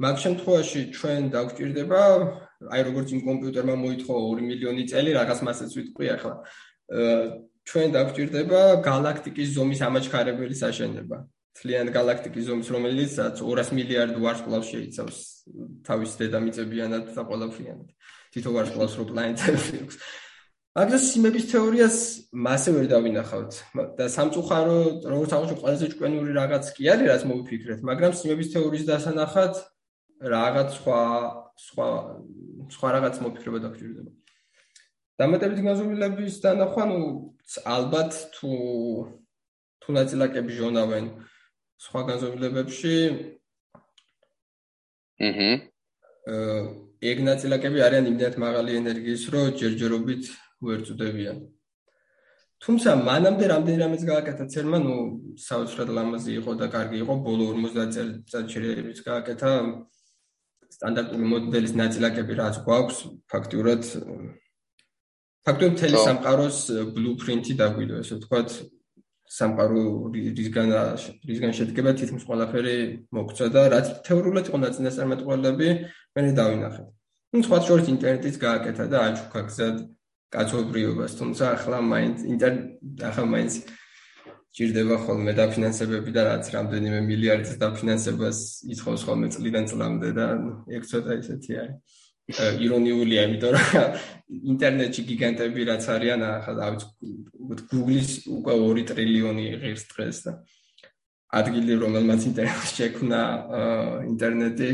[0.04, 2.02] მაგ შემთხვევაში ჩვენ დაგვჭირდება,
[2.74, 6.34] აი როგორც იმ კომპიუტერმა მოითხოვა 2 მილიონი წელი რაღაც მასეც ვიტყვი ახლა.
[7.64, 11.18] ჩვენ დაგვჭირდება galaktikis ზომის ამაჩქარებელი საშენება.
[11.54, 15.16] თლიან galaktikis ზომის, რომელიც 200 მილიარდ ვარსკვლავს შეიცავს
[15.86, 17.88] თავის დედამიწებიანად და ყველაფრიანად.
[18.34, 19.96] თითო ვარსკვლავს რო პლანეტები აქვს.
[20.74, 21.96] აგრეს სიმების თეორიას
[22.34, 23.52] მასე ვერ დავინახავთ
[23.94, 29.54] და სამწუხარო როგორც აღნიშნე ყველაზე ჭკვენური რაღაც კი არის რაც მოვიფიქრეთ, მაგრამ სიმების თეორიის დასანახად
[30.34, 31.00] რაღაც სხვა
[31.62, 31.88] სხვა
[32.74, 34.10] სხვა რაღაც მოფიქრება დაგჭირდება.
[35.19, 36.99] დამატებითი განზომილების დანახვა, ну,
[37.65, 38.51] ალბათ თუ
[39.81, 41.05] თუ ნაწილაკები ჟონავენ
[41.83, 42.95] სხვა განზომილებებში.
[45.27, 45.49] აჰა.
[46.29, 46.61] აა
[46.99, 50.23] ეგ ნაწილაკები არიან იმდენად მაღალი ენერგიის, რომ ჯერჯერობით
[50.67, 51.37] ვერ წუდებიან.
[52.59, 54.95] თუმცა მანამდე რამდენი რამეც გააკეთა ცერმა, ну,
[55.39, 59.51] საოცრად ლამაზი იყო და კარგი იყო, ბოლო 50 წელიწადში გააკეთა
[60.75, 62.97] სტანდარტული მოდელის ნაწილაკები რაც გვაქვს,
[63.31, 63.81] ფაქტიურად
[65.44, 66.58] ფაქტობრივად მთელი სამყაროს
[66.96, 68.54] ბლუპრინტი დაგვიდო, ესე ვთქვათ,
[69.34, 69.84] სამყარო
[70.14, 70.70] რისგან
[71.28, 72.76] რისგან შედგება თითქმის ყველაფერი
[73.16, 75.68] მოგწა და რაც თეორიულად იყო ნაწინასწარმეტყველები,
[76.14, 76.86] მე დავინახეთ.
[77.34, 79.76] ну, სხვა შორის ინტერნეტის გააკეთა და აჩუქა გზად
[80.34, 83.52] კაცობრიობას, თუმცა ახლა მაინც ინტერნეტ ახლა მაინც
[84.54, 88.38] ჭირდება ხოლმე დაფინანსებები და რაც რამდენიმე მილიარდის დაფინანსებას
[88.70, 90.26] ითხოვს ხოლმე წლიდან წლამდე და
[90.78, 92.03] ეგ ცოტა ისეთი არის.
[92.24, 93.96] ირონიულია, იმიტომ რომ
[94.54, 96.68] ინტერნეტში გიგანტები რაც არიან, ახლა
[97.68, 100.32] Google-ის უკვე 2 ტრილიონი ღირს დღეს და
[101.34, 103.20] ადგილი რომელმაც ინტერნეტს შექმნა
[104.08, 104.70] ინტერნეტი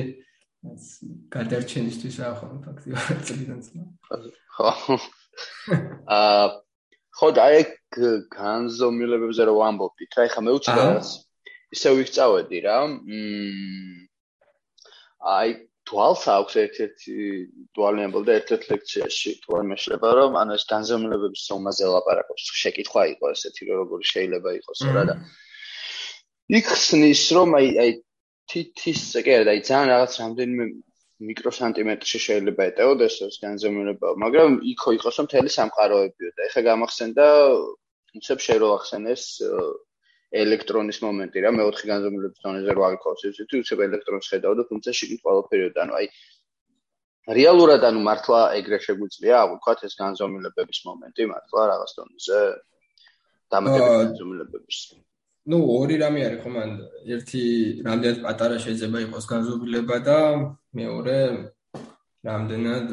[1.35, 3.83] გადარჩენისთვის ახლა ფაქტიურად წლიდან წლა.
[4.55, 4.97] ხო.
[6.21, 6.47] აა
[7.17, 7.63] ხო და აი
[8.37, 11.09] განზომილებებზე რომ ვამბობთ, რა ეხა მე უცებ რაღაც
[11.75, 12.77] ისე ვიქწავედი რა.
[12.93, 14.07] მმ
[15.21, 15.49] აი
[15.91, 17.15] თვალს აქვს ერთ-ერთი
[17.77, 23.69] დუალიანბოლ და ერთ-ერთ ლექციაში თვალ მეშლება რომ ანუ ეს განზომილებების ზომაზე ლაპარაკობს შეკითხვა იყო ესეთი
[23.71, 25.17] რომ როგორი შეიძლება იყოს რა და
[26.61, 27.91] იქ ხსნის რომ აი აი
[28.55, 30.65] თითის კი არა აი ძალიან რაღაც რამდენიმე
[31.29, 37.27] მიკროსანტიმეტრში შეიძლება ეტეოდეს ეს განზომილება მაგრამ იქო იყოს რომ მთელი სამყაროებიო და ეხა გამახსენდა
[38.19, 39.25] უცებ შერო ახსენეს
[40.31, 41.51] ელექტრონის მომენტი რა.
[41.59, 44.91] მეოთხე განზომილების დონეზე რო აღიქოს ის თუ უცებ ელექტრონს ხედავ და თუმცა
[45.25, 46.07] ყველაფერი და ანუ აი
[47.29, 52.41] რეალურად ანუ მართლა ეგრე შეგვიძლია აღვქვათ ეს განზომილებების მომენტი მართლა რაღაც დონეზე
[53.51, 54.79] დამატებით განზომილებების.
[55.51, 56.71] ну ორი რამე არის ხომ ან
[57.17, 57.43] ერთი
[57.87, 60.19] რამდენად პატარა შეიძლება იყოს განზომილება და
[60.79, 61.19] მეორე
[62.21, 62.91] რამდენად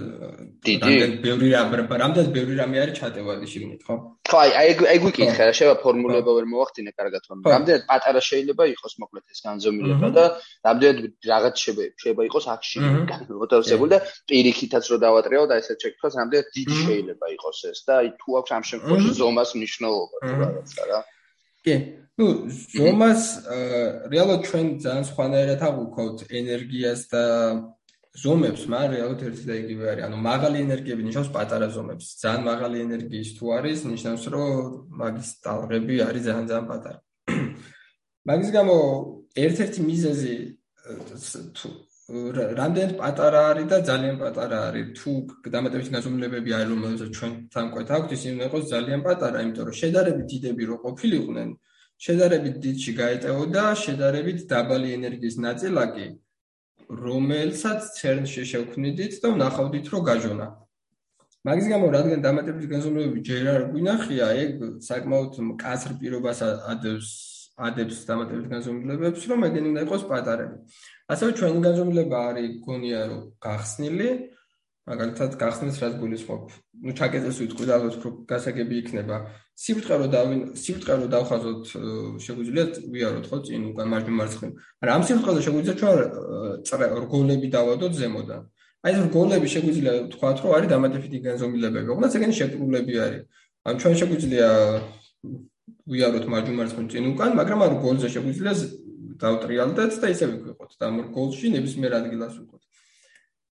[0.64, 3.96] რამდენად ბევრი რამდენად ბევრი რამე არის ჩატევადი შიგნით, ხო?
[4.24, 7.36] ხო, აი აი ეგ ვიკითხე რა, შეიძლება ფორმულება ვერ მოვახდინე კარგად თქო.
[7.52, 10.24] რამდენად პატარა შეიძლება იყოს მოკლედ ეს განზომილება და
[10.64, 12.78] რამდენად რაღაც შეიძლება შეიძლება იყოს აქში
[13.12, 14.00] განმოთავსებული და
[14.32, 18.52] პირიქითაც რო დავატრიალო და ესეც შეკითხოს რამდენად დიდი შეიძლება იყოს ეს და აი თუ აქვს
[18.56, 21.00] ამ შემთხვევაში ზომას მნიშვნელობა თუ რაღაცა რა.
[21.68, 21.76] კი.
[22.18, 23.22] ну ზომას
[24.10, 27.24] რეალურად ჩვენ ძალიან სხვანაირად აღვქვათ ენერგიას და
[28.18, 30.04] ზომებს, მაგრამ რეალურად ერთი და იგივე არის.
[30.08, 32.06] ანუ მაღალი ენერგიები ნიშნავს პატარა ზომებს.
[32.24, 34.52] ძალიან მაღალი ენერგიის თუ არის, ნიშნავს, რომ
[35.02, 37.00] მაგის ტალღები არის ძალიან ძალიან პატარა.
[38.28, 38.78] მაგის გამო
[39.46, 40.36] ერთ-ერთი მიზეზი
[41.58, 41.68] თუ
[42.08, 45.12] რამდენად პატარა არის და ძალიან პატარა არის, თუ
[45.54, 50.26] დამატებითი განზომილებები არის, რომელსაც ჩვენ თანკვეთ აქვთ, ისინი უნდა იყოს ძალიან პატარა, იმიტომ რომ შედარებით
[50.32, 51.50] დიდები რო ყოფილიყვნენ,
[52.06, 56.08] შედარებით დიდში გაეტეოდა შედარებით დაბალი ენერგიის ნაწილაკი.
[56.88, 60.48] რომელსაც CERN-ში შევქმნიდით და ვნახავდით, რომ გაჟონა.
[61.48, 64.52] მაგის გამო, რადგან დამატებითი განზომილებები ჯერ არ გვინახია, ეგ
[64.84, 67.10] საკმაოდ მკაცრ პირობას ადევს
[67.58, 70.58] ადებს დამატებითი განზომილებებს, რომ ეგენი უნდა იყოს პატარები.
[71.10, 74.10] ასევე ჩვენი განზომილება არის გონია, რომ გახსნილი,
[74.88, 76.44] მაგალითად, გახსნილს რაც გულისხმობ.
[76.88, 79.18] ნუ ჩაკეტეს ვიტყვი და ალბათ უფრო გასაგები იქნება.
[79.58, 81.64] სიბრტყე რო დავინ სიბრტყე რო დავხაზოთ
[82.24, 85.76] შეგვიძლია ვიაროთ ხო წინ უკან მარჯვნივ მარცხნივ მაგრამ ამ სიბრტყეზე შეგვიძლია
[86.68, 88.42] ჩვენ რგოლები დავადოთ ზემოდან.
[88.86, 93.24] აი ეს რგოლები შეგვიძლია თქვათ რომ არის დამატებითი განზომილებები ოღონდ ეგენი შეკრულები არის.
[93.68, 94.50] ან ჩვენ შეგვიძლია
[95.92, 98.54] ვიაროთ მარჯვნივ მარცხნივ წინ უკან მაგრამ ამ რგოლზე შეგვიძლია
[99.24, 102.57] დავტრიალდეთ და ისე ვიყვოთ და ამ რგოლში ნებისმიერ ადგილას ვიყვოთ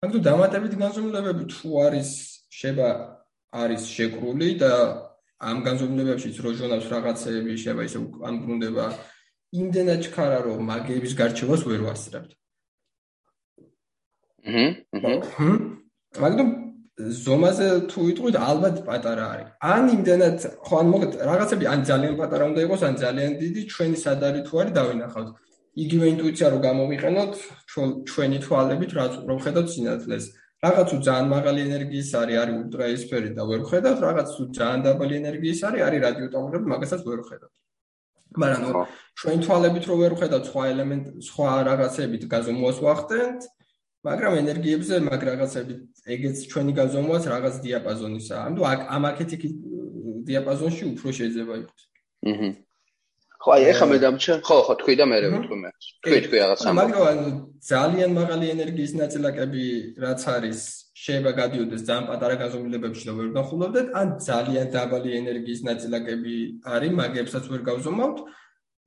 [0.01, 2.11] მაგრამ დამატებითი განზომილებები თუ არის
[2.59, 2.89] შეება
[3.63, 4.71] არის შეკრული და
[5.45, 8.87] ამ განზომილებებშიც რო ჟონავს რაღაცეები შეება ისე ან ბრუნდება
[9.61, 12.31] იმდენად ჩქარა რომ მაგების გარჩევას ვერ ვასწრებთ.
[15.05, 15.51] აჰა.
[16.25, 16.49] მაგრამ
[17.21, 19.49] ზომაზე თუ ვიტყვით ალბათ პატარა არის.
[19.61, 23.97] ან იმდენად ხო ან მოგეთ რაღაცები ან ძალიან პატარა უნდა იყოს ან ძალიან დიდი ჩვენი
[24.05, 25.29] სადარი თუ არის დავინახავთ.
[25.85, 27.33] იგივე ინტუიცია რომ გამოვიყენოთ
[28.11, 30.25] ჩვენი თვალებით, რაც უფრო ვხედავთ სინათლეს.
[30.61, 35.15] რაღაც თუ ძალიან მაღალი ენერგიის არის, არის ულტრაისფერი და ვერ ხედავთ, რაღაც თუ ძალიან დაბალი
[35.21, 37.55] ენერგიის არის, არის რადიოტამპერები, მაგასაც ვერ ხედავთ.
[38.41, 38.73] მაგრამ ნუ
[39.21, 43.41] ჩვენ თვალებით რო ვერ ხედავთ სხვა ელემენტ, სხვა რაღაცებით გაზომვას ვახდენთ,
[44.07, 45.81] მაგრამ ენერგიებზე მაგ რაღაცებით
[46.15, 48.43] ეგეც ჩვენი გაზომვაც რაღაც დიაპაზონისაა.
[48.49, 48.61] ანუ
[48.97, 49.43] ამ აქეთ იქ
[50.29, 51.83] დიაპაზონში უფრო შეიძლება იყოს.
[52.31, 52.49] აჰა.
[53.41, 54.35] ხო, აი ეხა მე დამჩა.
[54.45, 55.71] ხო, ხო, თქვი და მე ვიტყვი მე.
[56.05, 56.75] თქვი, თქვი რაღაც ამ.
[56.77, 57.19] მაგრამ
[57.73, 59.65] ძალიან მაღალი ენერგიის ნაწილაკები
[60.05, 60.61] რაც არის,
[61.05, 66.35] შეიძლება გადიოდეს ძალიან პატარა გაზომილებებში და ვერ გახულობდეთ, ან ძალიან დაბალი ენერგიის ნაწილაკები
[66.75, 68.19] არის, მაგებსაც ვერ გავზომავთ.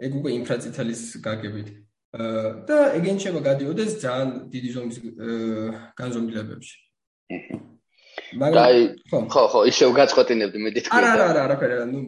[0.05, 1.69] ეგ უკვე ინფრაწითელის გაგებით.
[2.13, 4.97] და ეგენ შეიძლება გადიოდეს ძალიან დიდი ზომის
[5.97, 6.75] განზომილებებში.
[8.41, 8.77] მაგრამ
[9.11, 9.41] ხო.
[9.51, 11.99] ხო ისევ გაწყვეტინებდი მე თვითონ არა არა არა არაფერი არა ნუ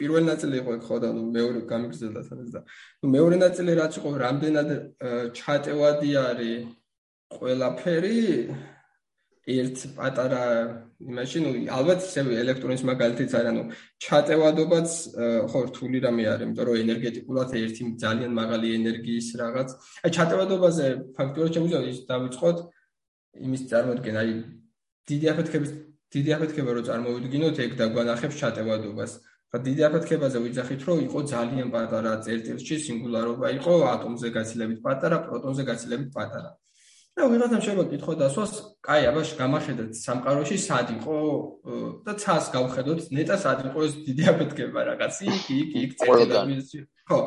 [0.00, 2.60] პირველი ნაწილი იყო ხო და ნუ მეორე გამიგზელდა სადაც და
[3.00, 4.70] ნუ მეორე ნაწილი რაც იყო რამდენად
[5.40, 6.62] ჩატევადი არის
[7.34, 8.20] ყველაფერი?
[9.44, 10.44] ერთ პატარა
[11.04, 13.64] იმაში ნუ ალბათ ისე ელექტრონის მაგალითიც არა ნუ
[14.00, 14.88] ჩატევადობაც
[15.52, 19.68] ხო რთული რამე არის იმიტომ რომ ენერგეტიკულად ერთი ძალიან მაღალი ენერგიის რაღაც
[20.00, 20.86] აი ჩატევადობაზე
[21.18, 22.58] ფაქტურად შემიძლია ის დავიწყოთ
[23.44, 24.32] იმის წარმოქმნა აი
[25.10, 25.70] დიდი აფეთქების
[26.14, 29.12] დიდი აფეთქება რო წარმოვიდგინოთ ეგ დაგვანახებს ჩატევადობას.
[29.50, 35.62] ხა დიდი აფეთქებაზე ვიძახით რომ იყო ძალიან პატარა წერტილში სინგულარობა იყო ატომზე გაცილებით პატარა, პროტონზე
[35.70, 36.50] გაცილებით პატარა.
[37.14, 41.18] და ვიღაცამ შეიძლება კითხო დასვას, კაი, აბაში გამახედეთ სამყაროში სად იყო
[42.02, 46.80] და ცას გავხედოთ, ნეტა სად იყო ეს დიდი აფეთქება რაღაც იქ იქ იქ წერტილში.
[47.06, 47.18] ხო,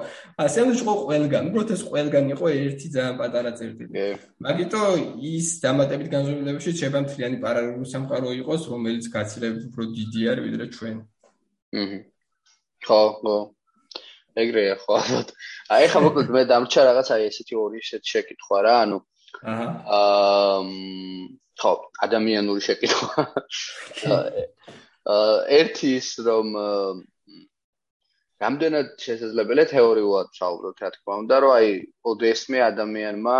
[0.43, 3.91] ასე უნდა იყო ყველგან, უბრალოდ ეს ყველგან იყო ერთი ძალიან პატარა წერტილი.
[4.43, 4.81] მაგიტო
[5.31, 10.97] ის დამატებით განზომილებებში შეიძლება მთლიანი პარალელური სამყარო იყოს, რომელიც გაცილებით უფრო დიდი არის ვიდრე ჩვენ.
[11.79, 11.99] აჰა.
[12.83, 13.37] ხო, ხო.
[14.37, 15.29] ეგრეა ხო, ალბათ.
[15.73, 18.97] აი ხა მოკლედ მე დამრჩა რაღაც აი ესეთი ორი ესეთი შეკითხვა რა, ანუ
[19.43, 20.61] აა
[21.57, 21.73] ხო,
[22.05, 23.27] ადამიანური შეკითხვა.
[24.13, 24.23] აა
[25.59, 26.53] ერთი ის რომ
[28.43, 31.69] რამდენად შესაძლებელია თეორიულად საუბროთ, რა თქმა უნდა, რომ აი
[32.11, 33.37] ოდესმე ადამიანმა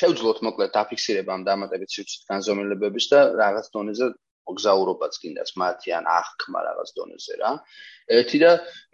[0.00, 4.08] შეუძლოთ მოკლედ დაფიქსირება ამ დამატებით სივრცის განზომილებების და რაღაც დონეზე
[4.46, 7.50] მოგზაურობაც კიდაც მათი ან აღქმა რაღაც დონეზე რა.
[8.16, 8.50] ერთი და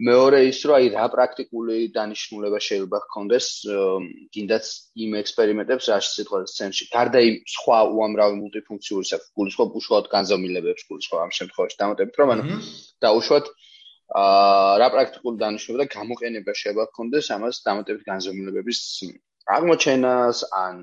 [0.09, 3.47] მეორე ის რომ აი რა პრაქტიკული დანიშნულება შეიძლება ჰქონდეს
[4.33, 4.65] კიდაც
[5.05, 6.85] იმ ექსპერიმენტებს რაში სიტყვის ცენტრში.
[6.95, 12.33] გარდა იმ სხვა უამრავი მულტიფუნქციური საფულის ხო უშუალოდ განზომილებებს გულის ხო ამ შემთხვევაში დამატებით რომ
[12.33, 12.43] ანუ
[13.05, 13.45] დაუშვათ
[14.13, 18.79] აა რა პრაქტიკული დანიშნულება და გამოყენება შეიძლება ჰქონდეს ამას დამატებით განზომილებების
[19.57, 20.75] აღმოჩენას ან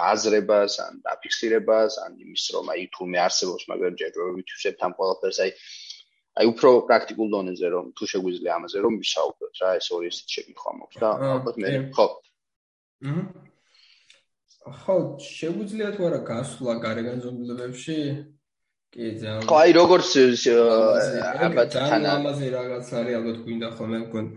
[0.00, 5.38] გააზრებას ან დაფიქსირებას ან იმის რომ აი თურმე არსებობს მაგრამ ჯერ რომ ვითვისებთ ამ ყველაფერს
[5.44, 5.50] აი
[6.40, 10.70] აი უფრო პრაქტიკულ დონეზე რომ თუ შეგვიძლია ამაზე რომ ვისაუბროთ რა ეს ორი ისეთი შეკითხვა
[10.80, 12.06] მაქვს და ალბათ მე ხო.
[14.80, 14.96] ხო
[15.26, 17.96] შეგვიძლია თუ არა გასვლა გარეგანზომილებებში
[18.94, 20.10] კი ძალიან ხო აი როგორც
[21.44, 24.30] ალბათ თან ამაზე რაღაც არის ალბათ გვინდა ხოლმე მგონი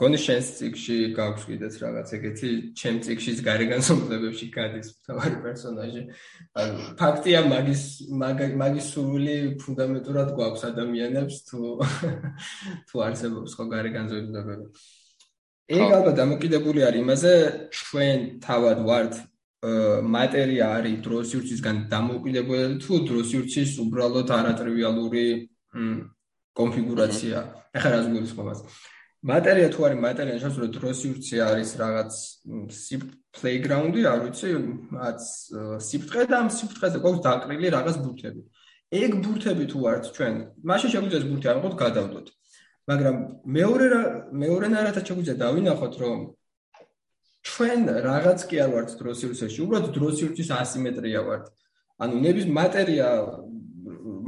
[0.00, 2.50] გონი შენს ციკში გაქვს კიდეც რაღაც ეგეთი
[2.80, 6.02] ჩემ ციკშიც გარეგანსომლებებში გადის თავარი პერსონაჟი.
[6.60, 7.82] ანუ ფაქტია მაგის
[8.62, 11.60] მაგის სული ფუნდამენტურად გვაქვს ადამიანებს თუ
[12.88, 14.66] თუ არსებობს ხო გარეგანსომლებები
[15.70, 17.34] ეგ ალბათ დამოკიდებული არის იმაზე
[17.78, 19.12] ჩვენ თავად ვართ
[20.14, 25.26] მატერია არის დროსიურცისგან დამოკიდებული თუ დროსიურცის უბრალოდ არატრივიალური
[26.60, 27.38] კონფიგურაცია.
[27.76, 28.60] ეხლა რას გულისხმობს
[29.20, 30.36] მატერია თუ არის მატერია?
[30.40, 32.12] შეიძლება რომ დროსიურცი არის რაღაც
[32.72, 33.02] სიფ
[33.36, 34.48] პლეიგრაუნდი არ ვიცი
[34.96, 35.22] რაც
[35.88, 38.40] სიფტყე და ამ სიფტყეზე გვაქვს დაკრილი რაღაც ბურთები.
[38.90, 40.34] ეგ ბურთები თუ ართ ჩვენ
[40.70, 42.26] მაშინ შეგვიძლია ბურთი არ ვიყოთ გადავდოთ.
[42.90, 43.16] მაგრამ
[43.56, 43.86] მეორე
[44.42, 46.18] მეორე ნარათა შეგვიძლია დავინახოთ რომ
[47.44, 51.44] ჩვენ რაღაც კი არ ვართ დროსიურცში უბრალოდ დროსიურცის ასიმეტრია ვართ.
[52.00, 53.08] ანუ ნების მატერია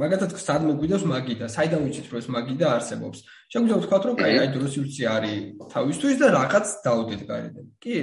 [0.01, 3.17] მაგათაც სადმე გვიდოს მაგიდა, საიდან ვიცით რომ ეს მაგიდა არსებობს.
[3.53, 5.37] შეგვიძლია ვთქვათ რომ აი აი დროსიურცი არის
[5.73, 7.65] თავისთვის და რაღაც დაუდეთ გარედან.
[7.83, 7.95] კი,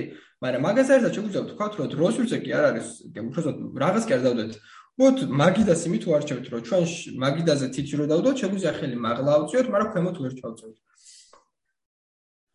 [0.43, 4.53] მაგრამ მაგას ერთად შეგვიძლია ვთქვათ რომ დროსიურცი კი არ არის, უბრალოდ რაღაც კი არ დაუდეთ.
[5.01, 6.85] მოთ მაგიდას იმით ვარჩევთ რომ ჩვენ
[7.25, 10.77] მაგიდაზე თითი რო დაუდოთ, შეგვიძლია ხელი მაღლა ავწიოთ, მაგრამ ქვემოთ ვერ ჩავწევთ.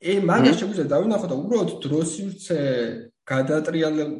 [0.05, 2.59] ე მაგას შეგვიძლია დავინახოთ და უბრალოდ დროსიურცე
[3.25, 4.11] გადატრიალებ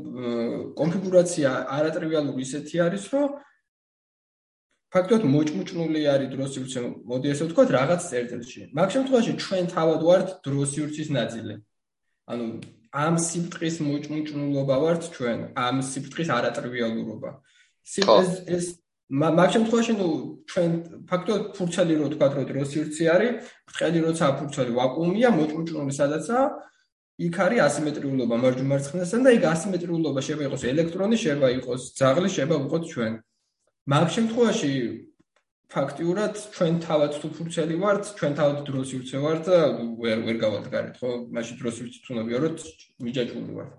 [0.80, 3.28] კონფიგურაცია არატრივიალური ისეთი არის რომ
[4.96, 6.80] ფაქტობრივად მოჭმუჭნული არის დროსიურცი,
[7.12, 8.62] მოდი ესე ვთქვათ, რაღაც წერტილში.
[8.80, 11.56] მაგ შემთხვევაში ჩვენ თავად ვართ დროსიურცის ნაწილი.
[12.32, 12.46] ანუ
[12.96, 17.30] ამ სიფტყის მოჭმუჭნულობა ვართ ჩვენ, ამ სიფტყის არატრივიალურობა.
[18.20, 18.66] ეს ეს
[19.12, 20.08] მაგ შემთხვევაში ნუ
[20.50, 20.72] ჩვენ
[21.10, 23.32] ფაქტობრივად ფურცელი რო ვთქვათ, რომ დროსიურცი არის,
[23.68, 26.46] ბრტყელი როცა ფურცელი ვაკუუმია, მოჭმუჭნული სადაცაა,
[27.26, 32.84] იქ არის ასიმეტრიულობა მარჯვ-მარცხნასთან და იქ ასიმეტრიულობა შეიძლება იყოს ელექტრონი, შეიძლება იყოს ძაღლი, შეიძლება ვიყოთ
[32.92, 33.14] ჩვენ.
[33.86, 34.72] მაგ შემთხვევაში
[35.70, 39.60] ფაქტიურად ჩვენ თავად თუ ფურცელი ვართ, ჩვენ თავად დროსიურცე ვართ და
[40.02, 41.12] ვერ ვერ გავალდგარით, ხო?
[41.36, 42.56] მაშინ დროსიურცე თუნდაბია რომ
[43.06, 43.72] მიჯაჭვული ვართ.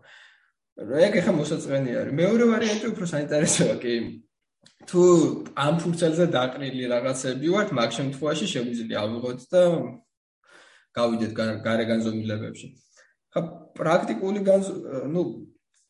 [1.06, 2.12] ეგ ახლა მოსაწყენი არის.
[2.20, 3.94] მეორე ვარიანტი უფრო საინტერესოა, კი.
[4.86, 5.02] თუ
[5.66, 9.62] ამ ფურცელზე დაყრილი რაღაცები ვართ, მაგ შემთხვევაში შეგვიძლია ავიღოთ და
[10.98, 11.32] გავიდეთ
[11.66, 12.66] გარე განზომილებებში.
[13.32, 13.40] ხა
[13.78, 14.40] პრაქტიკული
[15.14, 15.22] ну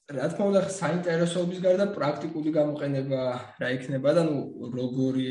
[0.06, 3.22] რა თქმა უნდა საინტერესოების გარდა პრაქტიკული გამოყენება
[3.58, 4.36] რა იქნება და ну
[4.70, 5.30] როგორი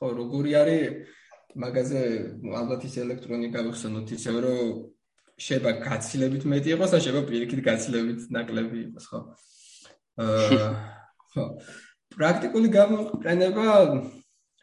[0.00, 1.12] ხო როგორი არის?
[1.56, 2.00] მაგაზე
[2.60, 4.72] ალბათ ის ელექტრონიკა ვიხსენოთ ისევ რომ
[5.40, 9.20] შეება გაცილებით მეტი იყოს და შეება პირიქით გაცილებით ნაკლები იყოს ხო?
[10.24, 10.68] აა
[11.36, 11.44] ხო.
[12.16, 13.64] პრაქტიკული გამოყენება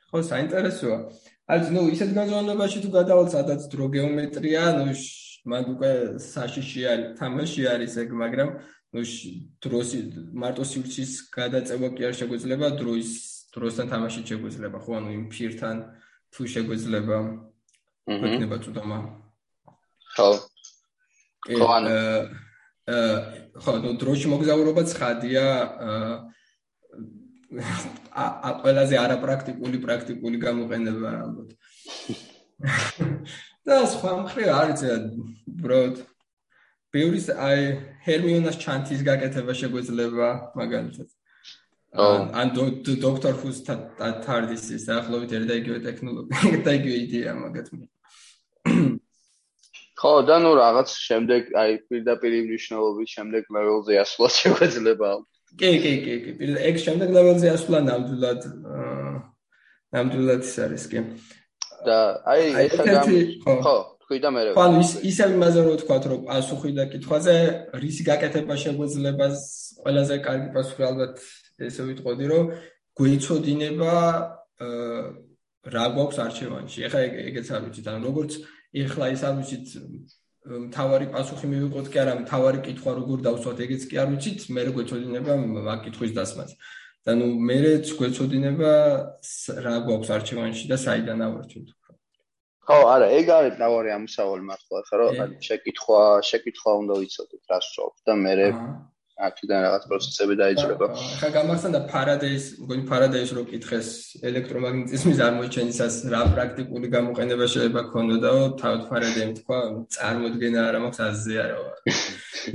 [0.10, 0.98] ხო საინტერესოა.
[1.54, 4.86] აი ნუ ისეთ განზომილებაში თუ გადავალ სადაც დრო გეომეტრია ნუ
[5.52, 5.92] მაგ უკვე
[6.24, 8.50] საშიში არის თამაში არის ეგ მაგრამ
[8.94, 9.02] ნუ
[9.64, 9.90] დროს
[10.38, 13.12] მარტო სივრცის გადაწევა კი არ შეგვიძლია დროის
[13.54, 15.78] დროსთან თამაში შეგვიძლია ხო ანუ იმ ფირთან
[16.34, 19.00] თუ შეგვიძლია გვექნება წუთომა
[20.14, 20.30] ხო
[21.58, 21.98] ხო ანუ
[23.64, 25.46] ხო ნუ დროში მოგზაურობა ცხადია
[28.14, 31.50] ა ყველაზე არაპრაქტიკული პრაქტიკული გამოყენება ალბათ
[33.66, 34.82] და სხვა მხრივ არის
[35.66, 35.96] ბროდ
[36.94, 37.62] ბევრის აი
[38.04, 41.08] ჰერმიონას ჩანთის გაკეთება შეგვეძლება მაგალითად.
[41.94, 43.62] ან დოქტორ ჰუს
[44.26, 47.68] თარდისის ახლობით ერთ და იგივე ტექნოლოგია და იგივე იდეა მაგათ
[50.02, 55.12] ხო და ნუ რაღაც შემდეგ აი პირდაპირ მნიშვნელობის შემდეგ ლეველზე ასვლა შეგვეძლება.
[55.54, 56.32] კი კი კი კი.
[56.42, 58.42] პირ ეგ შემდეგ ლეველზე ასვლა ნამდვილად
[59.94, 61.00] ნამდვილად ის არის კი.
[61.86, 63.06] და აი ეხლა
[63.46, 63.78] ხო
[64.14, 64.52] თქვი და მე რა.
[64.54, 67.36] ხო, ის ისევ იმაზე რო თქვა, რომ პასუხი და კითხვაზე
[67.82, 69.28] რისი გაკეთება შეგვეძლება
[69.82, 71.14] ყველაზე კარგი პასუხი ალბათ
[71.66, 72.46] ესე ვიტყოდი, რომ
[72.94, 73.94] გვეცოდინება
[75.74, 76.80] რა გვაქვს არჩევანში.
[76.86, 77.00] ეხლა
[77.30, 78.32] ეგეც არ ვიცით, ანუ როგორც
[78.84, 79.66] ეხლა ის არ ვიცით
[80.76, 84.72] თავარი პასუხი მივიღოთ კი არა, თავარი კითხვა როგორ დავსვათ, ეგეც კი არ ვიცით, მე რა
[84.78, 86.52] გვეცოდინება მაგ კითხვის დასმაც.
[87.04, 88.72] და ნუ მეც გვეცოდინება
[89.60, 91.68] რა გვაქვს არჩევანში და საიდან ავარჩევთ.
[92.64, 97.92] ხო, არა, ეგ არის დავარი ამსავალი მართლა, ხა რომ შეკითხვა, შეკითხვა უნდა ვიცოდეთ რა სწორ
[98.08, 98.34] და მე
[99.14, 100.86] აქედან რაღაც პროცესები დაიჭრება.
[101.22, 103.90] ხა გამახსენდა ფარადეის, მგონი ფარადეის რო კითხეს
[104.30, 109.60] ელექტრომაგნეტიზმის წარმოჩენისას რა პრაქტიკული გამოყენება შეიძლება ქონოდაო, თავად ფარადეიმ თქვა,
[109.96, 111.62] წარმოქმნა არა მაქვს აზზე არა.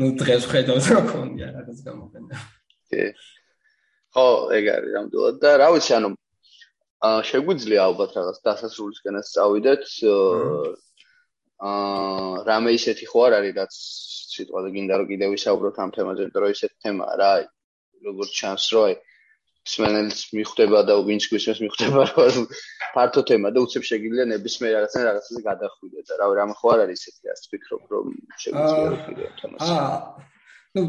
[0.03, 2.37] ნუ დღეს ხედავთ რა ქონია რაღაც გამოყენება.
[2.91, 3.03] კი.
[4.19, 4.27] ხო,
[4.59, 6.09] ეგ არის რამდულად და რა ვიცი, ანუ
[7.07, 9.85] აა შეგვიძლია ალბათ რაღაც დასასრულისკენაც წავიდეთ
[11.69, 13.77] აა რამე ისეთი ხო არ არის რაც
[14.35, 17.31] სიტყვაზე გინდა რომ კიდევ ვისაუბროთ ამ თემაზე იმიტომ რომ ისეთი თემაა რა
[18.09, 18.95] როგორც ჩანს რომ აი
[19.69, 22.47] სმენელს მიხვდება და ვინც გვისმენს მიხვდება რომ
[22.95, 27.01] ფართო თემა და უცებ შეგიძლია ნებისმიერ რაღაცა რაღაცაზე გადახვიდე და რა რამე ხო არ არის
[27.05, 28.07] ისეთი რაც ვფიქრობ რომ
[28.43, 29.99] შეგვიძლია კიდევ თემას აა
[30.79, 30.83] ну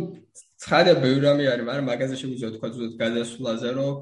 [0.64, 3.94] ცხადია ბევრი რამე არის მაგრამ მაგაზე შეგვიძლია თქვა ზუსტად გადასვლაზე რომ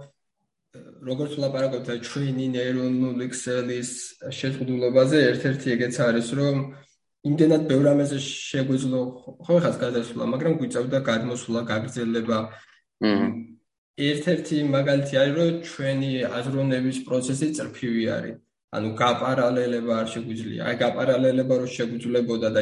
[1.08, 3.92] როგორც ვლაპარაკობთ ჩვენი ნეირონული ქსელის
[4.40, 6.58] შეწყვილებაზე ერთ-ერთი ეგეც არის რომ
[7.28, 9.02] იმდენად ბევრ ამაზე შეგვიძლია
[9.46, 12.40] ხო ხას გადასვლა მაგრამ გვიწევდა გადმოსვლა გაგრძელება.
[14.10, 18.36] ერთ-ერთი მაგალითი არის რომ ჩვენი აზროვნების პროცესი წრფივი არის.
[18.78, 20.62] ანუ გაპარალელება არ შეგვიძლია.
[20.68, 22.62] აი გაპარალელება რო შეგვიძლებოდა და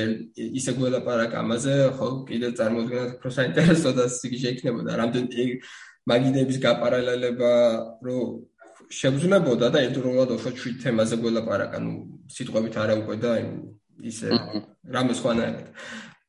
[0.59, 5.47] ისე გველაპარაკ ამაზე ხო კიდე წარმოგვიდგენთ უფრო საინტერესო და სიგიჟე იქნებოდა რამდენი
[6.09, 7.53] მაგიდების გაპარალელება
[8.05, 8.19] რო
[8.93, 11.93] შეგვძლებოდა და ერთდროულად უფრო ჩვით თემაზე გველაპარაკა, ну,
[12.29, 13.31] სიტყვებით არა უკვე და
[14.11, 14.29] ისე
[14.95, 15.65] რამე სხვანაირად.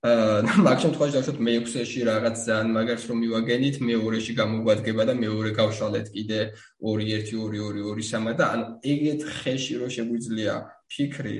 [0.06, 6.06] აა მაგ შემთხვევაში დავშოთ მე-6-ში რაღაც ძალიან მაგარს რომ მივაგენით, მე-2-ში გამოგვადგება და მე-2 გავშალეთ
[6.14, 6.40] კიდე
[6.78, 10.54] 2-1-2-2-2-3 და ანუ ეგეთ ხეში რო შეგვიძლია
[10.92, 11.36] ფიქრი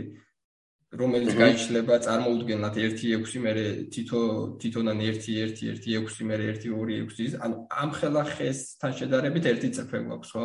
[0.94, 3.52] რომელიც გაიჩნდება წარმოუდგენლად 1.6 მე
[3.90, 4.20] თითო
[4.62, 10.44] თითონან 1.1.1.6 მე 1.2.6 ანუ ამ ხელა ხესთან შედარებით ერთი წრფე გვაქვს ხო?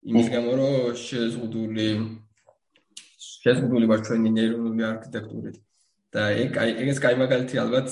[0.00, 1.88] იმის გამო რომ შეზღუდული
[3.20, 5.56] შეზღუდული ვარ ჩვენი ნეირონული არქიტექტურით.
[6.10, 7.88] და ეგ ეგეც კაი მაგალითი ალბათ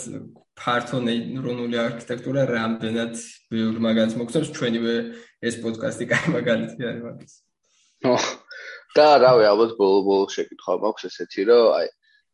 [0.58, 3.14] ფართო ნეირონული არქიტექტურა რამდენად
[3.52, 4.94] ბევრ მაგალითს მოგწევს ჩვენივე
[5.46, 7.34] ეს პოდკასტი კაი მაგალითი არის მაგის.
[8.08, 8.47] ოჰ
[8.96, 11.88] და რავი ალბათ ბოლო შეკითხვა მაქვს ესეთი რომ აი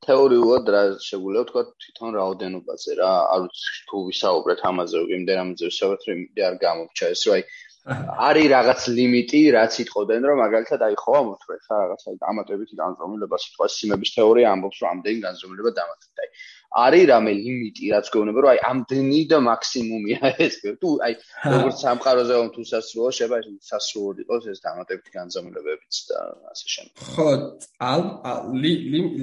[0.05, 6.03] თეორიულად რა შეგვიძლია ვთქვა თვითონ რაოდენობაზე რა არ ვიცი თუ ვისაუბრეთ ამაზე იმდენ ამაზე ვისაუბრეთ
[6.09, 7.45] რომ იმდე არ გამოგჩა ეს რომ აი
[8.29, 13.41] არის რაღაც ლიმიტი რაც იტყოდნენ რომ მაგალითად აი ხო ამოთხრე ხა რაღაც აი ამატებითი განზომილება
[13.45, 16.31] სიტყვა სიმების თეორია ამბობს რომ ამდენი განზომილება დამატეთ აი
[16.75, 21.13] არის რამე ლიმიტი რაც გეუბნება რომ აი ამდენი და მაქსიმუმია ეს თუ აი
[21.55, 23.37] როგორც სამყაროზე თუ სასრულო შეება
[23.71, 26.19] სასრულოდ იყოს ეს დამატებითი განზომილებებიც და
[26.51, 26.95] ასე შემდეგ.
[27.15, 27.29] ხო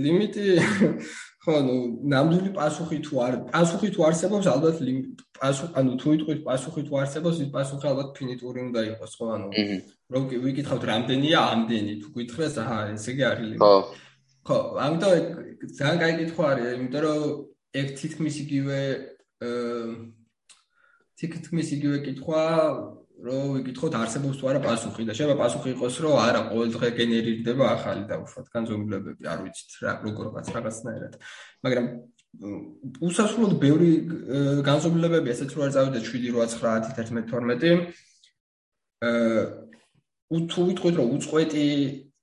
[0.05, 0.47] ლიმიტი
[1.43, 1.75] ხო ნუ
[2.13, 4.75] ნამდვილი პასუხი თუ არ პასუხი თუ არსებობს ალბათ
[5.41, 9.49] პასუხი ანუ თუ იტყვით პასუხი თუ არსებობს ის პასუხი ალბათ ფინიტური უნდა იყოს ხო ანუ
[10.13, 13.73] რომ ვიკითხავთ რამდენია ამდენი თუ გითხრას აჰა ესე იგი არის ლიმიტი ხო
[14.47, 15.11] ხო, ამიტომ
[15.77, 17.21] ძალიან კაი კითხვა არის, იმიტომ რომ
[17.81, 18.79] ეგ თითქმის იგივე
[19.45, 19.85] აა
[21.21, 22.43] თითქმის იგივე კითხვა
[23.21, 27.65] რომ ვიკითხოთ არსებობს თუ არა პასუხი და შეიძლება პასუხი იყოს რომ არა ყოველ დღე გენერირდება
[27.77, 31.13] ახალი და უშუალოდ განზომილებები არ ვიცით რა როგორღაც რაღაცნაირად.
[31.61, 31.85] მაგრამ
[33.05, 33.91] უსასრულოდ ბევრი
[34.65, 37.93] განზომილებები ესეც რო არ წავიდეთ 7 8 9 10 11 12
[39.05, 39.61] აა
[40.31, 41.65] თუ ვიტყვით რომ უწყვეტი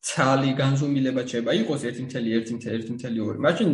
[0.08, 3.70] ცალი განზომილება შეიძლება იყოს 1.1.1.2 მაშინ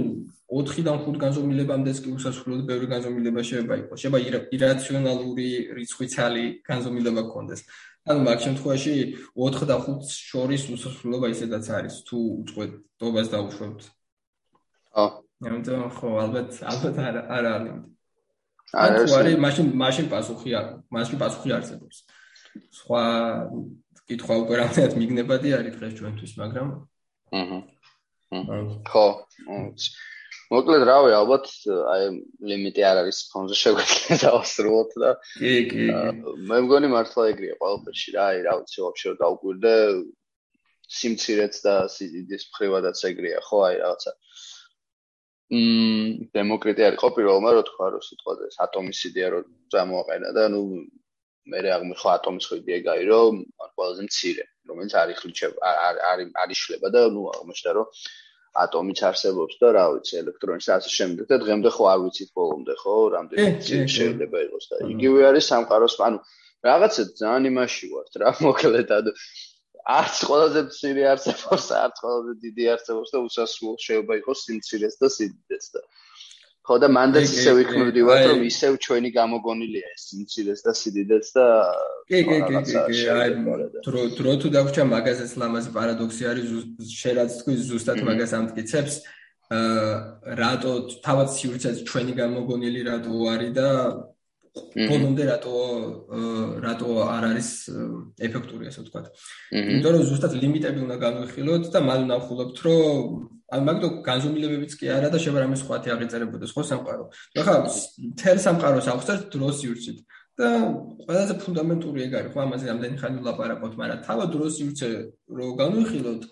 [0.55, 3.99] 4-დან 5 განზომილებამდეც კი უსასრულოდ ბევრი განზომილება შეიძლება იყოს.
[4.03, 4.21] შეიძლება
[4.57, 5.49] ირაციონალური
[5.79, 7.61] რიცხვი ცალი განზომილება გქონდეს.
[8.11, 8.95] ანუ მაგ შემთხვევაში
[9.33, 13.81] 4 და 5 შორის უსასრულობა ისედაც არის თუ უწყვეტობას დაუშვებთ.
[14.95, 15.07] ხო.
[15.49, 17.75] ამიტომ ხო, ალბათ ალბათ არ არ არის.
[18.85, 21.97] არა, არის მაშინ მაშინ პასუხი არ, მაშინ პასუხი არსებობს.
[22.79, 23.03] სხვა
[24.11, 26.69] კითხვა უკვე რამდენად მიგნებადი არის დღეს ჩვენთვის, მაგრამ
[27.41, 27.59] აჰა.
[28.91, 29.07] ხო.
[30.53, 31.47] მოკლედ რავი ალბათ
[31.93, 32.09] აი
[32.51, 35.11] ლიმიტი არ არის ფონზე შეგვიძლია დავასრულოთ და
[35.41, 35.87] კი კი
[36.51, 39.75] მე მგონი მართლა ეგრეა ყველაფერში რა აი რა ვიცი ვაფშე დაუკვირდე
[40.99, 44.13] სიმცირეც და სიდიდის მხრივადაც ეგრეა ხო აი რაღაცა
[45.55, 49.41] მმ დემოკრატია არის ხო პირველმა რო თქვა რომ სიტყვაზე ატომის იდეა რო
[49.73, 50.63] წამოაყენა და ნუ
[51.53, 53.41] მე რა აღმიხო ატომის ხო იდეა გაი რომ
[53.77, 55.73] ყველაზე მცირე რომელიც არის ხლიჩება
[56.11, 57.89] არის არის შლება და ნუ აღმოჩნდა რომ
[58.65, 62.95] ატომიც არსებობს და რა ვიცი ელექტრონის ასე შემდეგ და დღემდე ხო არ ვიცით ბოლომდე ხო?
[63.15, 66.19] რამდენი შეიძლება იყოს და იგივე არის სამყაროს ანუ
[66.69, 69.13] რაღაცა ძალიან იმაში ვართ რა მოკლედ ანუ
[69.99, 75.67] არც ყველაზე მცირე არსებობს არც ყველაზე დიდი არსებობს და უსასრულო შეიძლება იყოს სიმცირეს და სიდიდეს
[75.75, 75.81] და
[76.65, 81.47] ხო და მანდაც ისე ვიქმნებდივართ რომ ისევ ჩვენი გამოგონილია ეს სიმცირეს და სიდიდეს და
[82.09, 83.35] კი კი კი კი აი
[83.85, 86.49] დრო დრო თუ დაგვჭა მაგაზეც ლამაზი პარადოქსი არის
[87.01, 88.97] შეიძლება თქვი ზუსტად მაგას ამტკიცებს.
[89.53, 90.73] აა რატო
[91.05, 93.69] თავად სივრცეც ჩვენი გამოგონილი რატო არის და
[94.89, 95.55] ბოლომდე რატო
[96.65, 97.49] რატო არ არის
[98.25, 99.07] ეფექტური ასე ვთქვათ.
[99.53, 105.09] იმიტომ რომ ზუსტად ლიმიტები უნდა განვიხილოთ და მალე ნახულობთ რომ ან მაგდო განზომილებებიც კი არა
[105.15, 107.05] და შეიძლება რამე სხვათი აღიწერებოდეს ხო სამყარო.
[107.41, 107.57] ახლა
[108.21, 109.99] თელ სამყაროს აღწერთ დროს იურცით
[110.39, 110.49] და
[111.07, 114.89] ყველაზე ფუნდამენტური ეგ არის ხო ამაზე ამდენი ხანი ვლაპარაკობთ, მაგრამ თავად დროს იურცე
[115.39, 116.23] რო განვიხილოთ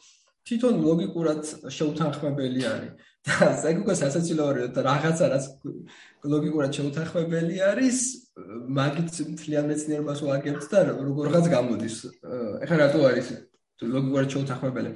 [0.43, 1.43] თვითონ ლოგიკურად
[1.79, 2.93] შეუთანხმებელი არის.
[3.23, 5.45] და ეგ უკვე სასაცილოა და რაღაცა რაც
[6.27, 7.99] ლოგიკურად შეუთანხმებელი არის,
[8.79, 11.97] მაგით მთლიან მეცნიერებას ვაგებთ და როგორღაც გამოდის.
[12.67, 13.29] ეხლა რატო არის
[13.95, 14.91] ლოგიკურად შეუთანხმებელი?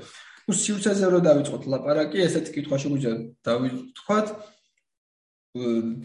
[0.46, 3.14] Ну სიუცეზე რო დავიწყოთ ლაპარაკი, ესეთი კითხვა შეგვიძლია
[3.46, 4.28] დავიწყოთ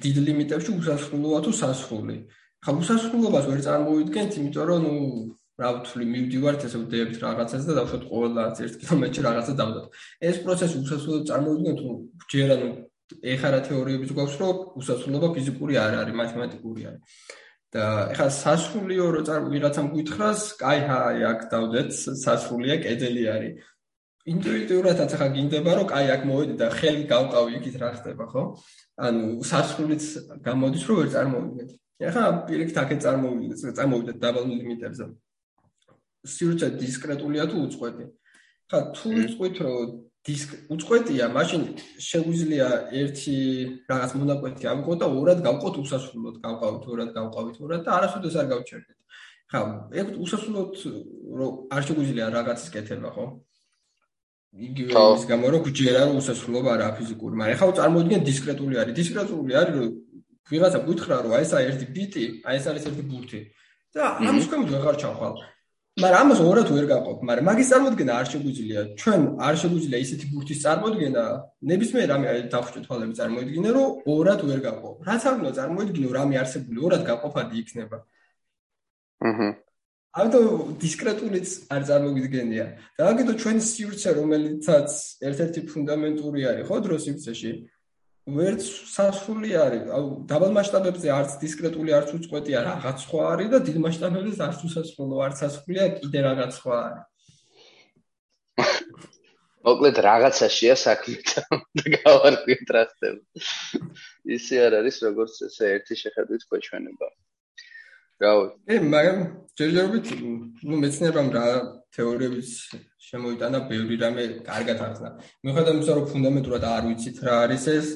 [0.02, 2.18] დიდ ლიმიტებში უსასრულოა თუ სასრული.
[2.66, 4.96] ხა უსასრულობას ვერ წარმოვიდგენთ, იმიტომ რომ ნუ
[5.62, 9.86] რა ვთვლი, მივდივართ ესე ვდებით რაღაცას და დავშოთ ყველა 1 კილომეტრში რაღაცა დავდოთ.
[10.30, 11.90] ეს პროცესი უსასრულოდ წარმოვიდგენთ, თუ
[12.32, 12.70] ჯერ ანუ
[13.34, 17.02] ეხლა რა თეორიებიც გვაქვს, რომ უსასრულობა ფიზიკური არ არის, მათემატიკური არის.
[17.72, 21.90] და ეხლა სასრულიო რო წარ ვიღაცამ გითხრას, კაი, აი აქ დავდეთ,
[22.24, 23.54] სასრულია კედელი არის.
[24.30, 28.44] ინტუიტიურადაც ახლა გინდება რომ კაი აქ მოვედი და ხელი გავყავი იქით რა ხდება ხო?
[29.02, 30.04] ანუ სასრულიც
[30.46, 31.70] გამოდის რომ ვერ წარმოვიდგეთ.
[32.02, 35.06] ახლა პირიქით აქეთ წარმოვიდეთ, წარმოვიდეთ დაბალ ლიმიტებზე.
[36.34, 38.06] სიურცე დისკრეტულია თუ უწყვეტი?
[38.70, 39.78] ხა თუ უწყვეთ რომ
[40.22, 41.62] დისკ უწყვეტია, მაშინ
[41.98, 43.38] შეგვიძლია ერთი
[43.90, 48.98] რაღაც მონაკვეთი ავიღოთ და ორად გავყოთ უსასრულოდ, გავყავით ორად, გავყავით ორად და არასოდეს არ გავჩერდეთ.
[49.50, 49.62] ხა
[49.98, 50.70] ეგ უსასრულოდ
[51.42, 53.26] რომ არ შეგვიძლია რაღაცის კეთება, ხო?
[54.52, 58.94] იგივე ის გამო რომ გჯერა რომ უსასრულობა არა ფიზიკური, მაგრამ ეხლა წარმოიდგინე დისკრეტული არის.
[59.00, 59.90] დისკრეტული არის რომ
[60.52, 63.40] ვიღაცა გითხრა რომ აი ესა ერთი ბიტი, აი ეს არის ერთი ბურთი.
[63.96, 65.34] და ამის ქვემოთ ვეღარ ჩავხვალ.
[66.00, 68.82] მაგრამ ამას ორად ვერ გაყოფ, მაგრამ მაგის წარმოქმნა არ შეგვიძლია.
[69.00, 71.24] ჩვენ არ შეგვიძლია ისეთი ბურთის წარმოქმნა,
[71.72, 74.96] ნებისმიერ რამე დავხვჭე თვალები წარმოიდგინე რომ ორად ვერ გაყოფ.
[75.08, 77.98] რაც არ უნდა წარმოიდგინო რამე არსებული ორად გაყოფადი იქნება.
[79.28, 79.50] აჰა
[80.12, 82.66] ამიტომ დისკრეტულიც არ წარმოგიდგენია.
[83.00, 84.90] და აგეთო ჩვენი სივრცე, რომელიცაც
[85.30, 87.52] ერთ-ერთი ფუნდამენტური არის, ხო, დროს სივრცეში.
[88.28, 88.64] ვერც
[88.96, 89.86] სასრული არის.
[89.98, 95.16] აუ, დაბალ მასშტაბებზე არც დისკრეტული, არც უწყვეტია, რაღაც სხვა არის და დიდ მასშტაბებზე არც უსასრულო,
[95.26, 97.06] არც სასრულია, კიდე რაღაც სხვა არის.
[99.66, 101.42] მოკლედ რაღაცაშია საქმე და
[101.98, 103.22] გავარკვიეთ რა ხდება.
[104.38, 107.08] ისე არ არის, როგორც ესე ერთი შეხედვით ქვეშვენება.
[108.22, 108.46] რავი.
[108.72, 109.20] ე, მაგრამ
[109.58, 110.08] ჯერჯერობით
[110.68, 111.46] ნუ მეცნიერებამ რა
[111.96, 112.50] თეორიებიც
[113.12, 115.10] შემოიტანა ბევრი რამე კარგად ახსნა.
[115.44, 117.88] მიუხედავად იმისა, რომ ფუნდამენტურად არ ვიცით რა არის ეს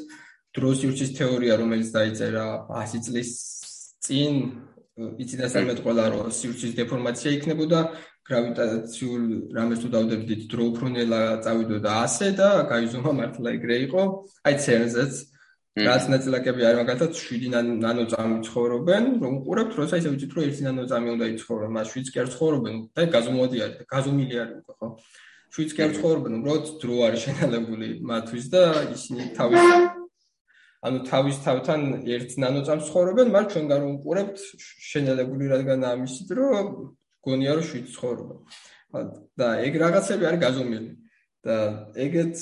[0.56, 3.30] დროს ირჩის თეორია, რომელიც დაიწერა 100 წლის
[4.04, 4.34] წინ,
[4.96, 7.80] იცი და სამეთ ყველა რომ სივრცის დეფორმაცია იქნებოდა,
[8.26, 9.24] გრავიტაციულ
[9.54, 14.02] რამეს თუ დავდებდით დრო უფრო ნელა წავიდო და ასე და გაიზომა მართლა ეგრე იყო
[14.50, 15.14] აი ცერზეც
[15.76, 17.48] რაც ნაწილაკები არის მაგალითად 7
[17.84, 22.22] ნანოწამი ცხოვრობენ რომ უყურებთ როცა ისე ვიცით რომ 1 ნანოწამი უნდა იცხოვრონ მას 7 კი
[22.24, 24.88] არ ცხოვრობენ და გაზომოდი არის და გაზომილი არის უკვე ხო?
[25.60, 28.64] 7 კი არ ცხოვრობენ უბრალოდ დრო არის შენელებული მათთვის და
[28.96, 29.64] ისინი თავის
[30.86, 34.38] ანუ თავის თავთან 1 ნანოწამს ცხოვრობენ მაგრამ ჩვენ გარ უყურებთ
[34.92, 36.68] შენელებული რადგან ამისით რომ
[37.20, 38.40] გონია რომ 7 ცხოვრობენ.
[39.36, 40.90] და ეგ რაღაცები არის გაზომილი
[41.46, 41.56] და
[42.06, 42.38] ეგეც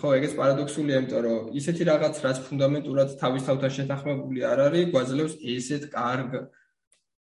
[0.00, 5.34] ხო ეგეც პარადოქსულია იმიტომ რომ ისეთი რაღაც რაც ფუნდამენტურად თავის თავთან შეთანხმებული არ არის გვაძლევს
[5.54, 6.32] ესეთ კარგ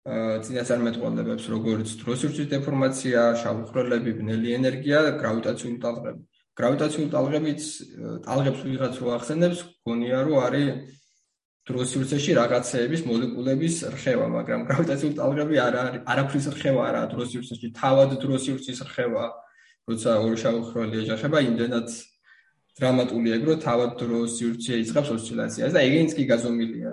[0.06, 6.22] წინასწარმეტყველებებს როგორც დროსურჩის დეფორმაცია, შავხრელები, ბნელი ენერგია გრავიტაციული ტალღები.
[6.56, 7.62] გრავიტაციული ტალღებიც
[8.26, 10.68] ტალღებს ვიღაც რო ახსენებს, გონია რომ არის
[11.66, 18.78] დროსურჩეში რაღაცეების მოლეკულების რხევა, მაგრამ გრავიტაციული ტალღები არ არის არაფრის რხევა არაა დროსურჩეში, თავად დროსურჩის
[18.86, 19.30] რხევაა.
[19.86, 21.88] როცა ორი შავხროლი ეჯახება, იმდენად
[22.76, 26.90] დრამატული ეგრო თავად დრო სივრცე იწყებს ოსცილაციას და ეგენიც კი გაზომილია.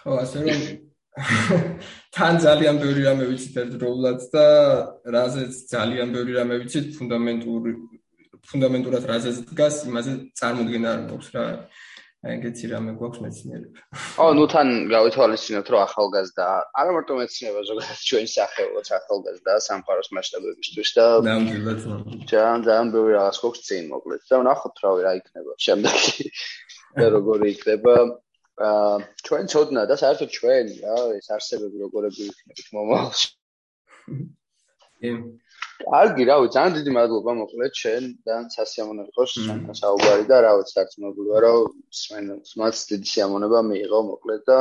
[0.00, 0.60] ხო, ასე რომ
[2.16, 4.46] თან ძალიან ბევრი რამე ვიცით ერთდროულად და
[5.16, 7.72] რაზეც ძალიან ბევრი რამე ვიცით ფუნდამენტური
[8.50, 11.44] ფუნდამენტურად რაზეც დგას, იმაზე წარმოქმნა არ მოქვს რა.
[12.20, 13.84] აი ეგეთი რამე გვაქვს მეცნიერება.
[14.20, 16.46] ო, ნუ თან გავითვალისწინოთ, რომ ახალგაზრდა
[16.80, 21.80] არა მარტო მეცნიერება, ზოგადად ჩვენ სახელოც ახალგაზრდა სამყაროს მასშტაბებისთვის და ნამდვილად.
[22.32, 24.20] ძალიან ძალიან ბევრი რაღაც გვაქვს წინ მოკლედ.
[24.28, 26.24] და ნახოთ რა რა იქნება შემდეგში.
[27.00, 27.94] და როგორი იქნება
[28.68, 33.28] აა ჩვენ ცოდნა და საერთოდ ჩვენ რა ეს არსებები როგორები იქნება მომავალში.
[35.00, 35.10] კი.
[35.80, 40.74] კარგი, რავი, ძალიან დიდი მადლობა მოკლედ შენ და სასიამოვნო იყოს ჩვენთან საუბარი და რა ვიცი,
[41.30, 44.58] ვარ, რომ მას დიდი სიამოვნება მიიღო მოკლედ და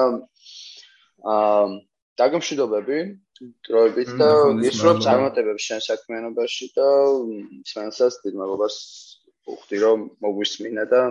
[1.36, 1.66] აა
[2.20, 3.00] დაგემშვიდობები
[3.68, 4.30] დროებით და
[4.70, 6.90] ისრობ წარმატებებს შენ საქმიანობაში და
[7.72, 8.76] სმენელსაც დიდ მადლობას
[9.56, 11.02] უხდი რომ მოგვისმინა და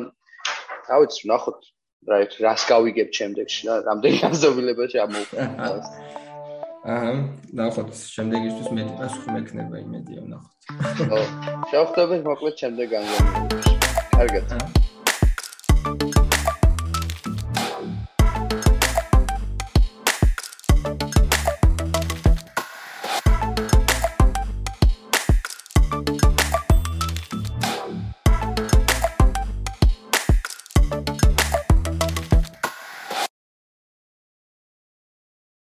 [0.88, 1.68] რა ვიცი, ნახოთ
[2.12, 5.84] რა რას გავიგებ ჩემდეგში რა რამდენი გაზომილებაში ამოვყავ
[6.86, 7.14] აჰა,
[7.58, 10.52] ნახოთ, შემდეგისთვის მეტი პასუხი მექნება იმედია, ნახოთ.
[11.10, 11.22] ხო.
[11.72, 13.74] შევხვდებით მოკლედ შემდეგ განგონებაში.
[14.14, 14.87] კარგად.